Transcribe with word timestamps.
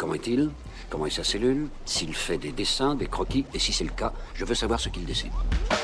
Comment 0.00 0.14
est-il? 0.14 0.48
Comment 0.88 1.04
est 1.04 1.10
sa 1.10 1.22
cellule? 1.22 1.68
S'il 1.84 2.14
fait 2.14 2.38
des 2.38 2.52
dessins, 2.52 2.94
des 2.94 3.06
croquis? 3.06 3.44
Et 3.52 3.58
si 3.58 3.70
c'est 3.70 3.84
le 3.84 3.90
cas, 3.90 4.14
je 4.32 4.46
veux 4.46 4.54
savoir 4.54 4.80
ce 4.80 4.88
qu'il 4.88 5.04
dessine. 5.04 5.28
De 5.28 5.74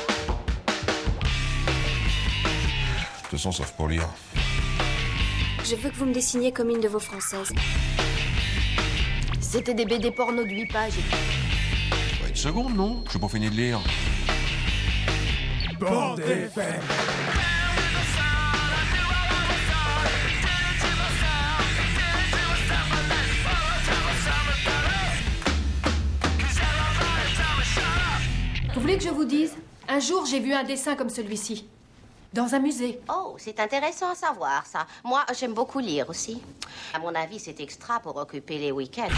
toute 3.21 3.29
façon, 3.29 3.51
sauf 3.51 3.73
pour 3.73 3.87
lire. 3.87 4.09
Je 5.63 5.75
veux 5.75 5.91
que 5.91 5.95
vous 5.95 6.05
me 6.05 6.13
dessiniez 6.15 6.51
comme 6.51 6.71
une 6.71 6.79
de 6.79 6.87
vos 6.87 6.97
françaises. 6.97 7.53
C'était 9.39 9.75
des 9.75 9.85
BD 9.85 10.09
porno 10.09 10.43
de 10.43 10.49
8 10.49 10.65
pages. 10.73 10.93
une 12.27 12.35
seconde, 12.35 12.75
non? 12.75 13.03
Je 13.05 13.11
suis 13.11 13.19
pas 13.19 13.27
fini 13.27 13.51
de 13.51 13.55
lire. 13.55 13.79
Bande 15.79 16.21
FM. 16.21 16.81
Voulez 28.87 28.99
que 28.99 29.03
je 29.03 29.09
vous 29.09 29.25
dise? 29.25 29.53
Un 29.89 29.99
jour, 29.99 30.25
j'ai 30.25 30.39
vu 30.39 30.53
un 30.53 30.63
dessin 30.63 30.95
comme 30.95 31.09
celui-ci. 31.09 31.67
Dans 32.31 32.55
un 32.55 32.59
musée. 32.59 33.01
Oh, 33.09 33.35
c'est 33.37 33.59
intéressant 33.59 34.09
à 34.09 34.15
savoir 34.15 34.65
ça. 34.65 34.87
Moi, 35.03 35.25
j'aime 35.37 35.53
beaucoup 35.53 35.79
lire 35.79 36.09
aussi. 36.09 36.41
À 36.93 36.99
mon 36.99 37.13
avis, 37.13 37.37
c'est 37.37 37.59
extra 37.59 37.99
pour 37.99 38.15
occuper 38.15 38.57
les 38.57 38.71
week-ends. 38.71 39.09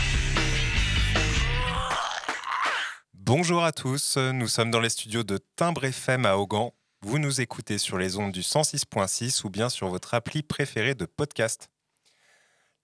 Bonjour 3.13 3.63
à 3.63 3.71
tous, 3.71 4.17
nous 4.17 4.47
sommes 4.47 4.71
dans 4.71 4.79
les 4.79 4.89
studios 4.89 5.21
de 5.21 5.37
Timbre 5.55 5.85
FM 5.85 6.25
à 6.25 6.39
Augan. 6.39 6.73
Vous 7.03 7.19
nous 7.19 7.39
écoutez 7.39 7.77
sur 7.77 7.99
les 7.99 8.17
ondes 8.17 8.31
du 8.31 8.41
106.6 8.41 9.45
ou 9.45 9.51
bien 9.51 9.69
sur 9.69 9.88
votre 9.89 10.15
appli 10.15 10.41
préférée 10.41 10.95
de 10.95 11.05
podcast. 11.05 11.69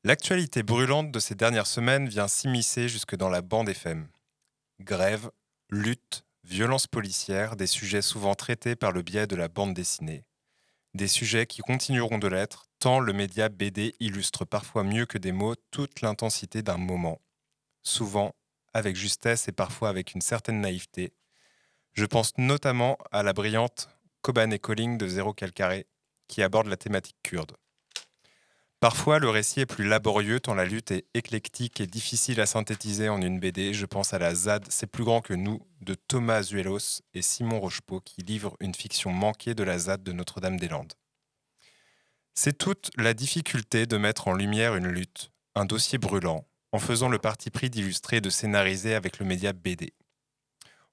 L'actualité 0.04 0.62
brûlante 0.62 1.12
de 1.12 1.18
ces 1.18 1.34
dernières 1.34 1.66
semaines 1.66 2.08
vient 2.08 2.28
s'immiscer 2.28 2.90
jusque 2.90 3.16
dans 3.16 3.30
la 3.30 3.42
bande 3.42 3.70
FM. 3.70 4.08
Grève, 4.82 5.32
lutte, 5.72 6.25
violence 6.46 6.86
policière, 6.86 7.56
des 7.56 7.68
sujets 7.68 8.04
souvent 8.04 8.36
traités 8.36 8.76
par 8.76 8.92
le 8.92 9.02
biais 9.02 9.28
de 9.28 9.36
la 9.36 9.48
bande 9.48 9.74
dessinée. 9.74 10.26
Des 10.94 11.08
sujets 11.08 11.48
qui 11.48 11.62
continueront 11.62 12.20
de 12.20 12.28
l'être, 12.28 12.68
tant 12.80 13.00
le 13.00 13.14
média 13.14 13.50
BD 13.50 13.96
illustre 14.00 14.46
parfois 14.46 14.84
mieux 14.84 15.06
que 15.06 15.18
des 15.18 15.32
mots 15.32 15.56
toute 15.72 16.02
l'intensité 16.02 16.62
d'un 16.62 16.78
moment. 16.78 17.20
Souvent 17.82 18.36
avec 18.74 18.96
justesse 18.96 19.48
et 19.48 19.54
parfois 19.54 19.90
avec 19.90 20.14
une 20.14 20.22
certaine 20.22 20.62
naïveté. 20.62 21.14
Je 21.94 22.06
pense 22.06 22.38
notamment 22.38 22.98
à 23.12 23.24
la 23.24 23.34
brillante 23.34 23.90
Koban 24.22 24.52
et 24.52 24.60
Calling 24.60 24.98
de 24.98 25.08
Zéro 25.08 25.34
Calcaré, 25.34 25.88
qui 26.28 26.44
aborde 26.44 26.68
la 26.68 26.78
thématique 26.78 27.18
kurde. 27.24 27.56
Parfois, 28.80 29.20
le 29.20 29.30
récit 29.30 29.62
est 29.62 29.66
plus 29.66 29.88
laborieux 29.88 30.40
tant 30.40 30.54
la 30.54 30.66
lutte 30.66 30.92
est 30.92 31.06
éclectique 31.14 31.82
et 31.82 31.88
difficile 31.88 32.40
à 32.40 32.46
synthétiser 32.46 33.10
en 33.10 33.22
une 33.22 33.40
BD. 33.40 33.74
Je 33.74 33.86
pense 33.86 34.14
à 34.14 34.20
la 34.20 34.36
ZAD, 34.36 34.66
c'est 34.70 34.86
plus 34.86 35.04
grand 35.04 35.22
que 35.22 35.34
nous, 35.34 35.66
de 35.82 35.96
Thomas 35.96 36.44
Zuelos 36.44 37.02
et 37.14 37.22
Simon 37.22 37.60
Rochepeau, 37.60 38.00
qui 38.02 38.22
livrent 38.22 38.58
une 38.60 38.76
fiction 38.76 39.12
manquée 39.12 39.56
de 39.56 39.64
la 39.64 39.80
ZAD 39.80 40.04
de 40.04 40.12
Notre-Dame-des-Landes. 40.12 40.94
C'est 42.36 42.58
toute 42.58 42.92
la 42.98 43.14
difficulté 43.14 43.86
de 43.86 43.98
mettre 43.98 44.28
en 44.28 44.34
lumière 44.34 44.76
une 44.76 44.88
lutte, 44.88 45.32
un 45.56 45.66
dossier 45.66 45.98
brûlant, 45.98 46.46
en 46.74 46.80
faisant 46.80 47.08
le 47.08 47.18
parti 47.18 47.50
pris 47.50 47.70
d'illustrer 47.70 48.18
et 48.18 48.22
de 48.22 48.30
scénariser 48.30 48.94
avec 48.94 49.20
le 49.20 49.26
média 49.26 49.54
BD. 49.54 49.94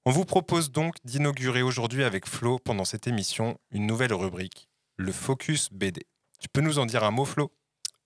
On 0.05 0.11
vous 0.11 0.25
propose 0.25 0.71
donc 0.71 0.95
d'inaugurer 1.03 1.61
aujourd'hui 1.61 2.03
avec 2.03 2.27
Flo, 2.27 2.59
pendant 2.59 2.85
cette 2.85 3.07
émission, 3.07 3.57
une 3.71 3.85
nouvelle 3.85 4.13
rubrique, 4.13 4.69
le 4.95 5.11
Focus 5.11 5.69
BD. 5.71 6.07
Tu 6.39 6.47
peux 6.49 6.61
nous 6.61 6.79
en 6.79 6.85
dire 6.85 7.03
un 7.03 7.11
mot, 7.11 7.25
Flo? 7.25 7.51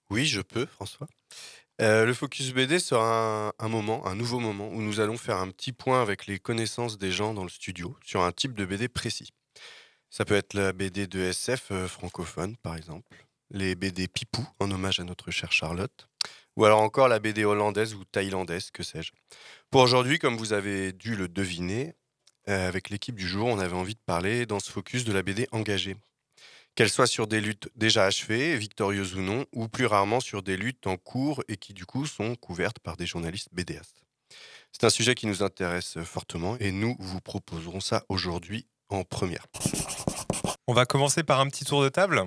Oui, 0.09 0.25
je 0.25 0.41
peux, 0.41 0.65
François. 0.65 1.07
Euh, 1.79 2.05
le 2.05 2.13
Focus 2.13 2.53
BD 2.53 2.79
sera 2.79 3.53
un, 3.59 3.67
moment, 3.67 4.07
un 4.07 4.15
nouveau 4.15 4.39
moment, 4.39 4.69
où 4.69 4.81
nous 4.81 4.99
allons 4.99 5.17
faire 5.17 5.37
un 5.37 5.49
petit 5.49 5.73
point 5.73 6.01
avec 6.01 6.25
les 6.25 6.39
connaissances 6.39 6.97
des 6.97 7.11
gens 7.11 7.33
dans 7.33 7.43
le 7.43 7.49
studio 7.49 7.95
sur 8.03 8.21
un 8.21 8.31
type 8.31 8.53
de 8.53 8.65
BD 8.65 8.87
précis. 8.87 9.31
Ça 10.09 10.25
peut 10.25 10.35
être 10.35 10.53
la 10.53 10.73
BD 10.73 11.05
de 11.05 11.19
SF 11.19 11.67
euh, 11.71 11.87
francophone, 11.87 12.55
par 12.57 12.75
exemple, 12.75 13.27
les 13.51 13.75
BD 13.75 14.07
Pipou, 14.07 14.47
en 14.59 14.71
hommage 14.71 14.99
à 14.99 15.03
notre 15.03 15.29
chère 15.29 15.51
Charlotte, 15.51 16.07
ou 16.55 16.65
alors 16.65 16.81
encore 16.81 17.09
la 17.09 17.19
BD 17.19 17.45
hollandaise 17.45 17.93
ou 17.93 18.03
thaïlandaise, 18.05 18.71
que 18.71 18.83
sais-je. 18.83 19.11
Pour 19.69 19.81
aujourd'hui, 19.81 20.17
comme 20.17 20.37
vous 20.37 20.53
avez 20.53 20.93
dû 20.93 21.15
le 21.15 21.27
deviner, 21.27 21.93
euh, 22.49 22.67
avec 22.67 22.89
l'équipe 22.89 23.15
du 23.15 23.27
jour, 23.27 23.47
on 23.47 23.59
avait 23.59 23.75
envie 23.75 23.95
de 23.95 24.03
parler 24.05 24.45
dans 24.45 24.59
ce 24.59 24.71
focus 24.71 25.03
de 25.03 25.11
la 25.11 25.21
BD 25.21 25.47
engagée. 25.51 25.97
Qu'elle 26.77 26.91
soit 26.91 27.07
sur 27.07 27.25
des 27.25 27.41
luttes 27.41 27.69
déjà 27.75 28.05
achevées, 28.05 28.55
victorieuses 28.55 29.15
ou 29.15 29.21
non, 29.21 29.47
ou 29.51 29.67
plus 29.67 29.87
rarement 29.87 30.19
sur 30.19 30.43
des 30.43 30.55
luttes 30.55 30.85
en 30.85 30.95
cours 30.95 31.43
et 31.47 31.57
qui 31.57 31.73
du 31.73 31.87
coup 31.87 32.05
sont 32.05 32.35
couvertes 32.35 32.77
par 32.77 32.97
des 32.97 33.07
journalistes 33.07 33.49
BDistes. 33.51 34.03
C'est 34.71 34.83
un 34.83 34.91
sujet 34.91 35.15
qui 35.15 35.25
nous 35.25 35.41
intéresse 35.41 35.97
fortement 36.03 36.55
et 36.59 36.71
nous 36.71 36.95
vous 36.99 37.19
proposerons 37.19 37.79
ça 37.79 38.03
aujourd'hui 38.09 38.67
en 38.89 39.03
première. 39.03 39.47
On 40.67 40.73
va 40.73 40.85
commencer 40.85 41.23
par 41.23 41.39
un 41.39 41.47
petit 41.47 41.65
tour 41.65 41.81
de 41.81 41.89
table. 41.89 42.21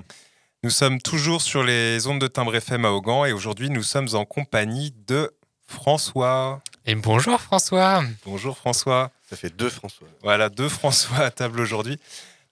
Nous 0.65 0.71
sommes 0.71 1.01
toujours 1.01 1.43
sur 1.43 1.63
les 1.63 2.09
ondes 2.09 2.21
de 2.21 2.27
Timbre 2.27 2.57
FM 2.57 2.85
à 2.85 2.91
Augan 2.91 3.25
et 3.27 3.33
aujourd'hui 3.33 3.71
nous 3.71 3.85
sommes 3.85 4.09
en 4.15 4.25
compagnie 4.25 4.93
de 5.07 5.33
François. 5.65 6.61
Et 6.87 6.97
bonjour 6.97 7.41
François. 7.41 8.03
Bonjour 8.25 8.59
François. 8.59 9.13
Ça 9.29 9.37
fait 9.37 9.55
deux 9.55 9.71
François. 9.71 10.09
Voilà, 10.25 10.49
deux 10.49 10.69
François 10.69 11.19
à 11.19 11.31
table 11.31 11.61
aujourd'hui. 11.61 12.01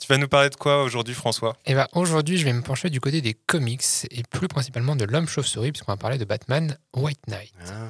Tu 0.00 0.06
vas 0.06 0.18
nous 0.18 0.28
parler 0.28 0.48
de 0.48 0.54
quoi 0.54 0.84
aujourd'hui 0.84 1.14
François? 1.14 1.56
Et 1.66 1.74
ben 1.74 1.86
aujourd'hui 1.92 2.38
je 2.38 2.44
vais 2.44 2.52
me 2.52 2.62
pencher 2.62 2.88
du 2.88 3.00
côté 3.00 3.20
des 3.20 3.34
comics 3.34 3.82
et 4.10 4.22
plus 4.22 4.46
principalement 4.48 4.94
de 4.96 5.04
l'homme 5.04 5.28
chauve-souris 5.28 5.72
puisqu'on 5.72 5.92
va 5.92 5.96
parler 5.96 6.18
de 6.18 6.24
Batman 6.24 6.78
White 6.94 7.26
Knight. 7.26 7.52
Ah. 7.66 7.88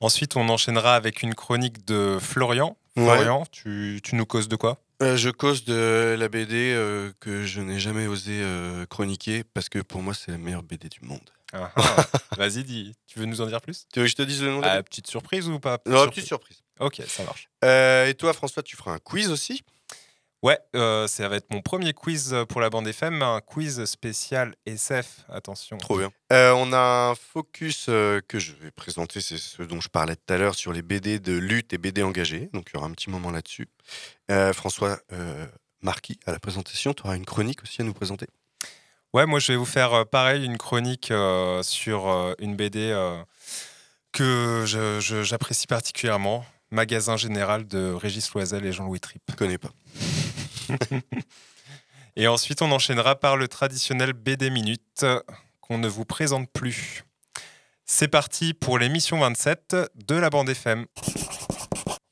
Ensuite 0.00 0.36
on 0.36 0.48
enchaînera 0.48 0.94
avec 0.94 1.22
une 1.22 1.34
chronique 1.34 1.84
de 1.84 2.18
Florian. 2.20 2.76
Ouais. 2.96 3.04
Florian, 3.04 3.44
tu, 3.50 4.00
tu 4.02 4.14
nous 4.14 4.24
causes 4.24 4.48
de 4.48 4.56
quoi? 4.56 4.78
Euh, 5.02 5.16
je 5.16 5.30
cause 5.30 5.64
de 5.64 6.16
la 6.18 6.28
BD 6.28 6.72
euh, 6.74 7.12
que 7.20 7.44
je 7.44 7.60
n'ai 7.60 7.78
jamais 7.80 8.06
osé 8.06 8.32
euh, 8.34 8.86
chroniquer 8.86 9.42
parce 9.42 9.68
que 9.68 9.80
pour 9.80 10.00
moi 10.02 10.14
c'est 10.14 10.30
la 10.30 10.38
meilleure 10.38 10.62
BD 10.62 10.88
du 10.88 11.00
monde. 11.02 11.20
Ah, 11.52 11.72
ah. 11.76 12.06
Vas-y, 12.36 12.62
dis. 12.62 12.94
Tu 13.06 13.18
veux 13.18 13.24
nous 13.24 13.40
en 13.40 13.46
dire 13.46 13.60
plus? 13.60 13.86
Tu 13.92 14.00
veux 14.00 14.04
que 14.06 14.10
je 14.10 14.16
te 14.16 14.22
dise 14.22 14.42
le 14.42 14.50
nom 14.50 14.60
de 14.60 14.66
la 14.66 14.82
Petite 14.82 15.06
surprise 15.06 15.48
ou 15.48 15.58
pas? 15.58 15.78
Non, 15.86 16.06
petite 16.06 16.26
surprise. 16.26 16.58
Ok, 16.78 17.02
ça 17.08 17.24
marche. 17.24 17.48
Euh, 17.64 18.06
et 18.06 18.14
toi 18.14 18.32
François, 18.32 18.62
tu 18.62 18.76
feras 18.76 18.92
un 18.92 18.98
quiz 18.98 19.30
aussi? 19.30 19.64
Ouais, 20.42 20.58
euh, 20.76 21.08
ça 21.08 21.28
va 21.28 21.36
être 21.36 21.50
mon 21.50 21.62
premier 21.62 21.92
quiz 21.92 22.36
pour 22.48 22.60
la 22.60 22.70
bande 22.70 22.86
FM, 22.86 23.22
un 23.22 23.40
quiz 23.40 23.84
spécial 23.86 24.54
SF. 24.66 25.24
Attention. 25.28 25.78
Trop 25.78 25.98
bien. 25.98 26.12
Euh, 26.32 26.52
on 26.52 26.72
a 26.72 27.10
un 27.10 27.14
focus 27.16 27.86
euh, 27.88 28.20
que 28.28 28.38
je 28.38 28.52
vais 28.52 28.70
présenter, 28.70 29.20
c'est 29.20 29.36
ce 29.36 29.62
dont 29.64 29.80
je 29.80 29.88
parlais 29.88 30.14
tout 30.14 30.32
à 30.32 30.38
l'heure 30.38 30.54
sur 30.54 30.72
les 30.72 30.82
BD 30.82 31.18
de 31.18 31.32
lutte 31.32 31.72
et 31.72 31.78
BD 31.78 32.04
engagés. 32.04 32.50
Donc 32.52 32.68
il 32.70 32.74
y 32.74 32.78
aura 32.78 32.86
un 32.86 32.92
petit 32.92 33.10
moment 33.10 33.32
là-dessus. 33.32 33.68
Euh, 34.30 34.52
François 34.52 35.00
euh, 35.12 35.44
Marquis 35.82 36.20
à 36.24 36.32
la 36.32 36.38
présentation, 36.38 36.94
tu 36.94 37.02
auras 37.02 37.16
une 37.16 37.24
chronique 37.26 37.62
aussi 37.64 37.82
à 37.82 37.84
nous 37.84 37.94
présenter? 37.94 38.26
Ouais, 39.14 39.26
moi 39.26 39.40
je 39.40 39.52
vais 39.52 39.56
vous 39.56 39.64
faire 39.64 39.92
euh, 39.94 40.04
pareil 40.04 40.44
une 40.44 40.58
chronique 40.58 41.10
euh, 41.10 41.62
sur 41.62 42.08
euh, 42.08 42.34
une 42.38 42.56
BD 42.56 42.90
euh, 42.92 43.20
que 44.12 44.64
j'apprécie 44.66 45.66
particulièrement. 45.66 46.44
Magasin 46.70 47.16
général 47.16 47.66
de 47.66 47.92
Régis 47.92 48.30
Loisel 48.34 48.66
et 48.66 48.72
Jean-Louis 48.72 49.00
Tripp. 49.00 49.22
Je 49.30 49.36
connais 49.36 49.56
pas. 49.56 49.70
Et 52.16 52.26
ensuite, 52.26 52.62
on 52.62 52.70
enchaînera 52.72 53.16
par 53.16 53.36
le 53.36 53.48
traditionnel 53.48 54.12
BD 54.12 54.50
Minute 54.50 55.06
qu'on 55.60 55.78
ne 55.78 55.88
vous 55.88 56.04
présente 56.04 56.50
plus. 56.50 57.04
C'est 57.84 58.08
parti 58.08 58.54
pour 58.54 58.78
l'émission 58.78 59.20
27 59.20 59.76
de 59.94 60.14
la 60.14 60.28
bande 60.28 60.48
FM. 60.50 60.86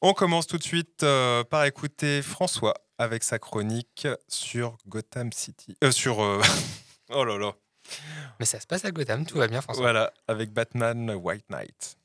On 0.00 0.12
commence 0.12 0.46
tout 0.46 0.58
de 0.58 0.62
suite 0.62 1.02
euh, 1.02 1.42
par 1.44 1.64
écouter 1.64 2.22
François 2.22 2.74
avec 2.98 3.24
sa 3.24 3.38
chronique 3.38 4.06
sur 4.28 4.76
Gotham 4.86 5.32
City. 5.32 5.76
Euh, 5.82 5.90
sur. 5.90 6.22
euh, 6.22 6.40
oh 7.10 7.24
là 7.24 7.36
là. 7.36 7.52
Mais 8.40 8.46
ça 8.46 8.60
se 8.60 8.66
passe 8.66 8.84
à 8.84 8.90
Gotham, 8.90 9.26
tout 9.26 9.38
va 9.38 9.48
bien 9.48 9.60
François. 9.60 9.82
Voilà, 9.82 10.12
avec 10.28 10.50
Batman 10.52 11.10
White 11.10 11.44
Knight. 11.50 11.98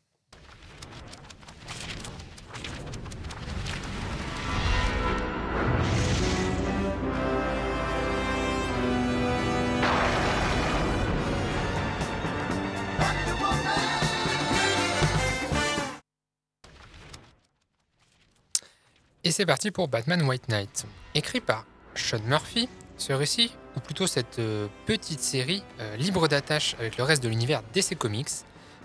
Et 19.23 19.31
c'est 19.31 19.45
parti 19.45 19.71
pour 19.71 19.87
Batman 19.87 20.21
White 20.23 20.47
Knight. 20.49 20.85
Écrit 21.13 21.41
par 21.41 21.65
Sean 21.95 22.21
Murphy, 22.25 22.67
ce 22.97 23.13
récit, 23.13 23.51
ou 23.75 23.79
plutôt 23.79 24.07
cette 24.07 24.39
euh, 24.39 24.67
petite 24.85 25.19
série 25.21 25.63
euh, 25.79 25.95
libre 25.97 26.27
d'attache 26.27 26.75
avec 26.79 26.97
le 26.97 27.03
reste 27.03 27.23
de 27.23 27.29
l'univers 27.29 27.61
DC 27.73 27.97
Comics, 27.97 28.29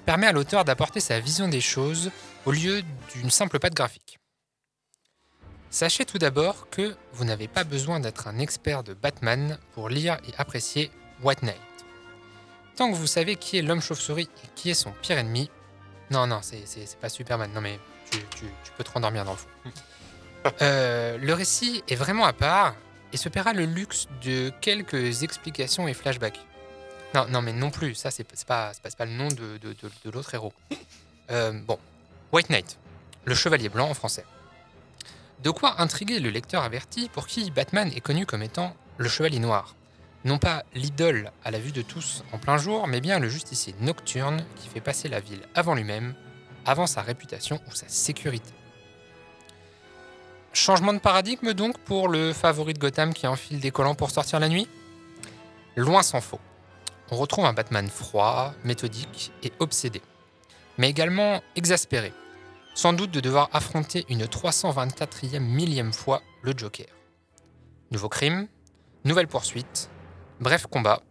permet 0.04 0.26
à 0.26 0.32
l'auteur 0.32 0.64
d'apporter 0.64 1.00
sa 1.00 1.18
vision 1.20 1.48
des 1.48 1.60
choses 1.60 2.10
au 2.44 2.52
lieu 2.52 2.82
d'une 3.14 3.30
simple 3.30 3.58
patte 3.58 3.74
graphique. 3.74 4.18
Sachez 5.70 6.04
tout 6.04 6.18
d'abord 6.18 6.68
que 6.70 6.96
vous 7.12 7.24
n'avez 7.24 7.48
pas 7.48 7.64
besoin 7.64 7.98
d'être 7.98 8.28
un 8.28 8.38
expert 8.38 8.82
de 8.84 8.94
Batman 8.94 9.58
pour 9.72 9.88
lire 9.88 10.16
et 10.28 10.32
apprécier 10.38 10.90
White 11.22 11.42
Knight. 11.42 11.56
Tant 12.76 12.90
que 12.90 12.96
vous 12.96 13.06
savez 13.06 13.36
qui 13.36 13.58
est 13.58 13.62
l'homme 13.62 13.80
chauve-souris 13.80 14.28
et 14.44 14.48
qui 14.54 14.70
est 14.70 14.74
son 14.74 14.92
pire 14.92 15.18
ennemi, 15.18 15.50
Non, 16.10 16.26
non, 16.28 16.38
c'est- 16.40 16.96
pas 17.00 17.08
Superman. 17.08 17.50
Non, 17.52 17.60
mais 17.60 17.80
tu, 18.12 18.18
tu- 18.36 18.44
tu 18.62 18.70
peux 18.76 18.84
te 18.84 18.90
rendormir 18.92 19.24
dans 19.24 19.32
le 19.32 19.36
fond. 19.38 19.48
Euh, 20.62 21.18
le 21.18 21.32
récit 21.34 21.82
est 21.88 21.96
vraiment 21.96 22.24
à 22.24 22.32
part 22.32 22.74
et 23.12 23.16
se 23.16 23.28
paiera 23.28 23.52
le 23.52 23.64
luxe 23.64 24.06
de 24.22 24.52
quelques 24.60 25.22
explications 25.22 25.88
et 25.88 25.94
flashbacks. 25.94 26.40
Non, 27.14 27.26
non, 27.28 27.42
mais 27.42 27.52
non 27.52 27.70
plus. 27.70 27.94
Ça, 27.94 28.10
c'est 28.10 28.24
pas, 28.44 28.72
le 29.00 29.06
nom 29.10 29.28
de 29.28 29.58
l'autre 30.10 30.34
héros. 30.34 30.52
Euh, 31.30 31.52
bon, 31.52 31.78
White 32.32 32.50
Knight, 32.50 32.78
le 33.24 33.34
chevalier 33.34 33.68
blanc 33.68 33.90
en 33.90 33.94
français. 33.94 34.24
De 35.42 35.50
quoi 35.50 35.80
intriguer 35.80 36.20
le 36.20 36.30
lecteur 36.30 36.62
averti 36.62 37.08
pour 37.08 37.26
qui 37.26 37.50
Batman 37.50 37.90
est 37.94 38.00
connu 38.00 38.26
comme 38.26 38.42
étant 38.42 38.74
le 38.96 39.08
chevalier 39.08 39.38
noir? 39.38 39.74
Non 40.24 40.38
pas 40.38 40.64
l'idole 40.74 41.30
à 41.44 41.50
la 41.50 41.58
vue 41.58 41.72
de 41.72 41.82
tous 41.82 42.24
en 42.32 42.38
plein 42.38 42.58
jour, 42.58 42.86
mais 42.88 43.00
bien 43.00 43.18
le 43.20 43.28
justicier 43.28 43.74
nocturne 43.80 44.44
qui 44.56 44.68
fait 44.68 44.80
passer 44.80 45.08
la 45.08 45.20
ville 45.20 45.42
avant 45.54 45.74
lui-même, 45.74 46.14
avant 46.64 46.86
sa 46.86 47.02
réputation 47.02 47.60
ou 47.68 47.74
sa 47.74 47.88
sécurité. 47.88 48.52
Changement 50.56 50.94
de 50.94 50.98
paradigme 50.98 51.52
donc 51.52 51.76
pour 51.76 52.08
le 52.08 52.32
favori 52.32 52.72
de 52.72 52.78
Gotham 52.78 53.12
qui 53.12 53.26
enfile 53.26 53.60
des 53.60 53.70
collants 53.70 53.94
pour 53.94 54.10
sortir 54.10 54.40
la 54.40 54.48
nuit? 54.48 54.66
Loin 55.76 56.02
s'en 56.02 56.22
faut. 56.22 56.40
On 57.10 57.16
retrouve 57.16 57.44
un 57.44 57.52
Batman 57.52 57.90
froid, 57.90 58.54
méthodique 58.64 59.32
et 59.42 59.52
obsédé, 59.58 60.00
mais 60.78 60.88
également 60.88 61.42
exaspéré, 61.56 62.14
sans 62.74 62.94
doute 62.94 63.10
de 63.10 63.20
devoir 63.20 63.50
affronter 63.52 64.06
une 64.08 64.24
324e 64.24 65.40
millième 65.40 65.92
fois 65.92 66.22
le 66.40 66.54
Joker. 66.56 66.86
Nouveau 67.90 68.08
crime, 68.08 68.48
nouvelle 69.04 69.28
poursuite, 69.28 69.90
bref 70.40 70.66
combat. 70.68 71.02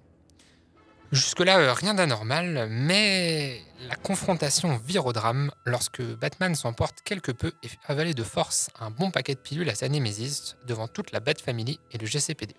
Jusque-là, 1.12 1.60
euh, 1.60 1.74
rien 1.74 1.94
d'anormal, 1.94 2.68
mais 2.72 3.62
la 3.82 3.96
confrontation 3.96 4.78
vire 4.78 5.06
au 5.06 5.14
drame 5.14 5.52
lorsque 5.66 6.02
Batman 6.02 6.56
s'emporte 6.56 7.02
quelque 7.04 7.32
peu 7.32 7.52
et 7.62 7.68
fait 7.68 7.80
avaler 7.88 8.14
de 8.14 8.24
force 8.24 8.70
un 8.80 8.90
bon 8.90 9.12
paquet 9.12 9.36
de 9.36 9.40
pilules 9.40 9.70
à 9.70 9.76
sa 9.76 9.90
némésis 9.90 10.56
devant 10.66 10.88
toute 10.88 11.12
la 11.12 11.20
Bat 11.20 11.36
Family 11.44 11.80
et 11.92 11.98
le 11.98 12.06
GCPD. 12.06 12.56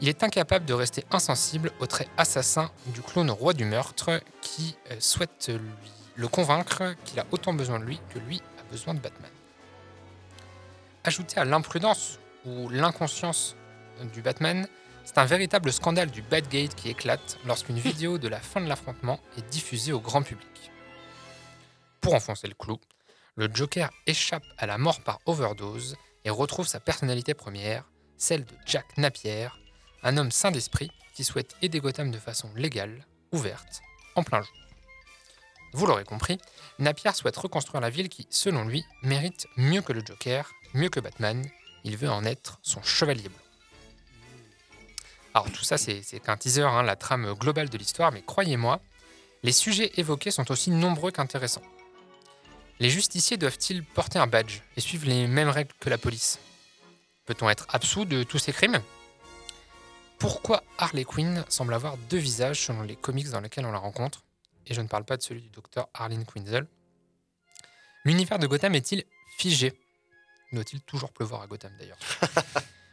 Il 0.00 0.08
est 0.08 0.22
incapable 0.22 0.64
de 0.64 0.74
rester 0.74 1.04
insensible 1.10 1.70
aux 1.80 1.86
traits 1.86 2.08
assassins 2.16 2.70
du 2.86 3.00
clone 3.00 3.30
roi 3.30 3.52
du 3.52 3.64
meurtre 3.64 4.20
qui 4.40 4.76
euh, 4.90 4.96
souhaite 4.98 5.52
le 6.16 6.28
convaincre 6.28 6.94
qu'il 7.04 7.20
a 7.20 7.26
autant 7.30 7.54
besoin 7.54 7.78
de 7.78 7.84
lui 7.84 8.00
que 8.12 8.18
lui 8.18 8.42
a 8.58 8.70
besoin 8.70 8.94
de 8.94 9.00
Batman. 9.00 9.30
Ajouté 11.04 11.38
à 11.38 11.44
l'imprudence 11.44 12.18
ou 12.44 12.68
l'inconscience 12.70 13.56
du 14.12 14.22
Batman, 14.22 14.66
c'est 15.04 15.18
un 15.18 15.24
véritable 15.24 15.72
scandale 15.72 16.10
du 16.10 16.22
Batgate 16.22 16.74
qui 16.74 16.88
éclate 16.88 17.38
lorsqu'une 17.46 17.78
vidéo 17.78 18.18
de 18.18 18.28
la 18.28 18.40
fin 18.40 18.60
de 18.60 18.66
l'affrontement 18.66 19.20
est 19.36 19.48
diffusée 19.50 19.92
au 19.92 20.00
grand 20.00 20.22
public. 20.22 20.70
Pour 22.00 22.14
enfoncer 22.14 22.48
le 22.48 22.54
clou, 22.54 22.78
le 23.36 23.48
Joker 23.52 23.90
échappe 24.06 24.44
à 24.58 24.66
la 24.66 24.78
mort 24.78 25.00
par 25.02 25.20
overdose 25.26 25.96
et 26.24 26.30
retrouve 26.30 26.66
sa 26.66 26.80
personnalité 26.80 27.34
première, 27.34 27.84
celle 28.16 28.44
de 28.44 28.54
Jack 28.66 28.96
Napier, 28.96 29.48
un 30.02 30.16
homme 30.16 30.30
sain 30.30 30.50
d'esprit 30.50 30.90
qui 31.14 31.24
souhaite 31.24 31.54
aider 31.62 31.80
Gotham 31.80 32.10
de 32.10 32.18
façon 32.18 32.50
légale, 32.56 33.06
ouverte, 33.32 33.80
en 34.14 34.22
plein 34.22 34.42
jour. 34.42 34.54
Vous 35.72 35.86
l'aurez 35.86 36.04
compris, 36.04 36.38
Napier 36.78 37.12
souhaite 37.12 37.36
reconstruire 37.36 37.80
la 37.80 37.90
ville 37.90 38.08
qui, 38.08 38.26
selon 38.30 38.64
lui, 38.64 38.84
mérite 39.02 39.46
mieux 39.56 39.82
que 39.82 39.92
le 39.92 40.02
Joker, 40.04 40.50
mieux 40.72 40.88
que 40.88 41.00
Batman. 41.00 41.44
Il 41.82 41.96
veut 41.96 42.10
en 42.10 42.24
être 42.24 42.58
son 42.62 42.82
chevalier 42.82 43.28
blanc. 43.28 43.43
Alors 45.34 45.50
tout 45.50 45.64
ça, 45.64 45.76
c'est 45.76 46.20
qu'un 46.20 46.36
teaser, 46.36 46.62
hein, 46.62 46.84
la 46.84 46.94
trame 46.94 47.34
globale 47.34 47.68
de 47.68 47.76
l'histoire, 47.76 48.12
mais 48.12 48.22
croyez-moi, 48.22 48.80
les 49.42 49.52
sujets 49.52 49.90
évoqués 49.96 50.30
sont 50.30 50.50
aussi 50.52 50.70
nombreux 50.70 51.10
qu'intéressants. 51.10 51.62
Les 52.78 52.88
justiciers 52.88 53.36
doivent-ils 53.36 53.84
porter 53.84 54.18
un 54.20 54.28
badge 54.28 54.60
et 54.76 54.80
suivre 54.80 55.06
les 55.06 55.26
mêmes 55.26 55.48
règles 55.48 55.72
que 55.80 55.90
la 55.90 55.98
police? 55.98 56.38
Peut-on 57.26 57.50
être 57.50 57.66
absous 57.68 58.04
de 58.04 58.22
tous 58.22 58.38
ces 58.38 58.52
crimes? 58.52 58.80
Pourquoi 60.18 60.62
Harley 60.78 61.04
Quinn 61.04 61.44
semble 61.48 61.74
avoir 61.74 61.96
deux 61.96 62.18
visages 62.18 62.64
selon 62.64 62.82
les 62.82 62.96
comics 62.96 63.30
dans 63.30 63.40
lesquels 63.40 63.66
on 63.66 63.72
la 63.72 63.78
rencontre? 63.78 64.24
Et 64.66 64.74
je 64.74 64.80
ne 64.80 64.88
parle 64.88 65.04
pas 65.04 65.16
de 65.16 65.22
celui 65.22 65.42
du 65.42 65.50
docteur 65.50 65.88
Harleen 65.94 66.24
Quinzel. 66.24 66.66
L'univers 68.04 68.38
de 68.38 68.46
Gotham 68.46 68.74
est-il 68.74 69.04
figé? 69.36 69.72
Doit-il 70.52 70.80
toujours 70.82 71.12
pleuvoir 71.12 71.42
à 71.42 71.46
Gotham 71.46 71.72
d'ailleurs? 71.78 71.98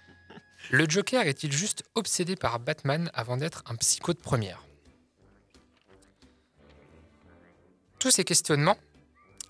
Le 0.73 0.85
Joker 0.87 1.27
est-il 1.27 1.51
juste 1.51 1.83
obsédé 1.95 2.37
par 2.37 2.57
Batman 2.57 3.11
avant 3.13 3.35
d'être 3.35 3.61
un 3.65 3.75
psycho 3.75 4.13
de 4.13 4.19
première? 4.19 4.63
Tous 7.99 8.09
ces 8.09 8.23
questionnements, 8.23 8.77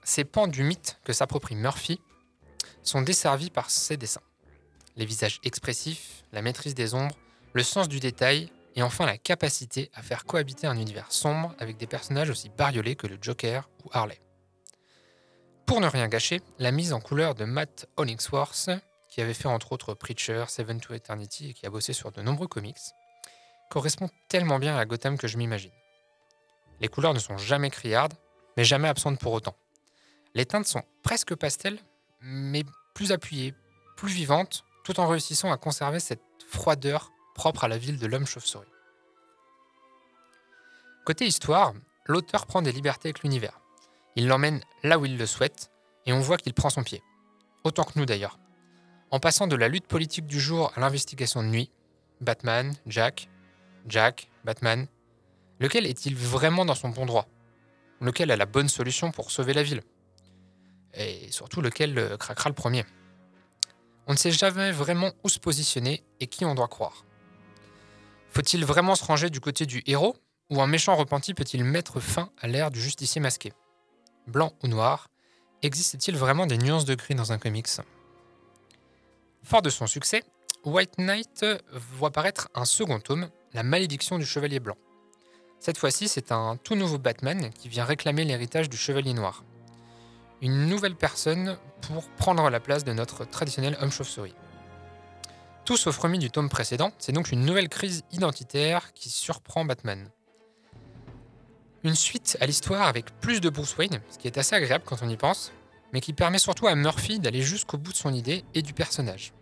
ces 0.04 0.24
pans 0.24 0.48
du 0.48 0.64
mythe 0.64 0.98
que 1.04 1.14
s'approprie 1.14 1.54
Murphy, 1.54 2.02
sont 2.82 3.04
desservis 3.04 3.52
par 3.52 3.70
ses 3.70 3.98
dessins. 3.98 4.24
Les 4.96 5.06
visages 5.06 5.40
expressifs, 5.44 6.24
la 6.32 6.42
maîtrise 6.42 6.74
des 6.74 6.96
ombres, 6.96 7.16
le 7.54 7.62
sens 7.62 7.88
du 7.88 8.00
détail 8.00 8.52
et 8.76 8.82
enfin 8.82 9.06
la 9.06 9.20
capacité 9.20 9.92
à 9.94 10.02
faire 10.02 10.26
cohabiter 10.26 10.66
un 10.66 10.76
univers 10.76 11.12
sombre 11.12 11.54
avec 11.60 11.78
des 11.78 11.86
personnages 11.86 12.32
aussi 12.32 12.50
bariolés 12.50 12.96
que 12.96 13.06
le 13.06 13.20
Joker 13.22 13.70
ou 13.86 13.90
Harley. 13.94 14.20
Pour 15.68 15.82
ne 15.82 15.88
rien 15.88 16.08
gâcher, 16.08 16.42
la 16.58 16.72
mise 16.72 16.94
en 16.94 17.00
couleur 17.00 17.36
de 17.36 17.46
Matt 17.46 17.86
Hollingsworth, 17.96 18.72
qui 19.12 19.22
avait 19.22 19.36
fait 19.36 19.48
entre 19.48 19.74
autres 19.74 19.94
Preacher, 19.94 20.46
Seven 20.48 20.80
to 20.80 20.94
Eternity 20.94 21.50
et 21.50 21.54
qui 21.54 21.66
a 21.66 21.70
bossé 21.70 21.94
sur 21.94 22.12
de 22.12 22.22
nombreux 22.22 22.48
comics, 22.48 22.80
correspond 23.70 24.10
tellement 24.30 24.58
bien 24.58 24.78
à 24.78 24.86
Gotham 24.86 25.18
que 25.18 25.28
je 25.28 25.38
m'imagine. 25.38 25.72
Les 26.80 26.88
couleurs 26.88 27.14
ne 27.14 27.20
sont 27.20 27.38
jamais 27.38 27.70
criardes, 27.70 28.14
mais 28.58 28.64
jamais 28.64 28.88
absentes 28.88 29.20
pour 29.20 29.34
autant. 29.34 29.56
Les 30.34 30.46
teintes 30.46 30.66
sont 30.66 30.84
presque 31.04 31.36
pastel, 31.36 31.78
mais 32.22 32.64
plus 32.96 33.12
appuyées, 33.12 33.54
plus 33.98 34.12
vivantes, 34.12 34.64
tout 34.84 35.00
en 35.00 35.08
réussissant 35.08 35.52
à 35.52 35.58
conserver 35.58 36.00
cette 36.00 36.24
froideur 36.48 37.12
propre 37.36 37.66
à 37.66 37.68
la 37.68 37.78
ville 37.78 38.00
de 38.00 38.08
l'homme 38.08 38.26
chauve-souris. 38.26 38.68
Côté 41.06 41.26
histoire, 41.26 41.74
l'auteur 42.06 42.46
prend 42.46 42.62
des 42.62 42.72
libertés 42.72 43.10
avec 43.10 43.24
l'univers. 43.24 43.60
Il 44.16 44.28
l'emmène 44.28 44.62
là 44.84 44.98
où 44.98 45.06
il 45.06 45.18
le 45.18 45.26
souhaite, 45.26 45.70
et 46.06 46.14
on 46.14 46.20
voit 46.20 46.38
qu'il 46.38 46.54
prend 46.54 46.70
son 46.70 46.84
pied. 46.84 47.04
Autant 47.64 47.84
que 47.84 48.00
nous 48.00 48.06
d'ailleurs. 48.06 48.40
En 49.12 49.20
passant 49.20 49.48
de 49.48 49.58
la 49.58 49.68
lutte 49.68 49.88
politique 49.88 50.26
du 50.26 50.40
jour 50.40 50.72
à 50.76 50.80
l'investigation 50.80 51.44
de 51.44 51.50
nuit, 51.50 51.70
Batman, 52.22 52.74
Jack, 52.88 53.28
Jack, 53.88 54.30
Batman, 54.46 54.88
lequel 55.60 55.86
est-il 55.86 56.16
vraiment 56.16 56.64
dans 56.64 56.76
son 56.76 56.90
bon 56.90 57.06
droit? 57.06 57.28
Lequel 58.00 58.32
a 58.32 58.38
la 58.38 58.46
bonne 58.46 58.70
solution 58.70 59.12
pour 59.12 59.30
sauver 59.30 59.54
la 59.54 59.64
ville? 59.64 59.82
Et 60.94 61.30
surtout 61.30 61.62
lequel 61.62 61.98
euh, 61.98 62.16
craquera 62.16 62.50
le 62.50 62.56
premier? 62.56 62.86
On 64.08 64.14
ne 64.14 64.18
sait 64.18 64.32
jamais 64.32 64.72
vraiment 64.72 65.12
où 65.26 65.30
se 65.30 65.40
positionner 65.40 66.04
et 66.22 66.28
qui 66.28 66.46
on 66.46 66.56
doit 66.56 66.70
croire. 66.70 67.06
Faut-il 68.30 68.64
vraiment 68.64 68.96
se 68.96 69.04
ranger 69.04 69.30
du 69.30 69.42
côté 69.42 69.66
du 69.66 69.84
héros 69.88 70.16
ou 70.50 70.62
un 70.62 70.68
méchant 70.68 70.96
repenti 70.96 71.34
peut-il 71.34 71.66
mettre 71.66 72.00
fin 72.00 72.32
à 72.40 72.48
l'ère 72.48 72.72
du 72.72 72.82
justicier 72.82 73.20
masqué? 73.20 73.52
Blanc 74.28 74.54
ou 74.64 74.68
noir 74.70 75.10
Existe-t-il 75.64 76.18
vraiment 76.18 76.48
des 76.48 76.58
nuances 76.58 76.86
de 76.86 76.96
gris 76.96 77.14
dans 77.14 77.34
un 77.34 77.38
comics? 77.38 77.68
Fort 79.44 79.62
de 79.62 79.70
son 79.70 79.88
succès, 79.88 80.24
White 80.66 80.98
Knight 80.98 81.46
voit 81.74 82.12
paraître 82.12 82.50
un 82.54 82.66
second 82.66 83.00
tome, 83.00 83.30
La 83.54 83.64
malédiction 83.64 84.18
du 84.18 84.26
Chevalier 84.26 84.60
Blanc. 84.60 84.78
Cette 85.60 85.78
fois-ci, 85.78 86.08
c'est 86.08 86.32
un 86.32 86.58
tout 86.58 86.76
nouveau 86.76 86.98
Batman 86.98 87.50
qui 87.52 87.68
vient 87.68 87.84
réclamer 87.84 88.24
l'héritage 88.24 88.70
du 88.70 88.78
Chevalier 88.78 89.14
Noir. 89.14 89.44
Une 90.42 90.68
nouvelle 90.68 90.96
personne 90.96 91.58
pour 91.82 92.08
prendre 92.12 92.50
la 92.50 92.60
place 92.60 92.84
de 92.84 92.94
notre 92.94 93.26
traditionnel 93.26 93.78
homme 93.82 93.92
chauve-souris. 93.92 94.36
Tout 95.66 95.78
sauf 95.78 95.98
remis 95.98 96.20
du 96.20 96.32
tome 96.32 96.50
précédent, 96.50 96.92
c'est 96.98 97.12
donc 97.12 97.32
une 97.32 97.46
nouvelle 97.46 97.70
crise 97.70 98.04
identitaire 98.12 98.94
qui 98.94 99.10
surprend 99.10 99.66
Batman. 99.66 100.10
Une 101.84 101.96
suite 101.96 102.38
à 102.40 102.46
l'histoire 102.46 102.88
avec 102.88 103.20
plus 103.20 103.42
de 103.42 103.50
Bruce 103.50 103.76
Wayne, 103.78 104.02
ce 104.12 104.18
qui 104.18 104.28
est 104.28 104.38
assez 104.38 104.56
agréable 104.56 104.84
quand 104.86 105.02
on 105.02 105.10
y 105.10 105.18
pense, 105.18 105.52
mais 105.94 106.02
qui 106.02 106.14
permet 106.14 106.40
surtout 106.40 106.68
à 106.68 106.76
Murphy 106.76 107.20
d'aller 107.20 107.42
jusqu'au 107.42 107.78
bout 107.78 107.92
de 107.92 107.98
son 107.98 108.14
idée 108.14 108.44
et 108.54 108.62
du 108.62 108.74
personnage. 108.74 109.34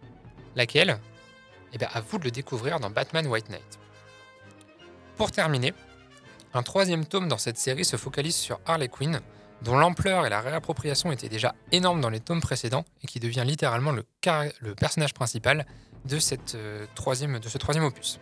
Laquelle? 0.55 0.99
Eh 1.73 1.77
bien, 1.77 1.87
à 1.93 2.01
vous 2.01 2.17
de 2.17 2.23
le 2.23 2.31
découvrir 2.31 2.79
dans 2.79 2.89
Batman 2.89 3.27
White 3.27 3.49
Knight. 3.49 3.79
Pour 5.15 5.31
terminer, 5.31 5.73
un 6.53 6.63
troisième 6.63 7.05
tome 7.05 7.27
dans 7.27 7.37
cette 7.37 7.57
série 7.57 7.85
se 7.85 7.95
focalise 7.95 8.35
sur 8.35 8.59
Harley 8.65 8.87
Quinn, 8.87 9.21
dont 9.61 9.77
l'ampleur 9.77 10.25
et 10.25 10.29
la 10.29 10.41
réappropriation 10.41 11.11
étaient 11.11 11.29
déjà 11.29 11.53
énormes 11.71 12.01
dans 12.01 12.09
les 12.09 12.19
tomes 12.19 12.41
précédents 12.41 12.85
et 13.03 13.07
qui 13.07 13.19
devient 13.19 13.43
littéralement 13.45 13.91
le, 13.91 14.03
personnage 14.75 15.13
principal 15.13 15.65
de, 16.05 16.17
cette, 16.17 16.55
euh, 16.55 16.85
troisième, 16.95 17.39
de 17.39 17.49
ce 17.49 17.57
troisième 17.57 17.85
opus. 17.85 18.19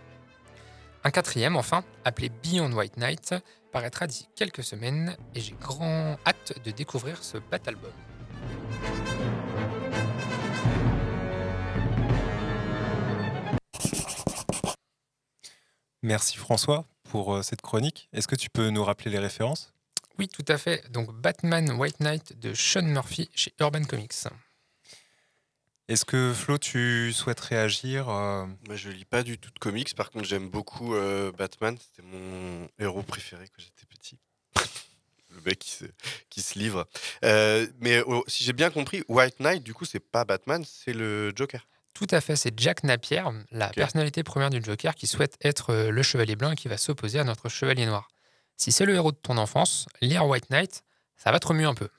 Un 1.03 1.12
quatrième, 1.12 1.55
enfin, 1.55 1.84
appelé 2.03 2.29
Beyond 2.43 2.72
White 2.74 2.98
Knight, 2.98 3.36
paraîtra 3.72 4.07
d'ici 4.07 4.27
quelques 4.36 4.63
semaines 4.63 5.15
et 5.36 5.39
j'ai 5.39 5.55
grand 5.62 6.17
hâte 6.25 6.53
de 6.65 6.72
découvrir 6.72 7.24
ce 7.24 7.38
Bat-album. 7.38 7.91
Merci 16.03 16.38
François 16.38 16.86
pour 17.10 17.36
euh, 17.36 17.41
cette 17.41 17.62
chronique. 17.62 18.08
Est-ce 18.13 18.27
que 18.27 18.36
tu 18.36 18.50
peux 18.50 18.70
nous 18.70 18.84
rappeler 18.84 19.12
les 19.12 19.20
références? 19.20 19.74
Oui, 20.17 20.27
tout 20.27 20.46
à 20.48 20.58
fait. 20.58 20.89
Donc 20.91 21.12
Batman 21.13 21.72
White 21.72 22.00
Knight 22.00 22.39
de 22.39 22.53
Sean 22.53 22.84
Murphy 22.84 23.29
chez 23.36 23.53
Urban 23.60 23.84
Comics. 23.84 24.13
Est-ce 25.88 26.06
que 26.06 26.34
Flo, 26.34 26.58
tu 26.58 27.13
souhaites 27.13 27.39
réagir 27.39 28.10
euh, 28.10 28.46
Moi, 28.67 28.75
je 28.75 28.89
lis 28.89 29.06
pas 29.06 29.24
du 29.24 29.38
tout 29.38 29.51
de 29.51 29.60
comics. 29.60 29.96
Par 29.96 30.12
contre, 30.12 30.25
j'aime 30.25 30.50
beaucoup 30.50 30.96
euh, 30.96 31.32
Batman. 31.32 31.77
C'était 31.77 32.08
mon 32.08 32.67
héros 32.77 33.03
préféré 33.03 33.46
quand 33.48 33.62
j'étais 33.62 33.86
petit. 33.86 34.20
Le 35.38 35.41
mec 35.46 35.60
qui 35.60 35.70
se, 35.70 35.86
qui 36.29 36.41
se 36.41 36.60
livre. 36.60 36.88
Euh, 37.24 37.67
mais 37.79 38.01
oh, 38.06 38.24
si 38.27 38.44
j'ai 38.44 38.53
bien 38.53 38.70
compris, 38.70 39.03
White 39.08 39.39
Knight, 39.39 39.63
du 39.63 39.74
coup, 39.74 39.86
c'est 39.86 40.00
pas 40.00 40.25
Batman, 40.25 40.63
c'est 40.65 40.94
le 40.94 41.32
Joker. 41.36 41.67
Tout 41.94 42.08
à 42.12 42.22
fait, 42.22 42.36
c'est 42.36 42.53
Jack 42.60 42.84
Napier, 42.84 43.24
la 43.51 43.70
personnalité 43.70 44.22
première 44.24 44.50
du 44.50 44.62
Joker, 44.63 44.94
qui 44.94 45.08
souhaite 45.08 45.36
être 45.41 45.72
euh, 45.72 45.89
le 45.89 46.03
chevalier 46.03 46.36
blanc 46.36 46.51
et 46.51 46.56
qui 46.56 46.67
va 46.67 46.77
s'opposer 46.77 47.20
à 47.20 47.24
notre 47.24 47.50
chevalier 47.50 47.86
noir. 47.86 48.08
Si 48.56 48.72
c'est 48.72 48.86
le 48.86 48.94
héros 48.94 49.12
de 49.12 49.17
ton 49.17 49.38
enfance, 49.38 49.88
lire 50.01 50.27
White 50.27 50.50
Knight, 50.50 50.84
ça 51.15 51.32
va 51.32 51.39
te 51.39 51.48
remuer 51.48 51.65
un 51.65 51.74
peu. 51.74 51.89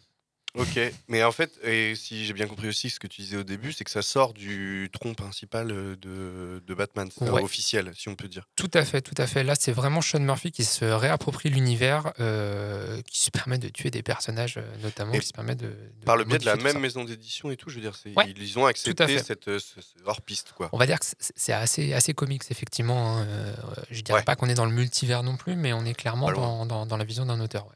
Ok, 0.59 0.81
mais 1.07 1.23
en 1.23 1.31
fait, 1.31 1.53
et 1.63 1.95
si 1.95 2.27
j'ai 2.27 2.33
bien 2.33 2.49
compris 2.49 2.67
aussi 2.67 2.91
ce 2.91 2.99
que 2.99 3.07
tu 3.07 3.21
disais 3.23 3.37
au 3.37 3.45
début, 3.45 3.73
c'est 3.73 3.85
que 3.85 3.91
ça 3.93 4.03
sort 4.03 4.33
du 4.35 4.91
tronc 4.93 5.15
principal 5.15 5.71
euh, 5.71 5.95
de, 5.97 6.61
de 6.67 6.75
Batman, 6.75 7.09
c'est 7.17 7.31
Ouais. 7.31 7.43
officiel, 7.43 7.93
si 7.95 8.09
on 8.09 8.17
peut 8.17 8.27
dire. 8.27 8.49
Tout 8.57 8.71
à 8.75 8.85
fait, 8.85 9.01
tout 9.01 9.15
à 9.19 9.27
fait. 9.29 9.45
Là, 9.45 9.55
c'est 9.59 9.71
vraiment 9.71 10.01
Sean 10.01 10.19
Murphy 10.19 10.51
qui 10.51 10.65
se 10.65 10.85
réapproprie 10.85 11.49
l'univers, 11.51 12.13
euh, 12.19 13.01
qui 13.03 13.21
se 13.21 13.31
permet 13.31 13.59
de 13.59 13.69
tuer 13.69 13.91
des 13.93 14.03
personnages, 14.03 14.57
euh, 14.59 14.63
notamment, 14.83 15.13
Et 15.13 15.21
qui 15.21 15.27
se 15.29 15.33
permet 15.33 15.55
de. 15.55 15.69
de 15.69 16.05
Par 16.05 16.17
le 16.17 16.25
biais 16.25 16.39
de 16.39 16.45
la 16.45 16.57
même 16.57 16.73
ça. 16.73 16.79
maison 16.81 17.05
d'édition 17.05 17.51
et 17.53 17.57
tout, 17.57 17.71
je 17.71 17.77
veux 17.77 17.81
dire, 17.83 17.95
Ouais, 18.17 18.29
ils 18.37 18.59
ont 18.59 18.67
accepté 18.67 19.19
cette, 19.19 19.47
euh, 19.47 19.59
ce- 19.61 19.81
ce 19.81 19.95
hors-piste, 20.05 20.53
quoi. 20.57 20.69
On 20.73 20.79
va 20.79 20.87
dire 20.87 20.99
que 20.99 21.07
c'est- 21.21 21.53
assez, 21.53 21.93
assez 21.93 22.15
comics, 22.15 22.43
effectivement. 22.51 23.17
hein. 23.19 23.27
Euh, 23.29 23.55
je 23.93 24.01
dirais 24.01 24.19
Ouais. 24.19 24.25
pas 24.25 24.35
qu'on 24.35 24.49
est 24.49 24.55
dans 24.55 24.67
le 24.67 24.73
multivers 24.73 25.23
non 25.23 25.37
plus, 25.37 25.55
mais 25.55 25.73
on 25.73 25.85
est 25.85 25.95
clairement 25.95 26.33
dans, 26.33 26.67
dans- 26.67 26.85
dans 26.87 26.97
la 26.97 27.05
vision 27.05 27.27
d'un 27.27 27.39
auteur. 27.41 27.67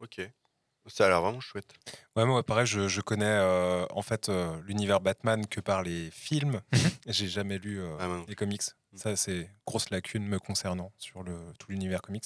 Ok. 0.00 0.20
Ça 0.86 1.06
a 1.06 1.08
l'air 1.08 1.22
vraiment 1.22 1.40
chouette. 1.40 1.72
Ouais, 2.16 2.24
moi, 2.26 2.42
pareil, 2.42 2.66
je, 2.66 2.88
je 2.88 3.00
connais 3.00 3.24
euh, 3.26 3.86
en 3.90 4.02
fait 4.02 4.28
euh, 4.28 4.54
l'univers 4.66 5.00
Batman 5.00 5.46
que 5.46 5.60
par 5.60 5.82
les 5.82 6.10
films. 6.10 6.60
J'ai 7.06 7.28
jamais 7.28 7.58
lu 7.58 7.80
euh, 7.80 7.96
Ah, 8.00 8.08
les 8.28 8.34
comics. 8.34 8.62
Ça, 8.94 9.14
c'est 9.16 9.48
grosse 9.66 9.90
lacune 9.90 10.26
me 10.26 10.38
concernant 10.38 10.92
sur 10.98 11.22
le, 11.22 11.38
tout 11.58 11.70
l'univers 11.70 12.02
comics. 12.02 12.24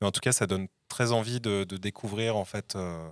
Mais 0.00 0.06
en 0.06 0.10
tout 0.10 0.20
cas, 0.20 0.32
ça 0.32 0.46
donne 0.46 0.66
très 0.88 1.12
envie 1.12 1.40
de, 1.40 1.64
de 1.64 1.76
découvrir 1.76 2.36
en 2.36 2.44
fait 2.44 2.74
euh, 2.76 3.08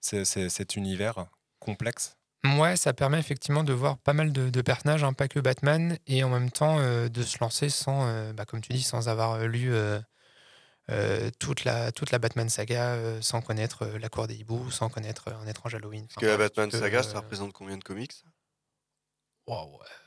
c'est- 0.00 0.24
c'est- 0.24 0.48
cet 0.48 0.76
univers 0.76 1.26
complexe. 1.60 2.16
Ouais, 2.58 2.76
ça 2.76 2.92
permet 2.92 3.18
effectivement 3.18 3.64
de 3.64 3.72
voir 3.72 3.96
pas 3.98 4.12
mal 4.12 4.32
de, 4.32 4.50
de 4.50 4.62
personnages, 4.62 5.02
hein, 5.02 5.12
pas 5.12 5.26
que 5.28 5.40
Batman, 5.40 5.98
et 6.06 6.22
en 6.22 6.28
même 6.28 6.50
temps 6.50 6.78
euh, 6.78 7.08
de 7.08 7.22
se 7.22 7.38
lancer 7.40 7.68
sans, 7.70 8.06
euh, 8.06 8.32
bah, 8.32 8.44
comme 8.44 8.60
tu 8.60 8.72
dis, 8.72 8.82
sans 8.82 9.08
avoir 9.08 9.32
euh, 9.34 9.46
lu 9.46 9.72
euh, 10.90 11.30
toute, 11.38 11.64
la, 11.64 11.90
toute 11.92 12.10
la 12.10 12.18
Batman 12.18 12.48
saga, 12.48 12.94
euh, 12.94 13.20
sans 13.22 13.40
connaître 13.42 13.82
euh, 13.82 13.98
la 13.98 14.08
cour 14.08 14.26
des 14.26 14.36
hiboux, 14.36 14.70
sans 14.70 14.88
connaître 14.88 15.28
euh, 15.28 15.34
un 15.36 15.46
étrange 15.46 15.74
Halloween. 15.74 16.06
Parce 16.06 16.20
que 16.20 16.26
la 16.26 16.36
Batman 16.36 16.70
saga, 16.70 16.98
euh, 17.00 17.02
ça 17.02 17.18
représente 17.20 17.52
combien 17.52 17.76
de 17.76 17.84
comics 17.84 18.12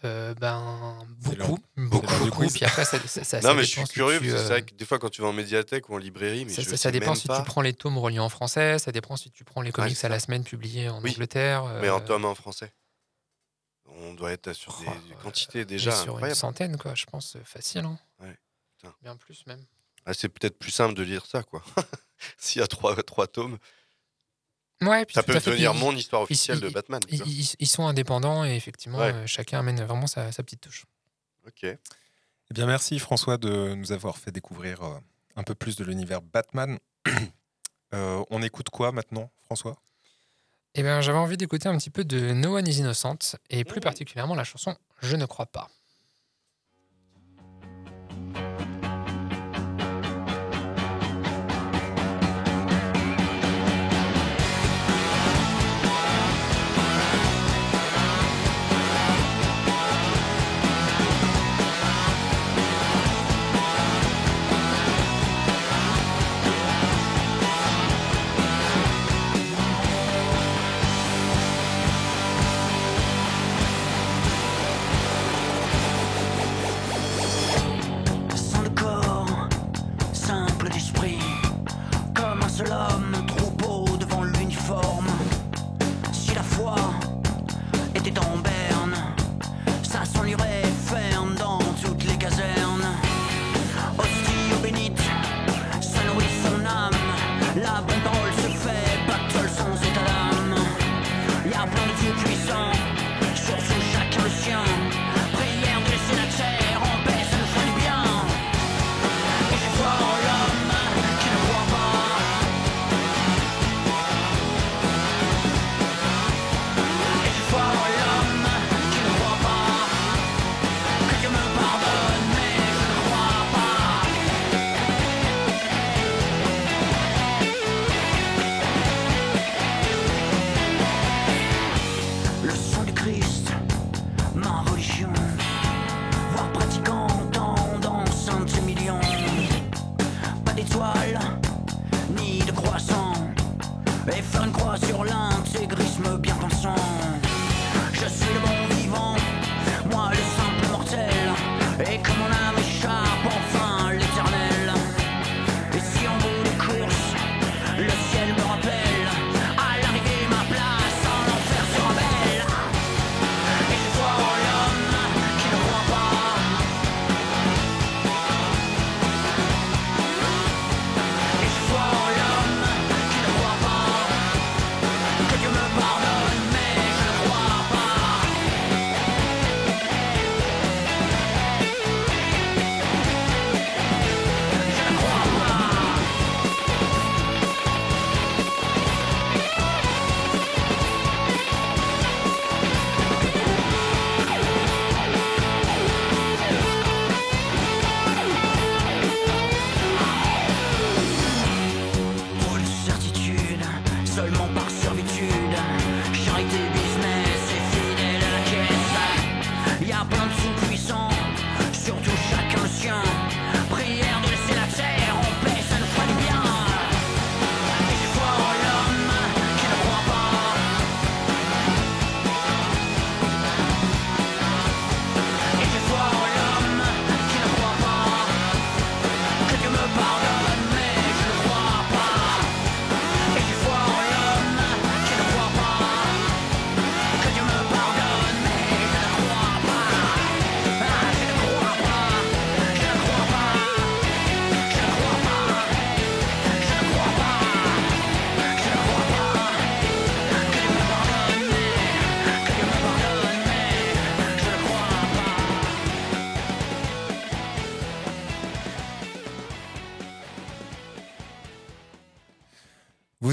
euh, 0.03 0.33
ben, 0.35 0.97
beaucoup, 1.19 1.59
beaucoup, 1.77 2.17
beaucoup. 2.25 2.47
Puis 2.47 2.65
après, 2.65 2.83
ça, 2.83 2.99
ça- 2.99 3.23
ça- 3.23 3.37
Non, 3.41 3.49
ça 3.49 3.53
mais 3.53 3.63
je 3.63 3.67
suis 3.69 3.85
si 3.85 3.93
curieux, 3.93 4.19
tu, 4.19 4.25
parce 4.29 4.33
que 4.33 4.37
c'est 4.47 4.49
vrai 4.53 4.65
que 4.65 4.73
des 4.75 4.85
fois, 4.85 4.99
quand 4.99 5.09
tu 5.09 5.21
vas 5.21 5.29
en 5.29 5.33
médiathèque 5.33 5.87
ou 5.89 5.95
en 5.95 5.97
librairie, 5.97 6.43
mais 6.45 6.51
ça, 6.51 6.61
je 6.61 6.65
ça- 6.65 6.71
sais 6.71 6.77
ça 6.77 6.91
dépend 6.91 7.07
même 7.11 7.15
si 7.15 7.27
pas. 7.27 7.39
tu 7.39 7.45
prends 7.45 7.61
les 7.61 7.73
tomes 7.73 7.97
reliés 7.97 8.19
en 8.19 8.27
français, 8.29 8.79
ça 8.79 8.91
dépend 8.91 9.15
si 9.15 9.31
tu 9.31 9.45
prends 9.45 9.61
les 9.61 9.71
comics 9.71 10.03
à 10.03 10.09
la 10.09 10.19
semaine 10.19 10.43
publiés 10.43 10.89
en 10.89 11.01
Oui, 11.01 11.11
Angleterre. 11.11 11.63
Mais 11.81 11.89
en 11.89 11.99
euh, 12.01 12.05
tome 12.05 12.25
en 12.25 12.35
français. 12.35 12.73
On 13.85 14.13
doit 14.13 14.31
être 14.31 14.53
sur 14.53 14.77
des 14.77 14.85
Oh, 14.87 15.15
quantités 15.23 15.65
déjà 15.65 15.91
sur 15.91 16.09
une 16.09 16.15
incroyables. 16.15 16.35
centaine, 16.37 16.77
quoi, 16.77 16.95
je 16.95 17.05
pense, 17.05 17.37
facile. 17.43 17.85
Hein. 17.85 17.97
Ouais. 18.19 18.37
Bien 19.01 19.15
plus 19.15 19.45
même. 19.47 19.65
Ah, 20.09 20.13
c'est 20.15 20.29
peut-être 20.29 20.57
plus 20.57 20.71
simple 20.71 20.95
de 20.95 21.03
lire 21.03 21.25
ça, 21.25 21.43
quoi. 21.43 21.61
S'il 22.37 22.61
y 22.61 22.63
a 22.63 22.67
trois, 22.67 22.95
trois 23.03 23.27
tomes, 23.27 23.57
Ouais, 24.81 25.05
puis 25.05 25.13
ça 25.13 25.23
peut 25.23 25.33
devenir 25.33 25.73
mon 25.73 25.91
histoire 25.95 26.21
ils- 26.21 26.23
officielle 26.23 26.59
de 26.61 26.67
ils- 26.67 26.73
Batman. 26.73 26.99
Ils, 27.09 27.17
vois. 27.17 27.27
ils- 27.27 27.55
ils 27.59 27.67
sont 27.67 27.85
indépendants 27.85 28.45
et 28.45 28.55
effectivement, 28.55 28.97
Ouais. 28.99 29.13
euh, 29.13 29.27
chacun 29.27 29.59
amène 29.59 29.81
vraiment 29.83 30.07
sa, 30.07 30.31
sa 30.31 30.41
petite 30.41 30.61
touche. 30.61 30.85
Ok. 31.45 31.63
Eh 31.63 31.77
bien, 32.51 32.65
merci 32.65 32.97
François 32.97 33.37
de 33.37 33.73
nous 33.75 33.91
avoir 33.91 34.17
fait 34.17 34.31
découvrir 34.31 34.81
euh, 34.81 34.97
un 35.35 35.43
peu 35.43 35.53
plus 35.53 35.75
de 35.75 35.83
l'univers 35.83 36.21
Batman. 36.21 36.77
Euh, 37.91 38.23
on 38.29 38.43
écoute 38.43 38.69
quoi 38.69 38.91
maintenant, 38.91 39.31
François? 39.45 39.75
Eh 40.75 40.83
bien, 40.83 41.01
j'avais 41.01 41.17
envie 41.17 41.37
d'écouter 41.37 41.67
un 41.69 41.75
petit 41.75 41.89
peu 41.89 42.03
de 42.03 42.33
No 42.33 42.55
One 42.55 42.67
is 42.67 42.77
Innocent 42.77 43.35
et 43.49 43.63
plus 43.63 43.79
particulièrement 43.81 44.35
la 44.35 44.43
chanson 44.43 44.77
Je 45.01 45.15
ne 45.15 45.25
crois 45.25 45.47
pas. 45.47 45.71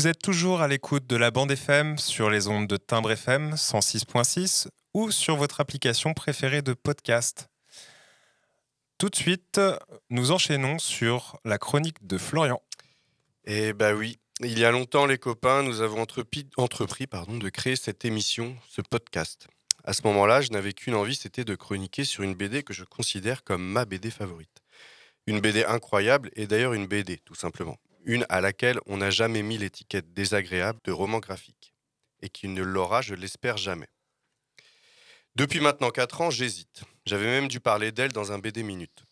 Vous 0.07 0.11
êtes 0.11 0.23
toujours 0.23 0.61
à 0.61 0.69
l'écoute 0.69 1.09
de 1.09 1.17
la 1.17 1.33
bande 1.33 1.51
FM 1.51 1.99
sur 1.99 2.31
les 2.31 2.47
ondes 2.47 2.69
de 2.69 2.77
Timbre 2.77 3.11
FM 3.11 3.55
106.6 3.55 4.69
ou 4.95 5.11
sur 5.11 5.35
votre 5.35 5.61
application 5.61 6.15
préférée 6.15 6.63
de 6.63 6.75
podcast. 6.75 7.49
Tout 8.99 9.09
de 9.09 9.17
suite, 9.17 9.61
nous 10.09 10.31
enchaînons 10.31 10.79
sur 10.79 11.41
la 11.45 11.59
chronique 11.59 12.07
de 12.07 12.19
Florian. 12.19 12.63
Et 13.47 13.73
bah 13.73 13.95
oui, 13.95 14.21
il 14.43 14.57
y 14.57 14.65
a 14.65 14.71
longtemps, 14.71 15.07
les 15.07 15.19
copains, 15.19 15.65
nous 15.65 15.81
avons 15.81 16.03
entrepris, 16.03 16.49
entrepris 16.57 17.09
pardon, 17.09 17.37
de 17.37 17.49
créer 17.49 17.75
cette 17.75 18.05
émission, 18.05 18.57
ce 18.69 18.83
podcast. 18.83 19.49
À 19.83 19.93
ce 19.93 20.03
moment-là, 20.05 20.41
je 20.41 20.53
n'avais 20.53 20.73
qu'une 20.73 20.95
envie, 20.95 21.17
c'était 21.17 21.45
de 21.45 21.57
chroniquer 21.57 22.05
sur 22.05 22.23
une 22.23 22.37
BD 22.37 22.63
que 22.63 22.73
je 22.73 22.85
considère 22.85 23.43
comme 23.43 23.67
ma 23.67 23.85
BD 23.85 24.13
favorite. 24.13 24.63
Une 25.27 25.41
BD 25.41 25.65
incroyable 25.65 26.31
et 26.37 26.47
d'ailleurs 26.47 26.75
une 26.75 26.87
BD, 26.87 27.19
tout 27.25 27.35
simplement. 27.35 27.77
Une 28.07 28.25
à 28.29 28.41
laquelle 28.41 28.79
on 28.87 28.99
n'a 28.99 29.11
jamais 29.11 29.43
mis 29.43 29.59
l'étiquette 29.59 30.15
désagréable 30.15 30.79
de 30.85 30.93
roman 30.93 31.19
graphique. 31.19 31.75
Et 32.23 32.29
qui 32.29 32.47
ne 32.47 32.63
l'aura, 32.63 33.03
je 33.03 33.15
l'espère, 33.15 33.57
jamais. 33.57 33.89
Depuis 35.35 35.59
maintenant 35.59 35.91
4 35.91 36.21
ans, 36.21 36.31
j'hésite. 36.31 36.85
J'avais 37.05 37.27
même 37.27 37.49
dû 37.49 37.59
parler 37.59 37.91
d'elle 37.91 38.13
dans 38.13 38.31
un 38.31 38.39
BD 38.39 38.63
Minute. 38.63 39.05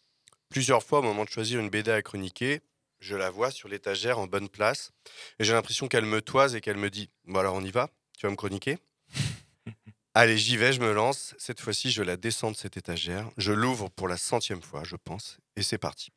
Plusieurs 0.48 0.84
fois, 0.84 1.00
au 1.00 1.02
moment 1.02 1.24
de 1.24 1.28
choisir 1.28 1.58
une 1.58 1.70
BD 1.70 1.90
à 1.90 2.00
chroniquer, 2.02 2.60
je 3.00 3.16
la 3.16 3.30
vois 3.30 3.50
sur 3.50 3.68
l'étagère 3.68 4.20
en 4.20 4.28
bonne 4.28 4.48
place 4.48 4.92
et 5.38 5.44
j'ai 5.44 5.52
l'impression 5.52 5.88
qu'elle 5.88 6.06
me 6.06 6.22
toise 6.22 6.54
et 6.54 6.60
qu'elle 6.60 6.76
me 6.76 6.88
dit 6.88 7.10
Bon, 7.24 7.40
alors 7.40 7.56
on 7.56 7.64
y 7.64 7.72
va? 7.72 7.90
Tu 8.16 8.26
vas 8.26 8.30
me 8.30 8.36
chroniquer? 8.36 8.78
Allez, 10.14 10.38
j'y 10.38 10.56
vais, 10.56 10.72
je 10.72 10.80
me 10.80 10.92
lance. 10.92 11.34
Cette 11.36 11.60
fois-ci, 11.60 11.90
je 11.90 12.02
la 12.02 12.16
descends 12.16 12.52
de 12.52 12.56
cette 12.56 12.76
étagère. 12.76 13.28
Je 13.36 13.52
l'ouvre 13.52 13.88
pour 13.88 14.06
la 14.06 14.16
centième 14.16 14.62
fois, 14.62 14.84
je 14.84 14.94
pense, 14.94 15.38
et 15.56 15.62
c'est 15.62 15.78
parti. 15.78 16.12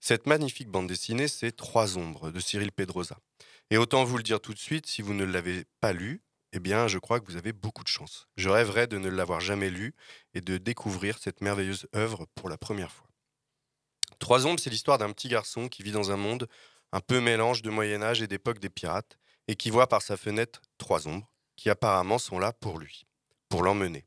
Cette 0.00 0.26
magnifique 0.26 0.68
bande 0.68 0.88
dessinée, 0.88 1.28
c'est 1.28 1.52
Trois 1.52 1.98
ombres 1.98 2.30
de 2.30 2.40
Cyril 2.40 2.72
Pedrosa. 2.72 3.18
Et 3.70 3.76
autant 3.76 4.04
vous 4.04 4.16
le 4.16 4.22
dire 4.22 4.40
tout 4.40 4.54
de 4.54 4.58
suite, 4.58 4.86
si 4.86 5.02
vous 5.02 5.12
ne 5.14 5.24
l'avez 5.24 5.64
pas 5.80 5.92
lu, 5.92 6.22
eh 6.52 6.58
bien, 6.58 6.88
je 6.88 6.98
crois 6.98 7.20
que 7.20 7.26
vous 7.26 7.36
avez 7.36 7.52
beaucoup 7.52 7.84
de 7.84 7.88
chance. 7.88 8.26
Je 8.36 8.48
rêverais 8.48 8.86
de 8.86 8.98
ne 8.98 9.08
l'avoir 9.08 9.40
jamais 9.40 9.70
lu 9.70 9.94
et 10.34 10.40
de 10.40 10.56
découvrir 10.56 11.18
cette 11.18 11.42
merveilleuse 11.42 11.86
œuvre 11.94 12.26
pour 12.34 12.48
la 12.48 12.56
première 12.56 12.90
fois. 12.90 13.06
Trois 14.18 14.46
ombres, 14.46 14.58
c'est 14.58 14.70
l'histoire 14.70 14.98
d'un 14.98 15.12
petit 15.12 15.28
garçon 15.28 15.68
qui 15.68 15.82
vit 15.82 15.92
dans 15.92 16.10
un 16.10 16.16
monde 16.16 16.48
un 16.92 17.00
peu 17.00 17.20
mélange 17.20 17.62
de 17.62 17.70
Moyen 17.70 18.02
Âge 18.02 18.22
et 18.22 18.26
d'époque 18.26 18.58
des 18.58 18.70
pirates, 18.70 19.18
et 19.48 19.54
qui 19.54 19.70
voit 19.70 19.88
par 19.88 20.02
sa 20.02 20.16
fenêtre 20.16 20.60
trois 20.78 21.08
ombres, 21.08 21.30
qui 21.56 21.70
apparemment 21.70 22.18
sont 22.18 22.38
là 22.38 22.52
pour 22.52 22.78
lui, 22.78 23.06
pour 23.48 23.62
l'emmener. 23.62 24.06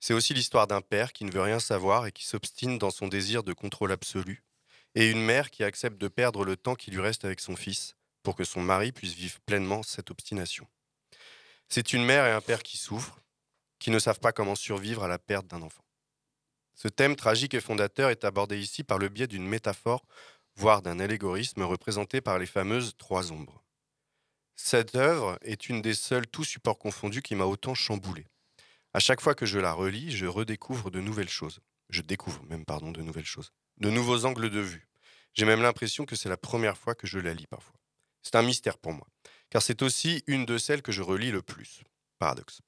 C'est 0.00 0.14
aussi 0.14 0.34
l'histoire 0.34 0.66
d'un 0.66 0.80
père 0.80 1.12
qui 1.12 1.24
ne 1.24 1.30
veut 1.30 1.42
rien 1.42 1.60
savoir 1.60 2.06
et 2.06 2.12
qui 2.12 2.24
s'obstine 2.24 2.78
dans 2.78 2.90
son 2.90 3.08
désir 3.08 3.44
de 3.44 3.52
contrôle 3.52 3.92
absolu, 3.92 4.42
et 4.94 5.10
une 5.10 5.22
mère 5.22 5.50
qui 5.50 5.64
accepte 5.64 5.98
de 5.98 6.08
perdre 6.08 6.44
le 6.44 6.56
temps 6.56 6.74
qui 6.74 6.90
lui 6.90 7.00
reste 7.00 7.24
avec 7.24 7.40
son 7.40 7.56
fils, 7.56 7.96
pour 8.22 8.36
que 8.36 8.44
son 8.44 8.60
mari 8.60 8.92
puisse 8.92 9.14
vivre 9.14 9.40
pleinement 9.40 9.82
cette 9.82 10.10
obstination. 10.10 10.66
C'est 11.68 11.92
une 11.92 12.04
mère 12.04 12.26
et 12.26 12.32
un 12.32 12.40
père 12.40 12.62
qui 12.62 12.76
souffrent, 12.76 13.20
qui 13.78 13.90
ne 13.90 13.98
savent 13.98 14.20
pas 14.20 14.32
comment 14.32 14.54
survivre 14.54 15.02
à 15.02 15.08
la 15.08 15.18
perte 15.18 15.46
d'un 15.46 15.62
enfant. 15.62 15.84
Ce 16.74 16.88
thème 16.88 17.16
tragique 17.16 17.54
et 17.54 17.60
fondateur 17.60 18.10
est 18.10 18.24
abordé 18.24 18.58
ici 18.58 18.84
par 18.84 18.98
le 18.98 19.08
biais 19.08 19.26
d'une 19.26 19.46
métaphore, 19.46 20.04
voire 20.56 20.82
d'un 20.82 21.00
allégorisme 21.00 21.62
représenté 21.62 22.20
par 22.20 22.38
les 22.38 22.46
fameuses 22.46 22.94
trois 22.96 23.32
ombres. 23.32 23.62
Cette 24.54 24.94
œuvre 24.94 25.38
est 25.42 25.68
une 25.68 25.82
des 25.82 25.94
seules, 25.94 26.26
tous 26.26 26.44
supports 26.44 26.78
confondus, 26.78 27.22
qui 27.22 27.34
m'a 27.34 27.44
autant 27.44 27.74
chamboulé. 27.74 28.26
À 28.94 29.00
chaque 29.00 29.20
fois 29.20 29.34
que 29.34 29.46
je 29.46 29.58
la 29.58 29.72
relis, 29.72 30.10
je 30.10 30.26
redécouvre 30.26 30.90
de 30.90 31.00
nouvelles 31.00 31.28
choses. 31.28 31.60
Je 31.88 32.02
découvre 32.02 32.42
même, 32.44 32.64
pardon, 32.64 32.92
de 32.92 33.02
nouvelles 33.02 33.24
choses. 33.24 33.52
De 33.82 33.90
nouveaux 33.90 34.24
angles 34.24 34.48
de 34.48 34.60
vue. 34.60 34.86
J'ai 35.34 35.44
même 35.44 35.60
l'impression 35.60 36.06
que 36.06 36.14
c'est 36.14 36.28
la 36.28 36.36
première 36.36 36.78
fois 36.78 36.94
que 36.94 37.08
je 37.08 37.18
la 37.18 37.34
lis 37.34 37.48
parfois. 37.48 37.74
C'est 38.22 38.36
un 38.36 38.42
mystère 38.42 38.78
pour 38.78 38.92
moi 38.92 39.08
car 39.52 39.60
c'est 39.60 39.82
aussi 39.82 40.24
une 40.26 40.46
de 40.46 40.56
celles 40.56 40.80
que 40.80 40.92
je 40.92 41.02
relis 41.02 41.30
le 41.30 41.42
plus. 41.42 41.82
Paradoxe. 42.18 42.62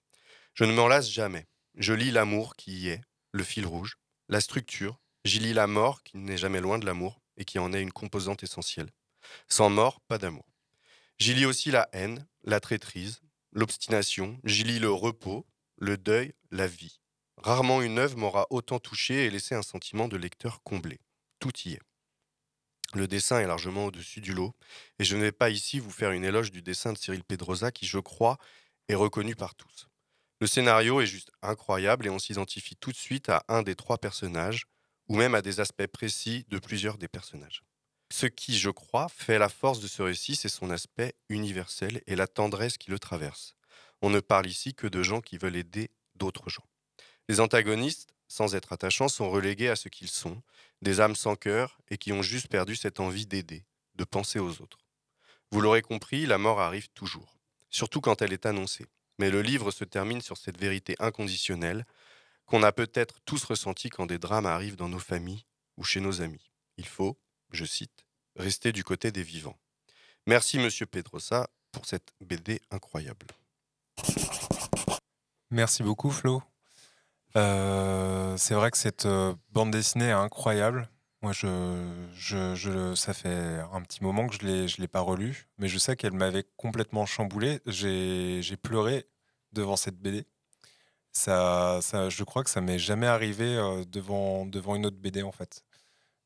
Je 0.52 0.64
ne 0.64 0.74
m'en 0.74 0.86
lasse 0.86 1.10
jamais. 1.10 1.46
Je 1.76 1.94
lis 1.94 2.10
l'amour 2.10 2.56
qui 2.56 2.72
y 2.72 2.88
est, 2.88 3.00
le 3.32 3.42
fil 3.42 3.64
rouge, 3.64 3.96
la 4.28 4.42
structure, 4.42 5.00
j'y 5.24 5.38
lis 5.38 5.54
la 5.54 5.66
mort 5.66 6.02
qui 6.02 6.18
n'est 6.18 6.36
jamais 6.36 6.60
loin 6.60 6.78
de 6.78 6.84
l'amour 6.84 7.22
et 7.38 7.46
qui 7.46 7.58
en 7.58 7.72
est 7.72 7.80
une 7.80 7.90
composante 7.90 8.42
essentielle. 8.42 8.90
Sans 9.48 9.70
mort, 9.70 10.02
pas 10.02 10.18
d'amour. 10.18 10.44
J'y 11.18 11.32
lis 11.32 11.46
aussi 11.46 11.70
la 11.70 11.88
haine, 11.94 12.26
la 12.42 12.60
traîtrise, 12.60 13.22
l'obstination, 13.52 14.38
j'y 14.44 14.64
lis 14.64 14.78
le 14.78 14.90
repos, 14.90 15.46
le 15.78 15.96
deuil, 15.96 16.34
la 16.50 16.66
vie. 16.66 17.00
Rarement 17.38 17.80
une 17.80 17.98
œuvre 17.98 18.18
m'aura 18.18 18.46
autant 18.50 18.78
touché 18.78 19.24
et 19.24 19.30
laissé 19.30 19.54
un 19.54 19.62
sentiment 19.62 20.06
de 20.06 20.18
lecteur 20.18 20.62
comblé. 20.64 21.00
Tout 21.44 21.68
y 21.68 21.72
est. 21.74 21.80
Le 22.94 23.06
dessin 23.06 23.38
est 23.38 23.46
largement 23.46 23.84
au-dessus 23.84 24.22
du 24.22 24.32
lot, 24.32 24.54
et 24.98 25.04
je 25.04 25.14
ne 25.14 25.20
vais 25.20 25.30
pas 25.30 25.50
ici 25.50 25.78
vous 25.78 25.90
faire 25.90 26.12
une 26.12 26.24
éloge 26.24 26.50
du 26.50 26.62
dessin 26.62 26.94
de 26.94 26.96
Cyril 26.96 27.22
Pedrosa 27.22 27.70
qui, 27.70 27.84
je 27.84 27.98
crois, 27.98 28.38
est 28.88 28.94
reconnu 28.94 29.36
par 29.36 29.54
tous. 29.54 29.90
Le 30.40 30.46
scénario 30.46 31.02
est 31.02 31.06
juste 31.06 31.30
incroyable 31.42 32.06
et 32.06 32.08
on 32.08 32.18
s'identifie 32.18 32.76
tout 32.76 32.92
de 32.92 32.96
suite 32.96 33.28
à 33.28 33.44
un 33.48 33.60
des 33.60 33.74
trois 33.74 33.98
personnages, 33.98 34.64
ou 35.08 35.16
même 35.16 35.34
à 35.34 35.42
des 35.42 35.60
aspects 35.60 35.86
précis 35.86 36.46
de 36.48 36.58
plusieurs 36.58 36.96
des 36.96 37.08
personnages. 37.08 37.62
Ce 38.10 38.24
qui, 38.24 38.56
je 38.56 38.70
crois, 38.70 39.10
fait 39.10 39.38
la 39.38 39.50
force 39.50 39.80
de 39.80 39.86
ce 39.86 40.00
récit, 40.00 40.36
c'est 40.36 40.48
son 40.48 40.70
aspect 40.70 41.14
universel 41.28 42.00
et 42.06 42.16
la 42.16 42.26
tendresse 42.26 42.78
qui 42.78 42.90
le 42.90 42.98
traverse. 42.98 43.54
On 44.00 44.08
ne 44.08 44.20
parle 44.20 44.46
ici 44.46 44.72
que 44.72 44.86
de 44.86 45.02
gens 45.02 45.20
qui 45.20 45.36
veulent 45.36 45.56
aider 45.56 45.90
d'autres 46.14 46.48
gens. 46.48 46.64
Les 47.28 47.40
antagonistes, 47.40 48.13
sans 48.28 48.54
être 48.54 48.72
attachants, 48.72 49.08
sont 49.08 49.30
relégués 49.30 49.68
à 49.68 49.76
ce 49.76 49.88
qu'ils 49.88 50.08
sont, 50.08 50.42
des 50.82 51.00
âmes 51.00 51.16
sans 51.16 51.36
cœur 51.36 51.78
et 51.88 51.98
qui 51.98 52.12
ont 52.12 52.22
juste 52.22 52.48
perdu 52.48 52.76
cette 52.76 53.00
envie 53.00 53.26
d'aider, 53.26 53.64
de 53.94 54.04
penser 54.04 54.38
aux 54.38 54.60
autres. 54.60 54.78
Vous 55.50 55.60
l'aurez 55.60 55.82
compris, 55.82 56.26
la 56.26 56.38
mort 56.38 56.60
arrive 56.60 56.88
toujours, 56.90 57.38
surtout 57.70 58.00
quand 58.00 58.22
elle 58.22 58.32
est 58.32 58.46
annoncée. 58.46 58.86
Mais 59.18 59.30
le 59.30 59.42
livre 59.42 59.70
se 59.70 59.84
termine 59.84 60.20
sur 60.20 60.36
cette 60.36 60.58
vérité 60.58 60.96
inconditionnelle 60.98 61.86
qu'on 62.46 62.62
a 62.62 62.72
peut-être 62.72 63.20
tous 63.24 63.44
ressenti 63.44 63.88
quand 63.88 64.06
des 64.06 64.18
drames 64.18 64.46
arrivent 64.46 64.76
dans 64.76 64.88
nos 64.88 64.98
familles 64.98 65.44
ou 65.76 65.84
chez 65.84 66.00
nos 66.00 66.20
amis. 66.20 66.50
Il 66.76 66.86
faut, 66.86 67.16
je 67.52 67.64
cite, 67.64 68.04
rester 68.36 68.72
du 68.72 68.84
côté 68.84 69.12
des 69.12 69.22
vivants. 69.22 69.58
Merci 70.26 70.58
Monsieur 70.58 70.86
Pedrosa 70.86 71.48
pour 71.70 71.86
cette 71.86 72.12
BD 72.20 72.60
incroyable. 72.70 73.26
Merci 75.50 75.82
beaucoup 75.82 76.10
Flo. 76.10 76.42
Euh, 77.36 78.36
c'est 78.36 78.54
vrai 78.54 78.70
que 78.70 78.76
cette 78.78 79.06
euh, 79.06 79.34
bande 79.50 79.70
dessinée 79.72 80.06
est 80.08 80.10
incroyable. 80.12 80.88
Moi, 81.22 81.32
je, 81.32 81.48
je, 82.14 82.54
je- 82.54 82.94
ça 82.94 83.14
fait 83.14 83.60
un 83.72 83.80
petit 83.82 84.04
moment 84.04 84.28
que 84.28 84.34
je 84.36 84.46
ne 84.46 84.66
l'ai 84.80 84.88
pas 84.88 85.00
relue, 85.00 85.48
mais 85.58 85.68
je 85.68 85.78
sais 85.78 85.96
qu'elle 85.96 86.12
m'avait 86.12 86.44
complètement 86.56 87.06
chamboulé. 87.06 87.60
J'ai 87.66 88.56
pleuré 88.62 89.06
devant 89.52 89.76
cette 89.76 89.96
BD. 89.98 90.26
Ça, 91.12 91.80
ça, 91.82 92.08
je 92.10 92.24
crois 92.24 92.44
que 92.44 92.50
ça 92.50 92.60
m'est 92.60 92.78
jamais 92.78 93.06
arrivé 93.06 93.56
euh, 93.56 93.84
devant, 93.86 94.46
devant 94.46 94.76
une 94.76 94.86
autre 94.86 94.98
BD, 94.98 95.22
en 95.22 95.32
fait. 95.32 95.64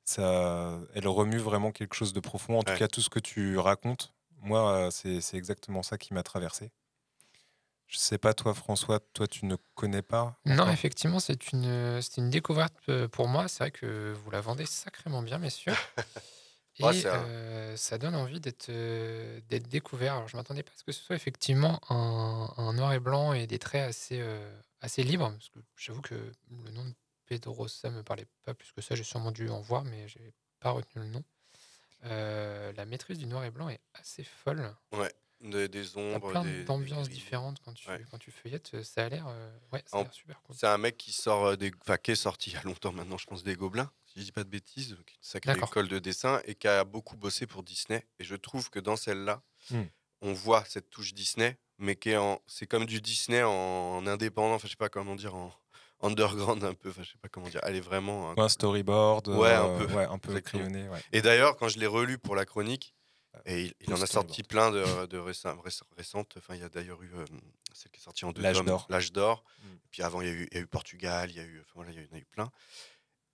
Ça, 0.04 0.80
elle 0.94 1.08
remue 1.08 1.38
vraiment 1.38 1.72
quelque 1.72 1.94
chose 1.94 2.12
de 2.14 2.20
profond. 2.20 2.58
En 2.58 2.62
tout 2.64 2.74
cas, 2.74 2.88
tout 2.88 3.02
ce 3.02 3.10
que 3.10 3.20
tu 3.20 3.58
racontes, 3.58 4.14
moi, 4.42 4.90
c'est 4.92 5.20
c'est 5.20 5.36
exactement 5.38 5.82
ça 5.82 5.98
qui 5.98 6.14
m'a 6.14 6.22
traversé. 6.22 6.72
Je 7.88 7.96
sais 7.98 8.18
pas, 8.18 8.34
toi, 8.34 8.52
François, 8.54 9.00
toi, 9.00 9.26
tu 9.26 9.46
ne 9.46 9.56
connais 9.74 10.02
pas 10.02 10.38
Non, 10.44 10.68
effectivement, 10.70 11.20
c'est 11.20 11.52
une, 11.52 12.00
c'est 12.02 12.18
une 12.18 12.28
découverte 12.30 12.76
euh, 12.90 13.08
pour 13.08 13.28
moi. 13.28 13.48
C'est 13.48 13.64
vrai 13.64 13.70
que 13.70 14.12
vous 14.12 14.30
la 14.30 14.40
vendez 14.42 14.66
sacrément 14.66 15.22
bien, 15.22 15.38
messieurs. 15.38 15.72
Et 16.80 16.84
Ouais, 16.84 17.06
euh, 17.06 17.76
ça 17.76 17.98
donne 17.98 18.14
envie 18.14 18.38
d'être 18.40 18.68
euh, 18.68 19.40
d'être 19.48 19.68
découvert. 19.68 20.14
Alors, 20.14 20.28
je 20.28 20.36
m'attendais 20.36 20.62
pas 20.62 20.70
à 20.70 20.76
ce 20.78 20.84
que 20.84 20.92
ce 20.92 21.02
soit 21.02 21.16
effectivement 21.16 21.80
un, 21.90 22.52
un 22.56 22.72
noir 22.72 22.92
et 22.92 23.00
blanc 23.00 23.32
et 23.32 23.48
des 23.48 23.58
traits 23.58 23.88
assez, 23.88 24.20
euh, 24.20 24.60
assez 24.80 25.02
libres. 25.02 25.32
Parce 25.32 25.48
que 25.48 25.58
j'avoue 25.76 26.02
que 26.02 26.14
le 26.14 26.70
nom 26.70 26.84
de 26.84 26.94
Pedrosa 27.26 27.90
me 27.90 28.04
parlait 28.04 28.26
pas 28.44 28.54
plus 28.54 28.70
que 28.70 28.80
ça. 28.80 28.94
J'ai 28.94 29.02
sûrement 29.02 29.32
dû 29.32 29.48
en 29.48 29.60
voir, 29.60 29.82
mais 29.82 30.06
j'ai 30.06 30.32
pas 30.60 30.70
retenu 30.70 31.02
le 31.02 31.08
nom. 31.08 31.24
Euh, 32.04 32.72
la 32.76 32.84
maîtrise 32.84 33.18
du 33.18 33.26
noir 33.26 33.44
et 33.44 33.50
blanc 33.50 33.68
est 33.70 33.80
assez 33.94 34.22
folle. 34.22 34.72
Ouais, 34.92 35.12
des, 35.40 35.68
des 35.68 35.84
T'as 35.90 36.00
ombres. 36.00 36.30
plein 36.30 36.44
d'ambiances 36.64 37.08
différentes 37.08 37.60
quand 37.64 37.72
tu, 37.72 37.88
Ouais. 37.88 38.04
quand 38.10 38.18
tu 38.18 38.30
feuillettes. 38.30 38.82
Ça 38.82 39.04
a 39.04 39.08
l'air 39.08 39.26
euh, 39.28 39.50
ouais, 39.72 39.82
ça 39.86 39.96
a 39.96 40.00
En- 40.00 40.02
l'air 40.04 40.12
super 40.14 40.42
cool. 40.42 40.56
C'est 40.58 40.66
un 40.66 40.78
mec 40.78 40.96
qui 40.96 41.12
sort 41.12 41.46
euh, 41.46 41.56
des, 41.56 41.70
qui 42.02 42.10
est 42.10 42.14
sorti 42.16 42.50
il 42.50 42.54
y 42.54 42.56
a 42.56 42.62
longtemps 42.62 42.92
maintenant, 42.92 43.18
je 43.18 43.26
pense 43.26 43.42
des 43.42 43.54
Gobelins, 43.54 43.90
si 44.06 44.20
je 44.20 44.24
dis 44.24 44.32
pas 44.32 44.44
de 44.44 44.48
bêtises, 44.50 44.90
donc 44.90 45.10
une 45.12 45.16
sacrée 45.22 45.52
D'accord. 45.54 45.68
école 45.70 45.88
de 45.88 45.98
dessin 45.98 46.40
et 46.44 46.54
qui 46.54 46.66
a 46.68 46.84
beaucoup 46.84 47.16
bossé 47.16 47.46
pour 47.46 47.62
Disney. 47.62 48.04
Et 48.18 48.24
je 48.24 48.34
trouve 48.36 48.70
que 48.70 48.80
dans 48.80 48.96
celle-là, 48.96 49.42
Hmm. 49.70 49.82
on 50.22 50.32
voit 50.32 50.64
cette 50.64 50.88
touche 50.90 51.14
Disney, 51.14 51.58
mais 51.78 51.94
qui 51.96 52.10
est 52.10 52.16
en, 52.16 52.40
c'est 52.46 52.66
comme 52.66 52.86
du 52.86 53.00
Disney 53.00 53.42
en, 53.42 53.50
en 53.50 54.06
indépendant, 54.06 54.54
enfin 54.54 54.66
je 54.66 54.72
sais 54.72 54.76
pas 54.76 54.88
comment 54.88 55.14
dire, 55.14 55.34
en 55.34 55.52
underground 56.00 56.62
un 56.64 56.74
peu, 56.74 56.90
enfin 56.90 57.02
je 57.02 57.10
sais 57.12 57.18
pas 57.18 57.28
comment 57.28 57.48
dire. 57.48 57.60
Elle 57.64 57.76
est 57.76 57.80
vraiment. 57.80 58.30
Ouais, 58.34 58.40
un 58.42 58.48
storyboard 58.48 59.28
Ouais, 59.28 59.50
un 59.52 59.66
euh, 59.68 59.78
peu. 59.86 59.92
ouais, 59.94 60.04
un 60.04 60.18
peu 60.18 60.30
Exactement. 60.36 60.64
crayonné. 60.64 60.88
ouais. 60.88 61.00
Et 61.12 61.22
d'ailleurs, 61.22 61.56
quand 61.56 61.68
je 61.68 61.78
l'ai 61.78 61.86
relu 61.86 62.18
pour 62.18 62.34
la 62.36 62.44
chronique, 62.44 62.94
et 63.44 63.72
il, 63.80 63.94
en 63.94 64.00
a 64.00 64.06
sorti 64.06 64.42
plein 64.42 64.70
de, 64.70 65.16
récentes. 65.96 66.34
Enfin, 66.36 66.54
il 66.54 66.60
y 66.60 66.64
a 66.64 66.68
d'ailleurs 66.68 67.02
eu 67.02 67.10
euh, 67.14 67.24
celle 67.72 67.90
qui 67.92 68.00
est 68.00 68.04
sortie 68.04 68.24
en 68.24 68.32
deux 68.32 68.42
L'âge 68.42 68.62
d'or. 68.62 68.86
L'âge 68.88 69.12
d'or. 69.12 69.44
Mm. 69.62 69.68
Puis 69.90 70.02
avant, 70.02 70.20
il 70.20 70.28
y, 70.28 70.30
a 70.30 70.34
eu, 70.34 70.48
il 70.50 70.56
y 70.56 70.60
a 70.60 70.62
eu 70.62 70.66
Portugal, 70.66 71.30
il 71.30 71.36
y 71.36 71.40
a 71.40 71.44
eu, 71.44 71.60
enfin, 71.60 71.72
voilà, 71.76 71.92
il 71.92 72.02
y 72.02 72.08
en 72.12 72.16
a 72.16 72.18
eu 72.18 72.24
plein. 72.24 72.50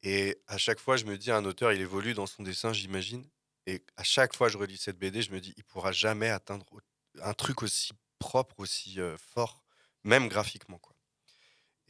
Et 0.03 0.39
à 0.47 0.59
chaque 0.59 0.79
fois, 0.79 0.97
je 0.97 1.05
me 1.05 1.17
dis, 1.17 1.31
un 1.31 1.45
auteur, 1.45 1.73
il 1.73 1.81
évolue 1.81 2.15
dans 2.15 2.27
son 2.27 2.43
dessin, 2.43 2.73
j'imagine. 2.73 3.25
Et 3.67 3.83
à 3.97 4.05
chaque 4.05 4.35
fois 4.35 4.49
que 4.49 4.53
je 4.53 4.59
relis 4.59 4.77
cette 4.77 4.99
BD, 4.99 5.23
je 5.23 5.33
me 5.33 5.41
dis, 5.41 5.55
il 5.57 5.65
pourra 5.65 5.93
jamais 5.93 6.29
atteindre 6.29 6.67
un 7.23 7.33
truc 7.33 7.63
aussi 7.63 7.93
propre, 8.19 8.55
aussi 8.59 9.01
euh, 9.01 9.17
fort, 9.17 9.65
même 10.03 10.29
graphiquement. 10.29 10.79
Quoi. 10.79 10.94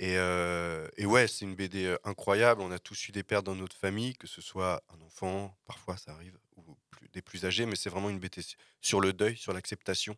Et, 0.01 0.17
euh, 0.19 0.89
et 0.97 1.07
ouais, 1.07 1.29
c'est 1.29 1.45
une 1.45 1.55
BD 1.55 1.97
incroyable. 2.05 2.61
On 2.63 2.73
a 2.73 2.79
tous 2.81 3.09
eu 3.09 3.13
des 3.13 3.23
pertes 3.23 3.45
dans 3.47 3.55
notre 3.55 3.77
famille, 3.77 4.15
que 4.17 4.27
ce 4.27 4.41
soit 4.43 4.83
un 4.89 5.01
enfant, 5.03 5.57
parfois 5.67 5.97
ça 5.97 6.13
arrive, 6.13 6.37
ou 6.57 6.77
plus- 6.91 7.09
des 7.11 7.23
plus 7.23 7.45
âgés, 7.45 7.65
mais 7.65 7.77
c'est 7.77 7.91
vraiment 7.91 8.11
une 8.11 8.19
BD 8.19 8.43
su- 8.43 8.57
sur 8.81 9.01
le 9.01 9.13
deuil, 9.13 9.37
sur 9.37 9.53
l'acceptation 9.53 10.17